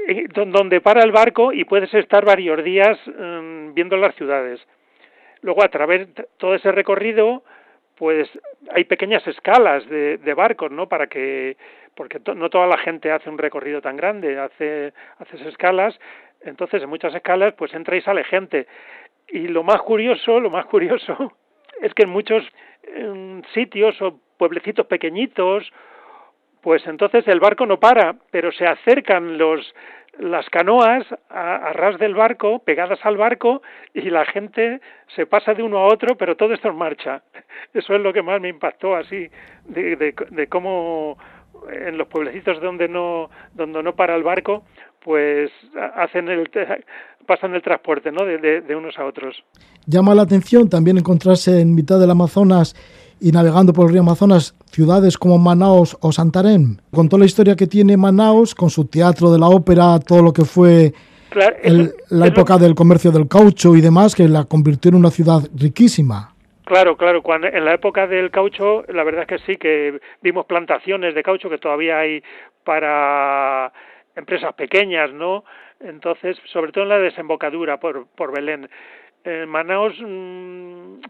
eh, 0.07 0.28
donde 0.34 0.82
para 0.82 1.01
el 1.01 1.11
barco 1.11 1.51
y 1.51 1.65
puedes 1.65 1.93
estar 1.93 2.24
varios 2.26 2.63
días 2.63 2.97
eh, 3.07 3.72
viendo 3.74 3.97
las 3.97 4.15
ciudades. 4.15 4.59
Luego 5.41 5.63
a 5.63 5.69
través 5.69 6.13
de 6.13 6.28
todo 6.38 6.53
ese 6.53 6.72
recorrido, 6.72 7.43
pues 7.97 8.30
hay 8.69 8.84
pequeñas 8.84 9.26
escalas 9.28 9.88
de, 9.89 10.34
barcos, 10.36 10.72
¿no? 10.72 10.88
Para 10.88 11.07
que, 11.07 11.57
porque 11.95 12.19
no 12.36 12.49
toda 12.49 12.67
la 12.67 12.78
gente 12.78 13.11
hace 13.11 13.30
un 13.30 13.39
recorrido 13.39 13.82
tan 13.82 13.97
grande, 13.97 14.38
hace 14.38 14.93
haces 15.17 15.41
escalas, 15.47 15.99
entonces 16.41 16.84
en 16.84 16.89
muchas 16.89 17.15
escalas 17.15 17.55
pues 17.55 17.74
entra 17.74 17.97
y 17.97 18.01
sale 18.01 18.24
gente. 18.24 18.67
Y 19.30 19.47
lo 19.47 19.63
más 19.63 19.82
curioso, 19.82 20.39
lo 20.39 20.51
más 20.51 20.65
curioso 20.65 21.34
es 21.82 21.94
que 21.94 22.04
en 22.04 22.10
muchos 22.10 22.44
en 22.84 23.44
sitios 23.54 24.02
o 24.02 24.20
pueblecitos 24.38 24.86
pequeñitos, 24.88 25.72
pues 26.62 26.86
entonces 26.88 27.28
el 27.28 27.40
barco 27.40 27.66
no 27.66 27.80
para, 27.80 28.16
pero 28.32 28.52
se 28.52 28.66
acercan 28.66 29.38
los 29.38 29.74
las 30.20 30.50
canoas 30.50 31.06
a, 31.30 31.56
a, 31.56 31.74
ras 31.74 31.98
del 31.98 32.14
barco, 32.14 32.60
pegadas 32.60 33.00
al 33.06 33.16
barco, 33.18 33.62
y 33.94 34.10
la 34.10 34.26
gente 34.26 34.82
se 35.16 35.26
pasa 35.26 35.54
de 35.54 35.64
uno 35.64 35.80
a 35.80 35.86
otro, 35.86 36.18
pero 36.18 36.36
todo 36.36 36.54
esto 36.54 36.68
en 36.68 36.76
marcha. 36.76 37.24
Eso 37.74 37.96
es 37.96 38.02
lo 38.02 38.12
que 38.12 38.22
más 38.22 38.42
me 38.42 38.50
impactó 38.50 38.96
así, 38.96 39.30
de, 39.66 39.96
de, 39.96 40.14
de 40.30 40.48
cómo 40.48 41.18
en 41.72 41.98
los 41.98 42.08
pueblecitos 42.08 42.62
donde 42.62 42.88
no, 42.88 43.30
donde 43.54 43.82
no 43.84 43.96
para 43.96 44.16
el 44.16 44.24
barco, 44.24 44.66
pues 45.04 45.52
hacen 45.95 46.30
el, 46.30 46.49
pasan 47.26 47.56
el 47.56 47.62
transporte 47.62 48.12
¿no? 48.12 48.26
de, 48.26 48.38
de, 48.38 48.62
de 48.62 48.76
unos 48.76 48.97
a 48.97 49.06
otros. 49.06 49.43
Llama 49.86 50.16
la 50.16 50.24
atención 50.24 50.70
también 50.70 50.97
encontrarse 50.97 51.60
en 51.60 51.74
mitad 51.74 51.99
del 51.99 52.12
Amazonas 52.12 52.76
y 53.20 53.32
navegando 53.32 53.72
por 53.72 53.86
el 53.86 53.93
río 53.93 54.02
Amazonas 54.02 54.56
ciudades 54.72 55.18
como 55.18 55.38
Manaos 55.38 55.97
o 56.02 56.12
Santarém. 56.12 56.78
Con 56.91 57.08
toda 57.08 57.20
la 57.20 57.26
historia 57.26 57.56
que 57.56 57.68
tiene 57.68 57.95
Manaos, 57.97 58.56
con 58.56 58.70
su 58.70 58.86
teatro 58.86 59.32
de 59.32 59.39
la 59.39 59.47
ópera, 59.47 59.99
todo 59.99 60.24
lo 60.24 60.34
que 60.34 60.43
fue 60.43 60.93
claro, 61.30 61.56
el, 61.62 61.82
eso, 61.82 61.95
la 62.10 62.28
época 62.28 62.58
del 62.58 62.74
comercio 62.74 63.12
del 63.12 63.28
caucho 63.28 63.76
y 63.76 63.82
demás, 63.82 64.16
que 64.16 64.28
la 64.28 64.45
convirtió 64.45 64.89
en 64.89 64.95
una 64.95 65.12
ciudad 65.12 65.41
riquísima. 65.56 66.34
Claro, 66.66 66.95
claro. 66.95 67.22
Cuando, 67.22 67.47
en 67.47 67.66
la 67.66 67.74
época 67.74 68.08
del 68.08 68.32
caucho, 68.32 68.84
la 68.88 69.04
verdad 69.04 69.24
es 69.24 69.28
que 69.28 69.45
sí, 69.45 69.58
que 69.58 69.99
vimos 70.22 70.45
plantaciones 70.45 71.14
de 71.14 71.22
caucho 71.22 71.49
que 71.49 71.58
todavía 71.58 71.99
hay 71.99 72.24
para 72.64 73.72
empresas 74.16 74.53
pequeñas, 74.53 75.12
¿no? 75.14 75.43
Entonces, 75.80 76.38
sobre 76.51 76.72
todo 76.72 76.84
en 76.84 76.89
la 76.89 76.99
desembocadura 76.99 77.80
por, 77.80 78.07
por 78.07 78.32
Belén. 78.34 78.70
En 79.24 79.47
Manaos, 79.49 79.93
mm, 79.99 81.01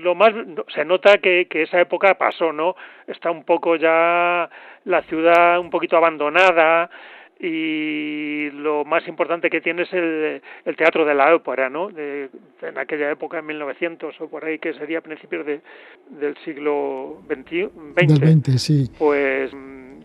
lo 0.00 0.14
más 0.14 0.32
se 0.74 0.84
nota 0.84 1.18
que, 1.18 1.46
que 1.48 1.62
esa 1.62 1.80
época 1.80 2.14
pasó, 2.14 2.52
¿no? 2.52 2.76
Está 3.06 3.30
un 3.30 3.44
poco 3.44 3.76
ya 3.76 4.48
la 4.84 5.02
ciudad 5.02 5.58
un 5.58 5.70
poquito 5.70 5.96
abandonada, 5.96 6.88
y 7.40 8.50
lo 8.50 8.84
más 8.84 9.06
importante 9.06 9.48
que 9.48 9.60
tiene 9.60 9.82
es 9.82 9.92
el, 9.92 10.42
el 10.64 10.76
teatro 10.76 11.04
de 11.04 11.14
la 11.14 11.34
ópera, 11.34 11.70
¿no? 11.70 11.88
De, 11.88 12.30
en 12.62 12.78
aquella 12.78 13.10
época, 13.12 13.38
en 13.38 13.46
1900 13.46 14.20
o 14.20 14.28
por 14.28 14.44
ahí, 14.44 14.58
que 14.58 14.74
sería 14.74 14.98
a 14.98 15.02
principios 15.02 15.46
de, 15.46 15.60
del 16.10 16.36
siglo 16.38 17.22
XX, 17.28 17.70
XX, 17.96 18.60
sí. 18.60 18.90
pues 18.98 19.52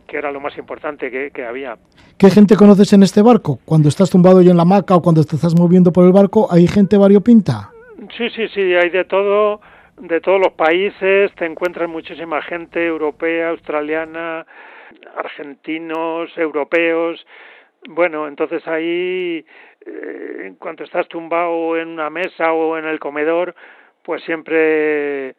que 0.08 0.18
era 0.18 0.32
lo 0.32 0.39
más 0.39 0.58
importante 0.58 1.10
que, 1.10 1.32
que, 1.32 1.45
había. 1.45 1.78
¿Qué 2.18 2.30
gente 2.30 2.56
conoces 2.56 2.93
en 2.93 3.04
este 3.04 3.22
barco? 3.22 3.60
Cuando 3.66 3.89
estás 3.89 4.10
tumbado 4.10 4.41
yo 4.41 4.51
en 4.51 4.58
la 4.58 4.64
hamaca 4.64 4.95
o 4.95 5.01
cuando 5.01 5.24
te 5.24 5.36
estás 5.36 5.58
moviendo 5.58 5.91
por 5.91 6.06
el 6.06 6.12
barco, 6.12 6.47
¿hay 6.51 6.68
gente 6.68 6.97
variopinta? 6.97 7.72
Sí, 8.18 8.30
sí, 8.30 8.47
sí, 8.49 8.76
hay 8.76 8.89
de 8.89 9.06
todo, 9.06 9.62
de 9.97 10.20
todos 10.22 10.39
los 10.39 10.54
países, 10.54 11.34
te 11.36 11.45
encuentras 11.45 11.89
muchísima 11.89 12.41
gente 12.41 12.86
europea, 12.86 13.49
australiana, 13.49 14.45
argentinos, 15.16 16.30
europeos. 16.38 17.26
Bueno, 17.88 18.28
entonces 18.28 18.66
ahí, 18.68 19.45
eh, 19.86 20.43
en 20.45 20.56
cuanto 20.56 20.84
estás 20.84 21.08
tumbado 21.08 21.78
en 21.78 21.89
una 21.89 22.10
mesa 22.10 22.54
o 22.54 22.78
en 22.78 22.86
el 22.86 22.99
comedor, 22.99 23.56
pues 24.04 24.24
siempre 24.24 25.30
eh, 25.30 25.36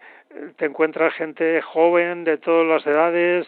te 0.57 0.67
encuentras 0.67 1.15
gente 1.15 1.61
joven 1.62 2.25
de 2.25 2.39
todas 2.39 2.67
las 2.67 2.87
edades. 2.87 3.47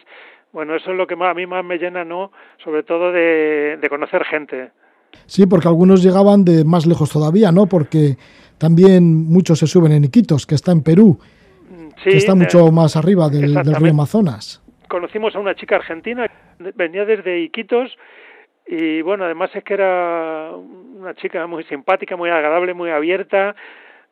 Bueno, 0.57 0.75
eso 0.75 0.89
es 0.89 0.97
lo 0.97 1.05
que 1.05 1.15
más, 1.15 1.29
a 1.29 1.33
mí 1.35 1.45
más 1.45 1.63
me 1.63 1.77
llena, 1.77 2.03
¿no? 2.03 2.31
Sobre 2.63 2.81
todo 2.81 3.11
de, 3.11 3.77
de 3.79 3.89
conocer 3.89 4.23
gente. 4.25 4.71
Sí, 5.27 5.45
porque 5.45 5.67
algunos 5.67 6.01
llegaban 6.01 6.43
de 6.43 6.65
más 6.65 6.87
lejos 6.87 7.11
todavía, 7.11 7.51
¿no? 7.51 7.67
Porque 7.67 8.17
también 8.57 9.29
muchos 9.29 9.59
se 9.59 9.67
suben 9.67 9.91
en 9.91 10.05
Iquitos, 10.05 10.47
que 10.47 10.55
está 10.55 10.71
en 10.71 10.81
Perú, 10.81 11.19
sí, 12.03 12.09
que 12.09 12.17
está 12.17 12.33
mucho 12.33 12.71
más 12.71 12.95
arriba 12.95 13.29
del, 13.29 13.53
del 13.53 13.75
río 13.75 13.91
Amazonas 13.91 14.63
conocimos 14.87 15.35
a 15.35 15.39
una 15.39 15.53
chica 15.53 15.75
argentina, 15.75 16.31
venía 16.75 17.05
desde 17.05 17.41
Iquitos 17.41 17.95
y 18.65 19.01
bueno, 19.01 19.25
además 19.25 19.51
es 19.53 19.63
que 19.63 19.73
era 19.73 20.51
una 20.55 21.13
chica 21.13 21.45
muy 21.45 21.65
simpática, 21.65 22.15
muy 22.15 22.29
agradable, 22.29 22.73
muy 22.73 22.89
abierta 22.89 23.55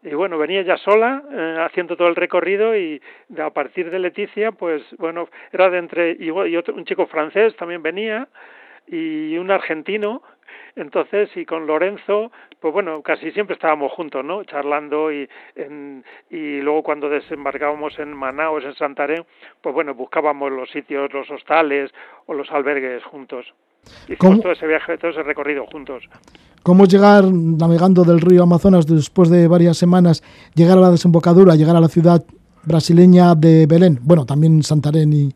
y 0.05 0.13
bueno, 0.13 0.37
venía 0.37 0.61
ya 0.61 0.77
sola 0.77 1.23
eh, 1.31 1.57
haciendo 1.59 1.97
todo 1.97 2.07
el 2.07 2.15
recorrido 2.15 2.77
y 2.77 3.01
a 3.37 3.49
partir 3.49 3.91
de 3.91 3.99
Leticia, 3.99 4.51
pues 4.51 4.83
bueno, 4.97 5.27
era 5.51 5.69
de 5.69 5.79
entre 5.79 6.11
y, 6.11 6.27
y 6.27 6.57
otro, 6.57 6.75
un 6.75 6.85
chico 6.85 7.07
francés 7.07 7.55
también 7.57 7.83
venía 7.83 8.27
y 8.87 9.37
un 9.37 9.51
argentino 9.51 10.21
entonces, 10.75 11.29
y 11.37 11.45
con 11.45 11.67
Lorenzo, 11.67 12.31
pues 12.59 12.73
bueno, 12.73 13.01
casi 13.01 13.31
siempre 13.31 13.53
estábamos 13.53 13.93
juntos, 13.93 14.25
¿no? 14.25 14.43
Charlando 14.43 15.11
y, 15.11 15.29
en, 15.55 16.03
y 16.29 16.59
luego 16.61 16.83
cuando 16.83 17.09
desembarcábamos 17.09 17.97
en 17.99 18.13
Manaus, 18.13 18.63
en 18.65 18.73
Santarém, 18.73 19.23
pues 19.61 19.73
bueno, 19.73 19.93
buscábamos 19.93 20.51
los 20.51 20.69
sitios, 20.71 21.13
los 21.13 21.29
hostales 21.31 21.93
o 22.25 22.33
los 22.33 22.51
albergues 22.51 23.03
juntos. 23.05 23.53
Hicimos 24.07 24.41
todo 24.41 24.51
ese 24.51 24.67
viaje, 24.67 24.97
todo 24.97 25.11
ese 25.11 25.23
recorrido 25.23 25.65
juntos. 25.71 26.03
¿Cómo 26.63 26.85
llegar 26.85 27.25
navegando 27.31 28.03
del 28.03 28.21
río 28.21 28.43
Amazonas 28.43 28.87
después 28.87 29.29
de 29.29 29.47
varias 29.47 29.77
semanas, 29.77 30.23
llegar 30.55 30.77
a 30.77 30.81
la 30.81 30.91
desembocadura, 30.91 31.55
llegar 31.55 31.75
a 31.75 31.79
la 31.79 31.89
ciudad 31.89 32.23
brasileña 32.63 33.35
de 33.35 33.67
Belén? 33.67 33.99
Bueno, 34.01 34.25
también 34.25 34.63
Santarém 34.63 35.13
y, 35.13 35.33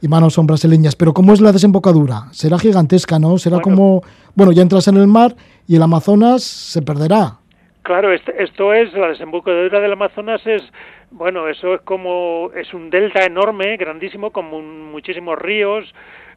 y 0.00 0.08
manos 0.08 0.34
son 0.34 0.46
brasileñas. 0.46 0.94
Pero 0.96 1.12
¿cómo 1.12 1.32
es 1.32 1.40
la 1.40 1.52
desembocadura? 1.52 2.26
Será 2.30 2.58
gigantesca, 2.58 3.18
¿no? 3.18 3.38
Será 3.38 3.56
bueno, 3.56 3.64
como, 3.64 4.02
bueno, 4.34 4.52
ya 4.52 4.62
entras 4.62 4.86
en 4.88 4.96
el 4.96 5.06
mar 5.06 5.34
y 5.66 5.76
el 5.76 5.82
Amazonas 5.82 6.42
se 6.42 6.82
perderá. 6.82 7.38
Claro, 7.82 8.12
esto 8.12 8.72
es, 8.74 8.92
la 8.92 9.08
desembocadura 9.08 9.80
del 9.80 9.92
Amazonas 9.92 10.46
es, 10.46 10.62
bueno, 11.10 11.48
eso 11.48 11.74
es 11.74 11.80
como, 11.80 12.50
es 12.54 12.72
un 12.74 12.90
delta 12.90 13.24
enorme, 13.24 13.76
grandísimo, 13.76 14.30
con 14.30 14.44
muchísimos 14.92 15.38
ríos, 15.38 15.92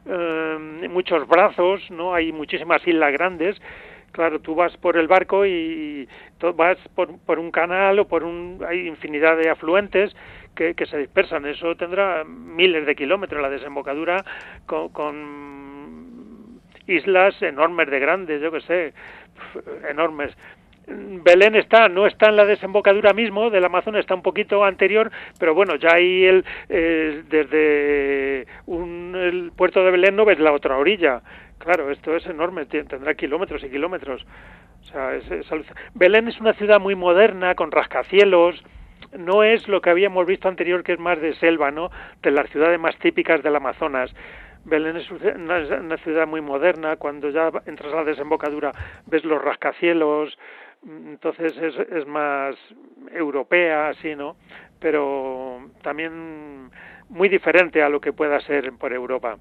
eh, 0.06 0.88
muchos 0.90 1.26
brazos, 1.28 1.80
¿no? 1.90 2.14
Hay 2.14 2.32
muchísimas 2.32 2.86
islas 2.86 3.12
grandes. 3.12 3.60
Claro, 4.12 4.40
tú 4.40 4.54
vas 4.54 4.76
por 4.76 4.96
el 4.96 5.08
barco 5.08 5.44
y, 5.44 6.08
vas 6.54 6.78
por, 6.94 7.18
por 7.20 7.38
un 7.38 7.50
canal 7.50 7.98
o 7.98 8.06
por 8.06 8.22
un, 8.22 8.64
hay 8.68 8.86
infinidad 8.86 9.36
de 9.36 9.50
afluentes 9.50 10.14
que, 10.54 10.74
que, 10.74 10.86
se 10.86 10.98
dispersan. 10.98 11.46
Eso 11.46 11.74
tendrá 11.74 12.22
miles 12.24 12.86
de 12.86 12.94
kilómetros 12.94 13.42
la 13.42 13.50
desembocadura 13.50 14.24
con, 14.66 14.90
con 14.90 16.60
islas 16.86 17.40
enormes 17.42 17.90
de 17.90 17.98
grandes, 17.98 18.40
yo 18.40 18.52
que 18.52 18.60
sé, 18.60 18.94
enormes. 19.88 20.36
Belén 20.86 21.56
está, 21.56 21.88
no 21.88 22.06
está 22.06 22.28
en 22.28 22.36
la 22.36 22.44
desembocadura 22.44 23.12
mismo 23.12 23.50
del 23.50 23.64
Amazonas, 23.64 24.00
está 24.00 24.14
un 24.14 24.22
poquito 24.22 24.64
anterior, 24.64 25.10
pero 25.38 25.54
bueno, 25.54 25.76
ya 25.76 25.94
ahí 25.94 26.24
el, 26.24 26.44
eh, 26.68 27.22
desde 27.28 28.46
un, 28.66 29.14
el 29.16 29.52
puerto 29.56 29.82
de 29.84 29.90
Belén 29.90 30.16
no 30.16 30.24
ves 30.24 30.38
la 30.38 30.52
otra 30.52 30.76
orilla. 30.76 31.22
Claro, 31.58 31.90
esto 31.90 32.14
es 32.14 32.26
enorme, 32.26 32.66
tendrá 32.66 33.14
kilómetros 33.14 33.64
y 33.64 33.70
kilómetros. 33.70 34.26
O 34.82 34.84
sea, 34.84 35.14
es, 35.14 35.24
Belén 35.94 36.28
es 36.28 36.38
una 36.40 36.52
ciudad 36.52 36.78
muy 36.78 36.94
moderna, 36.94 37.54
con 37.54 37.70
rascacielos, 37.70 38.62
no 39.16 39.42
es 39.42 39.66
lo 39.68 39.80
que 39.80 39.90
habíamos 39.90 40.26
visto 40.26 40.48
anterior, 40.48 40.82
que 40.82 40.92
es 40.92 40.98
más 40.98 41.20
de 41.20 41.34
selva, 41.36 41.70
¿no? 41.70 41.90
De 42.22 42.30
las 42.30 42.50
ciudades 42.50 42.78
más 42.78 42.96
típicas 42.98 43.42
del 43.42 43.56
Amazonas. 43.56 44.14
Belén 44.64 44.96
es 44.96 45.10
una 45.10 45.96
ciudad 45.98 46.26
muy 46.26 46.40
moderna, 46.40 46.96
cuando 46.96 47.28
ya 47.28 47.50
entras 47.66 47.92
a 47.92 47.96
la 47.96 48.04
desembocadura 48.04 48.72
ves 49.06 49.24
los 49.24 49.42
rascacielos, 49.42 50.36
entonces 50.86 51.52
es, 51.56 52.06
más 52.06 52.54
europea, 53.12 53.88
así, 53.90 54.14
¿no? 54.16 54.36
Pero 54.80 55.70
también 55.82 56.70
muy 57.08 57.28
diferente 57.28 57.82
a 57.82 57.88
lo 57.88 58.00
que 58.00 58.12
pueda 58.12 58.40
ser 58.40 58.72
por 58.74 58.92
Europa. 58.92 59.36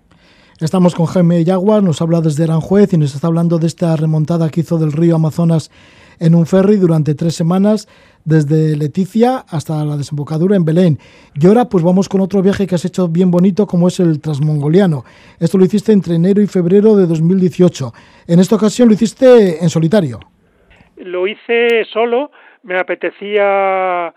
Estamos 0.60 0.96
con 0.96 1.08
Jaime 1.08 1.44
Yaguas, 1.44 1.84
nos 1.84 2.02
habla 2.02 2.22
desde 2.22 2.44
Aranjuez 2.44 2.94
y 2.94 2.98
nos 2.98 3.16
está 3.16 3.28
hablando 3.28 3.58
de 3.58 3.68
esta 3.68 3.96
remontada 3.96 4.50
que 4.50 4.62
hizo 4.62 4.78
del 4.78 4.92
río 4.92 5.16
Amazonas 5.16 5.72
en 6.20 6.36
un 6.36 6.46
ferry 6.46 6.78
durante 6.78 7.16
tres 7.16 7.36
semanas 7.36 7.88
desde 8.24 8.78
Leticia 8.78 9.40
hasta 9.50 9.84
la 9.84 9.98
desembocadura 9.98 10.56
en 10.56 10.64
Belén. 10.64 11.00
Y 11.34 11.46
ahora 11.48 11.68
pues 11.68 11.84
vamos 11.84 12.08
con 12.08 12.22
otro 12.22 12.42
viaje 12.42 12.68
que 12.68 12.76
has 12.76 12.86
hecho 12.86 13.10
bien 13.10 13.32
bonito 13.32 13.68
como 13.68 13.88
es 13.88 14.00
el 14.00 14.20
Transmongoliano. 14.22 15.04
Esto 15.40 15.58
lo 15.58 15.66
hiciste 15.66 15.92
entre 15.92 16.16
enero 16.16 16.42
y 16.42 16.48
febrero 16.48 16.96
de 16.96 17.08
2018. 17.08 17.94
En 18.28 18.40
esta 18.40 18.56
ocasión 18.56 18.88
lo 18.88 18.94
hiciste 18.94 19.62
en 19.62 19.70
solitario. 19.70 20.20
Lo 20.98 21.28
hice 21.28 21.86
solo, 21.86 22.32
me 22.64 22.78
apetecía 22.78 24.14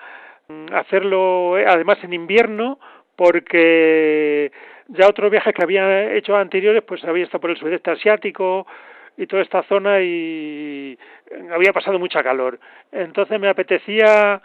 mm, 0.49 0.75
hacerlo 0.75 1.57
además 1.57 1.99
en 2.03 2.13
invierno 2.13 2.79
porque 3.17 4.53
ya 4.89 5.09
otros 5.09 5.31
viajes 5.31 5.55
que 5.55 5.63
había 5.63 6.13
hecho 6.15 6.37
anteriores 6.37 6.83
pues 6.83 7.03
había 7.05 7.25
estado 7.25 7.41
por 7.41 7.51
el 7.51 7.57
sudeste 7.57 7.91
asiático 7.91 8.67
y 9.17 9.27
toda 9.27 9.43
esta 9.43 9.63
zona 9.63 10.01
y 10.01 10.99
había 11.51 11.73
pasado 11.73 11.99
mucha 11.99 12.23
calor. 12.23 12.59
Entonces 12.93 13.41
me 13.41 13.49
apetecía 13.49 14.41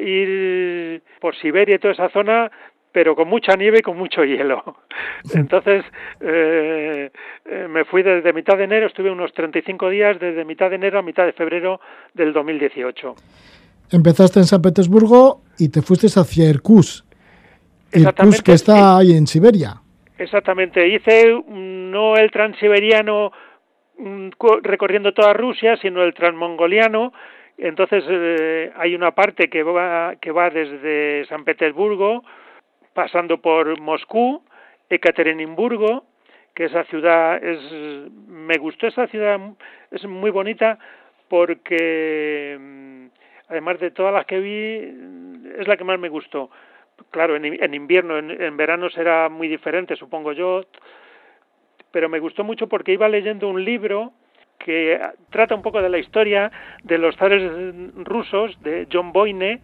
ir 0.00 1.02
por 1.20 1.34
Siberia 1.36 1.74
y 1.74 1.78
toda 1.78 1.94
esa 1.94 2.08
zona, 2.10 2.50
pero 2.92 3.16
con 3.16 3.28
mucha 3.28 3.56
nieve 3.56 3.78
y 3.78 3.82
con 3.82 3.96
mucho 3.96 4.24
hielo. 4.24 4.62
Entonces 5.34 5.84
eh, 6.20 7.10
me 7.68 7.84
fui 7.84 8.02
desde 8.02 8.32
mitad 8.32 8.56
de 8.56 8.64
enero, 8.64 8.86
estuve 8.86 9.10
unos 9.10 9.32
35 9.32 9.90
días 9.90 10.20
desde 10.20 10.44
mitad 10.44 10.70
de 10.70 10.76
enero 10.76 10.98
a 10.98 11.02
mitad 11.02 11.24
de 11.24 11.32
febrero 11.32 11.80
del 12.14 12.32
2018. 12.32 13.14
Empezaste 13.90 14.40
en 14.40 14.46
San 14.46 14.62
Petersburgo 14.62 15.42
y 15.58 15.70
te 15.70 15.82
fuiste 15.82 16.06
hacia 16.06 16.48
Irkutsk. 16.48 17.04
Irkutsk 17.92 18.44
que 18.44 18.52
está 18.52 18.98
ahí 18.98 19.12
en 19.12 19.26
Siberia. 19.26 19.74
Exactamente, 20.18 20.86
hice 20.86 21.42
no 21.48 22.16
el 22.16 22.30
transiberiano 22.30 23.32
recorriendo 24.62 25.12
toda 25.12 25.32
Rusia, 25.32 25.76
sino 25.76 26.02
el 26.02 26.14
transmongoliano. 26.14 27.12
Entonces 27.58 28.04
eh, 28.08 28.72
hay 28.76 28.94
una 28.94 29.12
parte 29.12 29.48
que 29.48 29.62
va, 29.62 30.14
que 30.20 30.30
va 30.30 30.50
desde 30.50 31.26
San 31.26 31.44
Petersburgo, 31.44 32.24
pasando 32.94 33.40
por 33.40 33.80
Moscú, 33.80 34.42
Ekaterinburgo, 34.88 36.04
que 36.54 36.64
esa 36.64 36.84
ciudad 36.84 37.42
es, 37.42 37.60
me 38.26 38.58
gustó 38.58 38.86
esa 38.86 39.06
ciudad, 39.06 39.40
es 39.90 40.04
muy 40.04 40.30
bonita 40.30 40.78
porque 41.28 42.56
mm, 42.60 43.06
además 43.48 43.80
de 43.80 43.90
todas 43.90 44.12
las 44.12 44.26
que 44.26 44.38
vi, 44.38 45.58
es 45.58 45.66
la 45.66 45.76
que 45.76 45.84
más 45.84 45.98
me 45.98 46.08
gustó. 46.08 46.50
Claro, 47.10 47.36
en, 47.36 47.44
en 47.44 47.74
invierno, 47.74 48.18
en, 48.18 48.30
en 48.30 48.56
verano 48.56 48.90
será 48.90 49.28
muy 49.28 49.48
diferente, 49.48 49.96
supongo 49.96 50.32
yo, 50.32 50.62
pero 51.90 52.08
me 52.08 52.20
gustó 52.20 52.44
mucho 52.44 52.68
porque 52.68 52.92
iba 52.92 53.08
leyendo 53.08 53.48
un 53.48 53.64
libro 53.64 54.12
que 54.58 55.00
trata 55.30 55.54
un 55.54 55.62
poco 55.62 55.82
de 55.82 55.88
la 55.88 55.98
historia 55.98 56.50
de 56.84 56.98
los 56.98 57.16
zares 57.16 57.42
rusos 57.96 58.60
de 58.62 58.86
John 58.92 59.12
Boyne, 59.12 59.60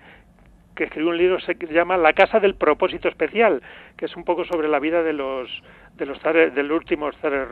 que 0.78 0.84
escribió 0.84 1.10
un 1.10 1.18
libro 1.18 1.38
que 1.38 1.66
se 1.66 1.74
llama 1.74 1.96
La 1.96 2.12
casa 2.12 2.38
del 2.38 2.54
propósito 2.54 3.08
especial, 3.08 3.60
que 3.96 4.04
es 4.04 4.16
un 4.16 4.22
poco 4.22 4.44
sobre 4.44 4.68
la 4.68 4.78
vida 4.78 5.02
de 5.02 5.12
los 5.12 5.50
de 5.96 6.06
los 6.06 6.20
zares, 6.20 6.54
del 6.54 6.70
último 6.70 7.10
zares 7.20 7.48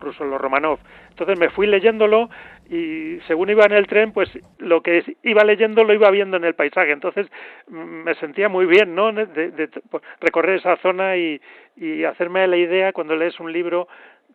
rusos, 0.00 0.26
los 0.26 0.40
Romanov. 0.40 0.80
Entonces 1.10 1.38
me 1.38 1.50
fui 1.50 1.68
leyéndolo 1.68 2.28
y 2.68 3.20
según 3.28 3.50
iba 3.50 3.64
en 3.66 3.74
el 3.74 3.86
tren, 3.86 4.10
pues 4.10 4.28
lo 4.58 4.82
que 4.82 5.04
iba 5.22 5.44
leyendo 5.44 5.84
lo 5.84 5.94
iba 5.94 6.10
viendo 6.10 6.36
en 6.36 6.42
el 6.42 6.54
paisaje. 6.54 6.90
Entonces 6.90 7.30
mm, 7.68 7.76
me 7.76 8.14
sentía 8.16 8.48
muy 8.48 8.66
bien, 8.66 8.96
¿no? 8.96 9.12
De, 9.12 9.70
pues, 9.88 10.02
recorrer 10.20 10.56
esa 10.56 10.76
zona 10.78 11.16
y, 11.16 11.40
y 11.76 12.02
hacerme 12.02 12.44
la 12.48 12.56
idea 12.56 12.92
cuando 12.92 13.14
lees 13.14 13.38
un 13.38 13.52
libro 13.52 13.86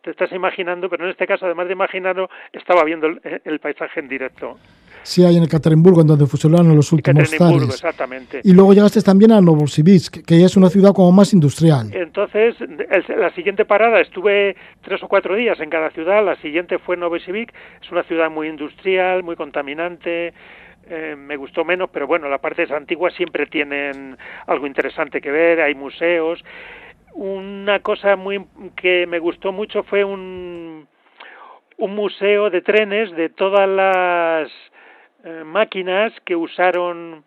te 0.02 0.10
estás 0.10 0.32
imaginando, 0.32 0.88
pero 0.88 1.04
en 1.04 1.10
este 1.10 1.26
caso, 1.26 1.46
además 1.46 1.66
de 1.66 1.72
imaginarlo, 1.72 2.28
estaba 2.52 2.84
viendo 2.84 3.08
el 3.08 3.60
paisaje 3.60 4.00
en 4.00 4.08
directo. 4.08 4.58
Sí, 5.02 5.24
hay 5.24 5.36
en 5.36 5.44
Ekaterimburgo, 5.44 6.02
en 6.02 6.08
donde 6.08 6.26
fusionaron 6.26 6.76
los 6.76 6.92
últimos 6.92 7.30
zares. 7.30 7.62
exactamente. 7.62 8.40
Y 8.44 8.52
luego 8.52 8.74
llegaste 8.74 9.00
también 9.00 9.32
a 9.32 9.40
Novosibirsk, 9.40 10.24
que 10.24 10.38
ya 10.38 10.46
es 10.46 10.56
una 10.56 10.68
ciudad 10.68 10.92
como 10.92 11.10
más 11.10 11.32
industrial. 11.32 11.90
Entonces, 11.92 12.56
la 13.08 13.30
siguiente 13.34 13.64
parada, 13.64 14.00
estuve 14.00 14.56
tres 14.82 15.02
o 15.02 15.08
cuatro 15.08 15.34
días 15.34 15.58
en 15.60 15.70
cada 15.70 15.90
ciudad, 15.90 16.24
la 16.24 16.36
siguiente 16.36 16.78
fue 16.78 16.96
Novosibirsk, 16.96 17.54
es 17.82 17.90
una 17.90 18.02
ciudad 18.04 18.30
muy 18.30 18.48
industrial, 18.48 19.22
muy 19.22 19.36
contaminante, 19.36 20.34
eh, 20.88 21.16
me 21.16 21.36
gustó 21.36 21.64
menos, 21.64 21.88
pero 21.90 22.06
bueno, 22.06 22.28
las 22.28 22.40
partes 22.40 22.70
antiguas 22.70 23.14
siempre 23.14 23.46
tienen 23.46 24.16
algo 24.46 24.66
interesante 24.66 25.20
que 25.20 25.30
ver, 25.30 25.60
hay 25.60 25.74
museos. 25.74 26.42
Una 27.14 27.80
cosa 27.80 28.16
muy 28.16 28.46
que 28.76 29.06
me 29.06 29.18
gustó 29.18 29.52
mucho 29.52 29.82
fue 29.84 30.04
un, 30.04 30.88
un 31.78 31.94
museo 31.94 32.50
de 32.50 32.62
trenes 32.62 33.10
de 33.12 33.28
todas 33.28 33.68
las 33.68 34.50
eh, 35.24 35.44
máquinas 35.44 36.12
que 36.24 36.36
usaron 36.36 37.24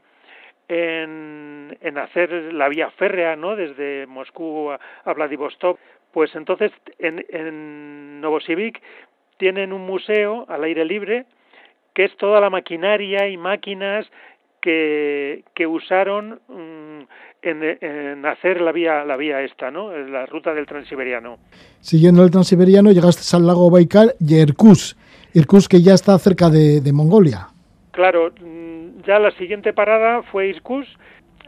en, 0.68 1.78
en, 1.82 1.98
hacer 1.98 2.32
la 2.54 2.70
vía 2.70 2.90
férrea, 2.92 3.36
¿no? 3.36 3.56
Desde 3.56 4.08
Moscú 4.08 4.72
a, 4.72 5.14
Vladivostok. 5.14 5.80
Pues 6.12 6.34
entonces 6.36 6.72
en, 7.00 7.26
en 7.30 8.22
Novosibirsk 8.22 8.82
tienen 9.38 9.74
un 9.74 9.86
museo 9.86 10.46
al 10.48 10.64
aire 10.64 10.86
libre 10.86 11.26
que 11.94 12.06
es 12.06 12.16
toda 12.18 12.40
la 12.40 12.50
maquinaria 12.50 13.28
y 13.28 13.38
máquinas 13.38 14.10
que, 14.62 15.44
que 15.54 15.68
usaron 15.68 16.42
mm, 16.48 17.04
en, 17.44 17.78
en, 17.82 18.26
hacer 18.26 18.62
la 18.62 18.72
vía 18.72 19.04
la 19.06 19.18
vía 19.18 19.42
esta, 19.42 19.70
¿no? 19.70 19.92
La 19.92 20.26
ruta 20.26 20.54
del 20.54 20.66
Transiberiano. 20.66 21.38
Siguiendo 21.82 22.24
el 22.24 22.32
Transiberiano 22.32 22.92
llegaste 22.92 23.36
al 23.36 23.46
lago 23.46 23.70
Baikal 23.70 24.14
y 24.20 24.36
Irkutsk, 24.36 24.98
Irkutsk 25.34 25.72
que 25.72 25.82
ya 25.82 25.94
está 25.94 26.18
cerca 26.18 26.50
de, 26.50 26.82
de 26.82 26.94
Mongolia. 26.94 27.48
Claro, 27.92 28.32
mm, 28.42 29.04
ya 29.06 29.20
la 29.20 29.32
siguiente 29.32 29.74
parada 29.74 30.24
fue 30.24 30.48
Irkutsk. 30.48 30.90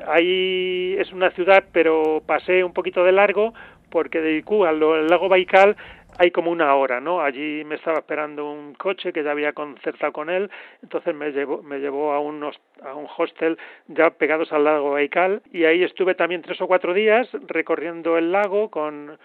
Ahí 0.08 0.96
es 1.00 1.12
una 1.14 1.32
ciudad, 1.32 1.64
pero 1.72 2.22
pasé 2.26 2.64
un 2.64 2.74
poquito 2.74 3.04
de 3.04 3.14
largo 3.14 3.54
porque 3.90 4.20
de 4.20 4.34
Irkutsk 4.34 4.68
al 4.68 5.08
lago 5.08 5.30
Baikal 5.30 5.78
hay 6.18 6.32
como 6.32 6.52
una 6.52 6.76
hora, 6.76 7.02
¿no? 7.02 7.22
Allí 7.22 7.64
me 7.66 7.76
estaba 7.76 8.00
esperando 8.00 8.50
un 8.50 8.74
coche 8.76 9.12
que 9.12 9.24
ya 9.24 9.32
había 9.32 9.54
concertado 9.54 10.14
con 10.14 10.30
él, 10.30 10.50
entonces 10.82 11.14
me 11.14 11.32
llevó, 11.32 11.62
me 11.62 11.80
llevó 11.80 12.14
a, 12.14 12.20
unos, 12.20 12.60
a 12.82 12.94
un 12.96 13.08
hostel 13.18 13.58
ya 13.88 14.12
pegados 14.12 14.52
al 14.54 14.64
lago 14.64 14.92
Baikal 14.92 15.42
y 15.52 15.66
ahí 15.66 15.84
estuve 15.84 16.16
también 16.16 16.42
tres 16.42 16.62
o 16.62 16.68
cuatro 16.68 16.94
días 16.94 17.28
recorriendo 17.48 18.18
el 18.18 18.32
lago 18.32 18.70
con 18.70 19.18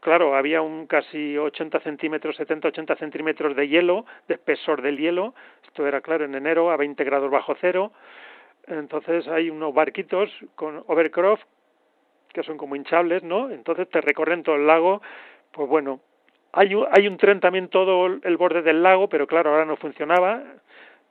claro, 0.00 0.36
había 0.36 0.60
un 0.60 0.86
casi 0.86 1.38
80 1.38 1.80
centímetros, 1.80 2.38
70-80 2.38 2.98
centímetros 2.98 3.56
de 3.56 3.68
hielo, 3.68 4.04
de 4.28 4.34
espesor 4.34 4.82
del 4.82 4.98
hielo, 4.98 5.34
esto 5.64 5.86
era 5.86 6.02
claro 6.02 6.26
en 6.26 6.34
enero 6.34 6.70
a 6.70 6.76
20 6.76 7.02
grados 7.04 7.30
bajo 7.30 7.54
cero, 7.58 7.92
entonces 8.66 9.26
hay 9.28 9.48
unos 9.48 9.72
barquitos 9.72 10.30
con 10.56 10.84
overcroft 10.88 11.42
que 12.34 12.42
son 12.42 12.58
como 12.58 12.76
hinchables, 12.76 13.22
¿no? 13.22 13.50
Entonces 13.50 13.88
te 13.88 14.00
recorren 14.00 14.42
todo 14.42 14.56
el 14.56 14.66
lago, 14.66 15.00
pues 15.52 15.68
bueno, 15.68 16.00
hay 16.54 16.74
un, 16.74 16.86
hay 16.90 17.06
un 17.06 17.16
tren 17.16 17.40
también 17.40 17.68
todo 17.68 18.06
el 18.06 18.36
borde 18.36 18.62
del 18.62 18.82
lago, 18.82 19.08
pero 19.08 19.26
claro, 19.26 19.50
ahora 19.50 19.64
no 19.64 19.76
funcionaba, 19.76 20.42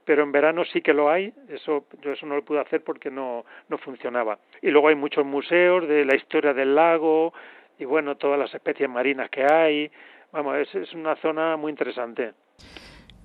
pero 0.05 0.23
en 0.23 0.31
verano 0.31 0.63
sí 0.65 0.81
que 0.81 0.93
lo 0.93 1.09
hay, 1.09 1.33
eso 1.49 1.85
yo 2.01 2.11
eso 2.11 2.25
no 2.25 2.35
lo 2.35 2.43
pude 2.43 2.59
hacer 2.59 2.83
porque 2.83 3.11
no 3.11 3.45
no 3.69 3.77
funcionaba. 3.77 4.39
Y 4.61 4.69
luego 4.69 4.87
hay 4.87 4.95
muchos 4.95 5.25
museos 5.25 5.87
de 5.87 6.05
la 6.05 6.15
historia 6.15 6.53
del 6.53 6.75
lago, 6.75 7.33
y 7.79 7.85
bueno, 7.85 8.15
todas 8.15 8.39
las 8.39 8.53
especies 8.53 8.89
marinas 8.89 9.29
que 9.29 9.45
hay. 9.51 9.91
Vamos, 10.31 10.55
es, 10.57 10.73
es 10.75 10.93
una 10.93 11.15
zona 11.17 11.57
muy 11.57 11.71
interesante. 11.71 12.31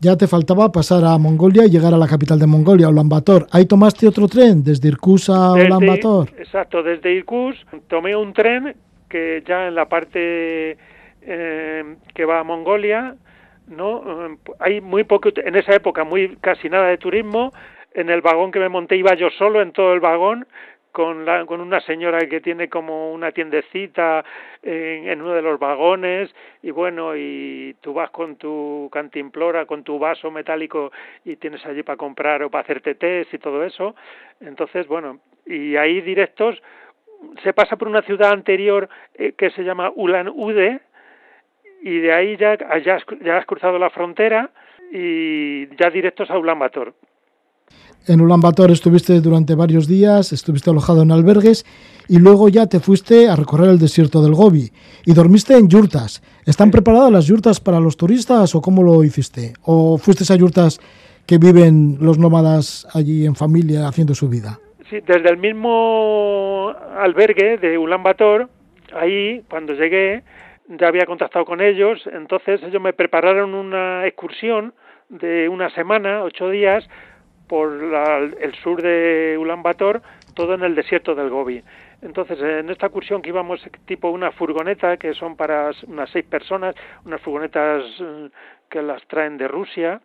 Ya 0.01 0.16
te 0.16 0.29
faltaba 0.29 0.71
pasar 0.71 1.05
a 1.05 1.19
Mongolia 1.19 1.64
y 1.66 1.71
llegar 1.71 1.93
a 1.93 1.97
la 1.97 2.07
capital 2.07 2.39
de 2.39 2.47
Mongolia, 2.47 2.89
Ulan 2.89 3.09
Bator. 3.09 3.47
¿Ahí 3.51 3.66
tomaste 3.66 4.07
otro 4.07 4.29
tren 4.29 4.62
desde 4.62 4.89
Irkutsk 4.89 5.31
a 5.31 5.55
Ulan 5.55 5.85
Bator? 5.85 6.29
Exacto, 6.39 6.83
desde 6.83 7.12
Irkutsk 7.12 7.66
tomé 7.89 8.14
un 8.14 8.33
tren 8.33 8.77
que 9.09 9.43
ya 9.45 9.66
en 9.66 9.75
la 9.75 9.89
parte 9.89 10.79
eh, 11.23 11.97
que 12.14 12.25
va 12.25 12.41
a 12.41 12.45
Mongolia, 12.45 13.16
no 13.66 14.39
hay 14.59 14.81
muy 14.81 15.05
poco 15.05 15.31
en 15.35 15.57
esa 15.57 15.75
época 15.75 16.05
muy 16.05 16.37
casi 16.37 16.69
nada 16.69 16.89
de 16.89 16.99
turismo. 16.99 17.53
En 17.95 18.11
el 18.11 18.21
vagón 18.21 18.51
que 18.51 18.61
me 18.61 18.69
monté 18.69 18.97
iba 18.97 19.14
yo 19.14 19.31
solo 19.31 19.61
en 19.61 19.73
todo 19.73 19.93
el 19.93 20.01
vagón 20.01 20.47
con, 20.93 21.25
la, 21.25 21.45
con 21.47 21.61
una 21.61 21.81
señora 21.81 22.19
que 22.27 22.41
tiene 22.41 22.69
como 22.69 23.12
una 23.12 23.33
tiendecita 23.33 24.25
en, 24.62 25.09
en, 25.09 25.23
uno 25.23 25.35
de 25.35 25.43
los 25.43 25.59
vagones 25.59 26.35
y 26.62 26.71
bueno, 26.71 27.16
y 27.16 27.77
tú 27.81 27.93
vas 27.93 28.11
con 28.11 28.37
tu 28.37 28.89
cantimplora, 28.93 29.66
con 29.66 29.85
tu 29.85 29.99
vaso 29.99 30.31
metálico 30.31 30.91
y 31.25 31.37
tienes 31.37 31.64
allí 31.66 31.83
para 31.83 31.97
comprar 31.97 32.43
o 32.43 32.51
para 32.51 32.62
hacerte 32.62 32.95
test 32.95 33.33
y 33.35 33.39
todo 33.39 33.64
eso. 33.64 33.95
Entonces, 34.41 34.87
bueno, 34.87 35.21
y 35.47 35.77
ahí 35.77 36.01
directos 36.01 36.61
se 37.43 37.53
pasa 37.53 37.77
por 37.77 37.89
una 37.89 38.03
ciudad 38.03 38.33
anterior 38.33 38.89
eh, 39.14 39.33
que 39.37 39.51
se 39.51 39.64
llama 39.64 39.91
Ulan 39.95 40.29
Ude 40.29 40.81
y 41.83 41.99
de 41.99 42.12
ahí 42.12 42.37
ya, 42.37 42.57
ya, 42.85 42.97
has, 42.97 43.05
ya 43.24 43.39
has 43.39 43.47
cruzado 43.47 43.79
la 43.79 43.91
frontera 43.91 44.51
y 44.93 45.66
ya 45.76 45.91
directos 45.91 46.31
a 46.31 46.39
Ulan 46.39 46.59
Bator. 46.59 46.95
En 48.07 48.22
Ulaanbaatar 48.22 48.70
estuviste 48.70 49.20
durante 49.20 49.55
varios 49.55 49.87
días, 49.87 50.33
estuviste 50.33 50.70
alojado 50.70 51.03
en 51.03 51.12
albergues 51.12 51.66
y 52.09 52.18
luego 52.18 52.49
ya 52.49 52.66
te 52.66 52.81
fuiste 52.81 53.29
a 53.29 53.37
recorrer 53.37 53.68
el 53.68 53.79
desierto 53.79 54.22
del 54.22 54.35
Gobi 54.35 54.70
y 55.05 55.12
dormiste 55.12 55.55
en 55.59 55.68
yurtas. 55.68 56.22
¿Están 56.47 56.70
preparadas 56.70 57.12
las 57.12 57.26
yurtas 57.26 57.61
para 57.61 57.81
los 57.81 57.99
turistas 57.99 58.55
o 58.55 58.62
cómo 58.62 58.83
lo 58.83 59.05
hiciste? 59.05 59.53
¿O 59.62 59.99
fuiste 59.99 60.33
a 60.33 60.37
yurtas 60.37 60.81
que 61.26 61.37
viven 61.37 61.99
los 62.01 62.18
nómadas 62.18 62.89
allí 62.95 63.26
en 63.26 63.35
familia 63.35 63.87
haciendo 63.87 64.14
su 64.14 64.31
vida? 64.31 64.59
Sí, 64.89 65.01
desde 65.07 65.29
el 65.29 65.37
mismo 65.37 66.72
albergue 66.99 67.59
de 67.59 67.76
Ulaanbaatar, 67.76 68.49
ahí 68.99 69.43
cuando 69.51 69.74
llegué 69.74 70.22
ya 70.69 70.89
había 70.89 71.07
contactado 71.07 71.45
con 71.45 71.61
ellos, 71.61 72.07
entonces 72.12 72.62
ellos 72.62 72.81
me 72.81 72.93
prepararon 72.93 73.55
una 73.55 74.07
excursión 74.07 74.75
de 75.09 75.49
una 75.49 75.71
semana, 75.71 76.23
ocho 76.23 76.51
días, 76.51 76.89
por 77.49 77.71
la, 77.83 78.19
el 78.19 78.55
sur 78.57 78.83
de 78.83 79.37
Ulan 79.39 79.62
Bator, 79.62 80.03
todo 80.35 80.55
en 80.55 80.62
el 80.62 80.75
desierto 80.75 81.14
del 81.14 81.31
Gobi. 81.31 81.62
Entonces, 82.03 82.39
en 82.41 82.69
esta 82.71 82.87
excursión 82.87 83.23
que 83.23 83.31
íbamos 83.31 83.61
tipo 83.87 84.11
una 84.11 84.31
furgoneta, 84.33 84.99
que 84.99 85.14
son 85.14 85.37
para 85.37 85.71
unas 85.87 86.11
seis 86.11 86.27
personas, 86.27 86.75
unas 87.05 87.21
furgonetas 87.23 87.85
eh, 88.01 88.29
que 88.69 88.83
las 88.83 89.05
traen 89.09 89.39
de 89.39 89.49
Rusia, 89.49 90.01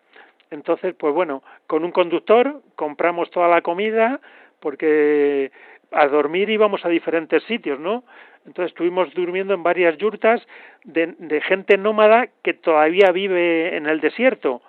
entonces, 0.49 0.95
pues 0.95 1.14
bueno, 1.14 1.43
con 1.68 1.84
un 1.84 1.91
conductor 1.91 2.61
compramos 2.76 3.30
toda 3.32 3.47
la 3.47 3.61
comida, 3.61 4.22
porque 4.59 5.51
a 5.91 6.07
dormir 6.07 6.49
íbamos 6.49 6.86
a 6.86 6.89
diferentes 6.89 7.43
sitios, 7.43 7.80
¿no? 7.80 8.03
Entonces 8.45 8.71
estuvimos 8.71 9.13
durmiendo 9.13 9.53
en 9.53 9.63
varias 9.63 9.97
yurtas 9.97 10.45
de, 10.83 11.15
de 11.17 11.41
gente 11.41 11.77
nómada 11.77 12.27
que 12.43 12.53
todavía 12.53 13.11
vive 13.11 13.75
en 13.77 13.87
el 13.87 14.01
desierto 14.01 14.61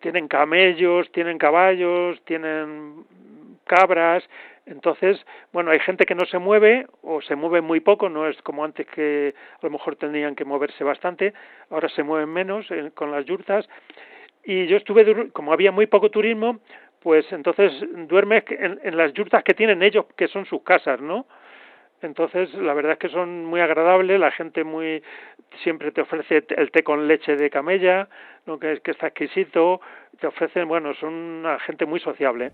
tienen 0.00 0.28
camellos, 0.28 1.10
tienen 1.12 1.38
caballos, 1.38 2.18
tienen 2.24 3.04
cabras, 3.64 4.24
entonces, 4.66 5.24
bueno, 5.52 5.70
hay 5.70 5.80
gente 5.80 6.06
que 6.06 6.14
no 6.14 6.24
se 6.26 6.38
mueve 6.38 6.86
o 7.02 7.20
se 7.22 7.34
mueve 7.34 7.60
muy 7.60 7.80
poco, 7.80 8.08
no 8.08 8.28
es 8.28 8.40
como 8.42 8.64
antes 8.64 8.86
que 8.86 9.34
a 9.60 9.66
lo 9.66 9.70
mejor 9.70 9.96
tenían 9.96 10.36
que 10.36 10.44
moverse 10.44 10.84
bastante, 10.84 11.34
ahora 11.70 11.88
se 11.88 12.02
mueven 12.02 12.28
menos 12.28 12.70
eh, 12.70 12.90
con 12.94 13.10
las 13.10 13.24
yurtas. 13.24 13.68
Y 14.44 14.66
yo 14.66 14.76
estuve, 14.76 15.30
como 15.30 15.52
había 15.52 15.72
muy 15.72 15.86
poco 15.86 16.10
turismo, 16.10 16.60
pues 17.00 17.30
entonces 17.32 17.72
duermes 18.08 18.44
en, 18.48 18.78
en 18.82 18.96
las 18.96 19.12
yurtas 19.12 19.42
que 19.42 19.54
tienen 19.54 19.82
ellos, 19.82 20.06
que 20.16 20.28
son 20.28 20.46
sus 20.46 20.62
casas, 20.62 21.00
¿no? 21.00 21.26
Entonces, 22.02 22.52
la 22.54 22.72
verdad 22.72 22.92
es 22.92 22.98
que 22.98 23.08
son 23.08 23.44
muy 23.44 23.60
agradables, 23.60 24.18
la 24.18 24.30
gente 24.30 24.64
muy 24.64 25.02
siempre 25.62 25.92
te 25.92 26.00
ofrece 26.00 26.44
el 26.56 26.70
té 26.70 26.82
con 26.82 27.06
leche 27.06 27.36
de 27.36 27.50
camella, 27.50 28.08
lo 28.46 28.58
que 28.58 28.72
es 28.72 28.80
que 28.80 28.92
está 28.92 29.08
exquisito, 29.08 29.80
te 30.18 30.26
ofrecen, 30.26 30.66
bueno, 30.68 30.94
son 30.94 31.12
una 31.12 31.58
gente 31.60 31.84
muy 31.86 32.00
sociable. 32.00 32.52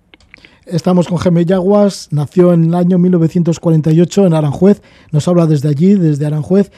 Estamos 0.65 1.07
con 1.09 1.19
Gemellaguas, 1.19 2.09
nació 2.13 2.53
en 2.53 2.65
el 2.65 2.75
año 2.75 2.99
1948 2.99 4.27
en 4.27 4.35
Aranjuez, 4.35 4.83
nos 5.13 5.29
habla 5.29 5.47
desde 5.47 5.69
allí, 5.69 5.95
desde 5.95 6.27
Aranjuez, 6.27 6.73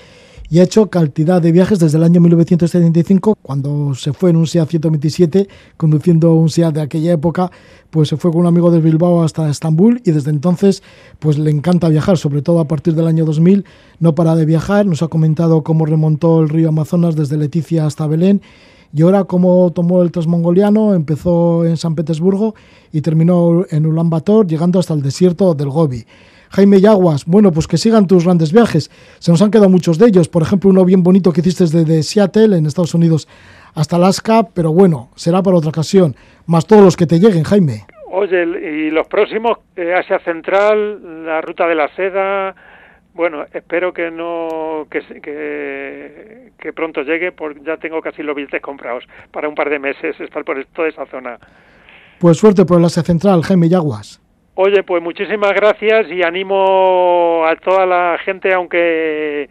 y 0.50 0.60
ha 0.60 0.62
hecho 0.62 0.88
cantidad 0.88 1.42
de 1.42 1.52
viajes 1.52 1.78
desde 1.78 1.98
el 1.98 2.04
año 2.04 2.20
1975, 2.20 3.36
cuando 3.42 3.94
se 3.94 4.12
fue 4.12 4.30
en 4.30 4.36
un 4.36 4.46
SEAT 4.46 4.70
127, 4.70 5.48
conduciendo 5.76 6.32
un 6.34 6.48
SEAT 6.48 6.74
de 6.74 6.80
aquella 6.80 7.12
época, 7.12 7.50
pues 7.90 8.08
se 8.08 8.16
fue 8.16 8.30
con 8.30 8.40
un 8.40 8.46
amigo 8.46 8.70
de 8.70 8.80
Bilbao 8.80 9.22
hasta 9.22 9.48
Estambul 9.50 10.00
y 10.04 10.10
desde 10.10 10.30
entonces 10.30 10.82
pues 11.18 11.38
le 11.38 11.50
encanta 11.50 11.88
viajar, 11.88 12.16
sobre 12.16 12.40
todo 12.40 12.60
a 12.60 12.68
partir 12.68 12.94
del 12.94 13.06
año 13.06 13.24
2000, 13.26 13.64
no 14.00 14.14
para 14.14 14.34
de 14.36 14.46
viajar, 14.46 14.86
nos 14.86 15.02
ha 15.02 15.08
comentado 15.08 15.62
cómo 15.62 15.84
remontó 15.84 16.40
el 16.40 16.48
río 16.48 16.70
Amazonas 16.70 17.14
desde 17.14 17.36
Leticia 17.36 17.84
hasta 17.84 18.06
Belén 18.06 18.40
y 18.92 19.02
ahora 19.02 19.24
cómo 19.24 19.70
tomó 19.72 20.02
el 20.02 20.10
transmongoliano, 20.10 20.94
empezó 20.94 21.66
en 21.66 21.76
San 21.76 21.94
Petersburgo 21.94 22.54
y 22.90 23.02
terminó 23.02 23.66
en 23.68 23.84
Ulan 23.84 24.08
Bator, 24.08 24.46
llegando 24.46 24.78
hasta 24.78 24.94
el 24.94 25.02
desierto 25.02 25.54
del 25.54 25.68
Gobi. 25.68 26.06
Jaime 26.50 26.80
Yaguas, 26.80 27.24
bueno, 27.26 27.52
pues 27.52 27.66
que 27.66 27.76
sigan 27.76 28.06
tus 28.06 28.24
grandes 28.24 28.52
viajes. 28.52 28.90
Se 29.18 29.30
nos 29.30 29.42
han 29.42 29.50
quedado 29.50 29.68
muchos 29.68 29.98
de 29.98 30.06
ellos. 30.06 30.28
Por 30.28 30.42
ejemplo, 30.42 30.70
uno 30.70 30.84
bien 30.84 31.02
bonito 31.02 31.32
que 31.32 31.40
hiciste 31.40 31.64
desde 31.64 32.02
Seattle, 32.02 32.56
en 32.56 32.66
Estados 32.66 32.94
Unidos, 32.94 33.28
hasta 33.74 33.96
Alaska, 33.96 34.42
pero 34.54 34.72
bueno, 34.72 35.10
será 35.14 35.42
para 35.42 35.56
otra 35.56 35.70
ocasión. 35.70 36.14
Más 36.46 36.66
todos 36.66 36.82
los 36.82 36.96
que 36.96 37.06
te 37.06 37.18
lleguen, 37.18 37.44
Jaime. 37.44 37.84
Oye, 38.10 38.42
y 38.42 38.90
los 38.90 39.06
próximos, 39.06 39.58
eh, 39.76 39.94
Asia 39.94 40.18
Central, 40.20 41.26
la 41.26 41.40
Ruta 41.40 41.66
de 41.66 41.74
la 41.74 41.88
Seda, 41.94 42.54
bueno, 43.18 43.44
espero 43.52 43.92
que 43.92 44.10
no 44.10 44.86
que, 44.90 45.00
que, 45.20 46.52
que, 46.58 46.72
pronto 46.72 47.02
llegue, 47.02 47.32
porque 47.32 47.60
ya 47.66 47.76
tengo 47.76 48.00
casi 48.00 48.22
los 48.22 48.34
billetes 48.34 48.62
comprados 48.62 49.04
para 49.32 49.48
un 49.48 49.54
par 49.54 49.68
de 49.70 49.78
meses 49.78 50.18
estar 50.20 50.44
por 50.44 50.64
toda 50.66 50.88
esa 50.88 51.04
zona. 51.06 51.38
Pues 52.20 52.38
suerte 52.38 52.64
por 52.64 52.78
el 52.78 52.84
Asia 52.84 53.02
Central, 53.02 53.42
Jaime 53.42 53.68
Yaguas. 53.68 54.20
Oye, 54.60 54.82
pues 54.82 55.00
muchísimas 55.00 55.52
gracias 55.54 56.10
y 56.10 56.24
animo 56.24 57.44
a 57.46 57.54
toda 57.54 57.86
la 57.86 58.18
gente, 58.24 58.52
aunque 58.52 59.48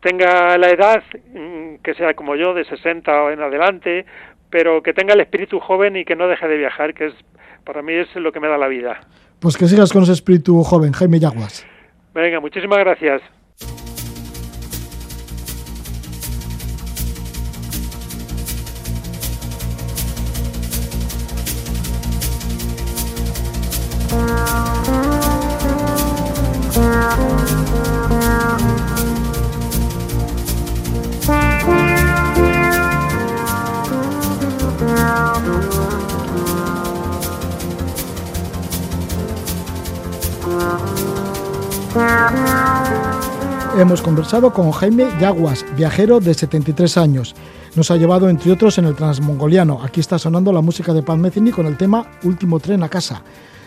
tenga 0.00 0.56
la 0.56 0.70
edad, 0.70 1.02
mm, 1.34 1.82
que 1.84 1.92
sea 1.92 2.14
como 2.14 2.34
yo, 2.34 2.54
de 2.54 2.64
60 2.64 3.24
o 3.24 3.30
en 3.30 3.42
adelante, 3.42 4.06
pero 4.48 4.82
que 4.82 4.94
tenga 4.94 5.12
el 5.12 5.20
espíritu 5.20 5.60
joven 5.60 5.96
y 5.96 6.06
que 6.06 6.16
no 6.16 6.28
deje 6.28 6.48
de 6.48 6.56
viajar, 6.56 6.94
que 6.94 7.08
es 7.08 7.14
para 7.62 7.82
mí 7.82 7.92
es 7.92 8.08
lo 8.16 8.32
que 8.32 8.40
me 8.40 8.48
da 8.48 8.56
la 8.56 8.68
vida. 8.68 9.00
Pues 9.38 9.58
que 9.58 9.66
sigas 9.66 9.92
con 9.92 10.04
ese 10.04 10.12
espíritu 10.12 10.62
joven, 10.62 10.94
Jaime 10.94 11.20
Yaguas. 11.20 11.66
Venga, 12.14 12.40
muchísimas 12.40 12.78
gracias. 12.78 13.20
Hemos 43.78 44.00
conversado 44.00 44.52
con 44.52 44.70
Jaime 44.70 45.08
Yaguas, 45.20 45.64
viajero 45.76 46.20
de 46.20 46.34
73 46.34 46.96
años. 46.98 47.34
Nos 47.74 47.90
ha 47.90 47.96
llevado, 47.96 48.28
entre 48.28 48.52
otros, 48.52 48.78
en 48.78 48.84
el 48.84 48.94
Transmongoliano. 48.94 49.82
Aquí 49.82 50.00
está 50.00 50.18
sonando 50.18 50.52
la 50.52 50.60
música 50.60 50.92
de 50.92 51.02
Pat 51.02 51.16
Metheny 51.16 51.50
con 51.50 51.66
el 51.66 51.76
tema 51.76 52.06
Último 52.22 52.60
tren 52.60 52.82
a 52.82 52.88
casa. 52.88 53.22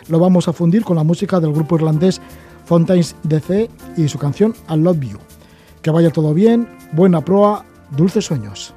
Lo 0.07 0.19
vamos 0.19 0.47
a 0.47 0.53
fundir 0.53 0.83
con 0.83 0.95
la 0.95 1.03
música 1.03 1.39
del 1.39 1.51
grupo 1.51 1.75
irlandés 1.75 2.21
Fontaines 2.65 3.15
DC 3.23 3.69
y 3.97 4.07
su 4.07 4.19
canción 4.19 4.53
I 4.69 4.77
Love 4.77 4.99
You. 4.99 5.17
Que 5.81 5.89
vaya 5.91 6.11
todo 6.11 6.33
bien, 6.33 6.67
buena 6.91 7.25
proa, 7.25 7.65
dulces 7.95 8.25
sueños. 8.25 8.74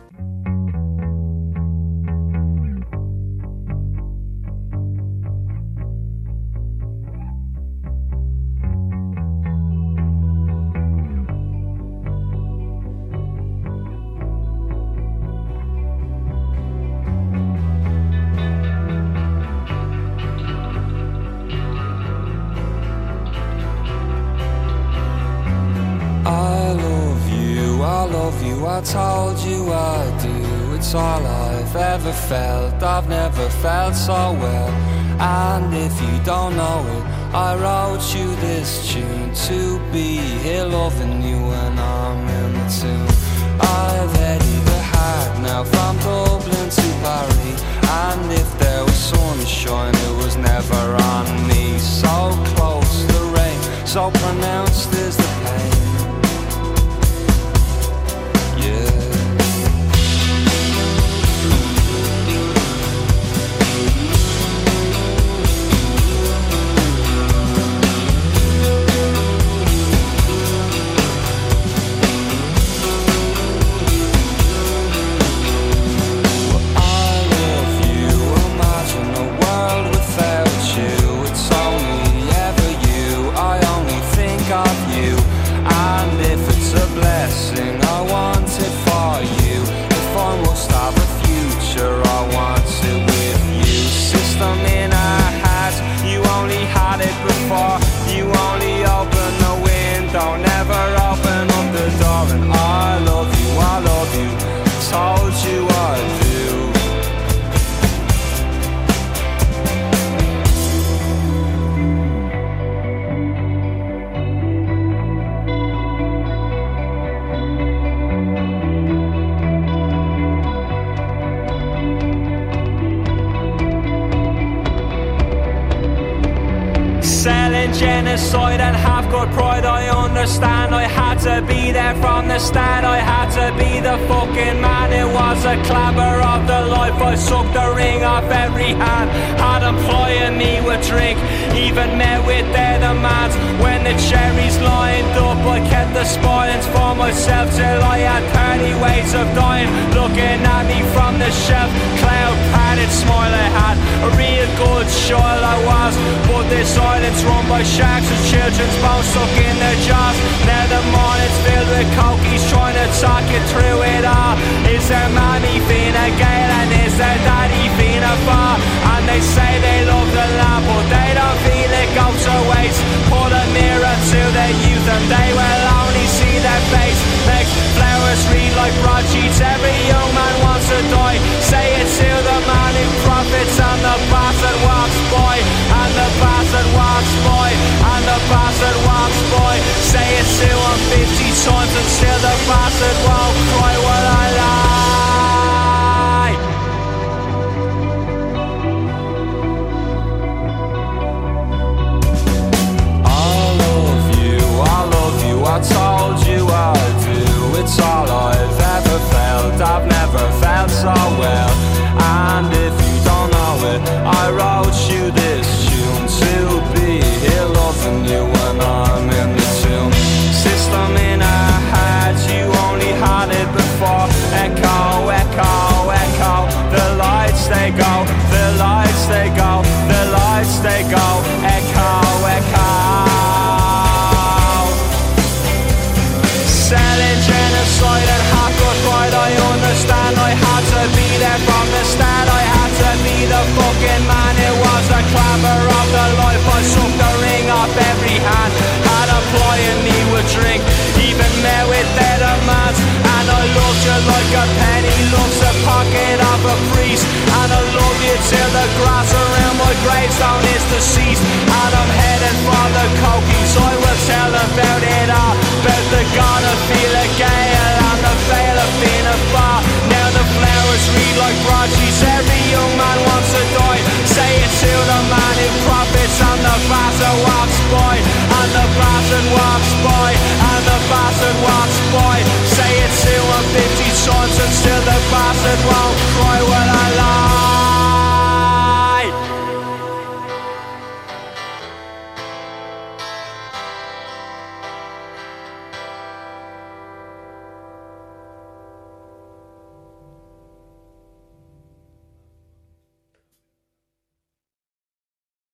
the 258.58 258.66
grass 258.82 259.10
around 259.14 259.56
my 259.62 259.74
gravestone 259.86 260.44
is 260.50 260.64
deceased. 260.74 261.22
And 261.46 261.72
I'm 261.78 261.90
heading 261.94 262.38
for 262.42 262.66
the 262.74 262.86
Cokies 262.98 263.52
I 263.54 263.72
will 263.78 264.00
tell 264.10 264.32
about 264.34 264.82
it 264.82 265.08
all. 265.14 265.36
About 265.62 265.86
the 265.94 266.02
God 266.18 266.42
of 266.42 266.58
Fela 266.66 267.06
Gale. 267.14 267.76
And 267.88 268.00
the 268.02 268.14
Vale 268.26 268.58
of 268.58 268.70
Fina 268.82 269.14
Bar 269.30 269.58
Now 269.94 270.08
the 270.10 270.26
flowers 270.34 270.84
read 270.94 271.16
like 271.22 271.38
broadsheets 271.46 272.02
Every 272.02 272.42
young 272.50 272.72
man 272.74 272.98
wants 273.06 273.30
to 273.30 273.42
die. 273.54 273.82
Say 274.10 274.32
it 274.42 274.52
to 274.62 274.72
the 274.90 275.00
man 275.06 275.36
in 275.38 275.54
profits. 275.62 276.18
And 276.18 276.40
the 276.42 276.56
bastard 276.66 277.18
walks 277.22 277.58
by 277.70 277.94
And 278.42 278.50
the 278.58 278.66
bastard 278.74 279.26
walks 279.38 279.72
by 279.86 280.10
And 280.18 280.62
the 280.66 280.78
bastard 280.90 281.38
walks 281.46 281.78
by 281.94 282.16
Say 282.58 282.72
it 282.74 282.92
to 283.06 283.14
him 283.22 283.44
50 283.54 283.86
times 284.02 284.34
And 284.42 284.50
still 284.50 284.82
the 284.82 284.98
bastard 285.14 285.60
won't 285.62 285.98
cry. 286.18 286.38
When 286.42 286.68
I 286.74 286.86
lie 286.98 287.27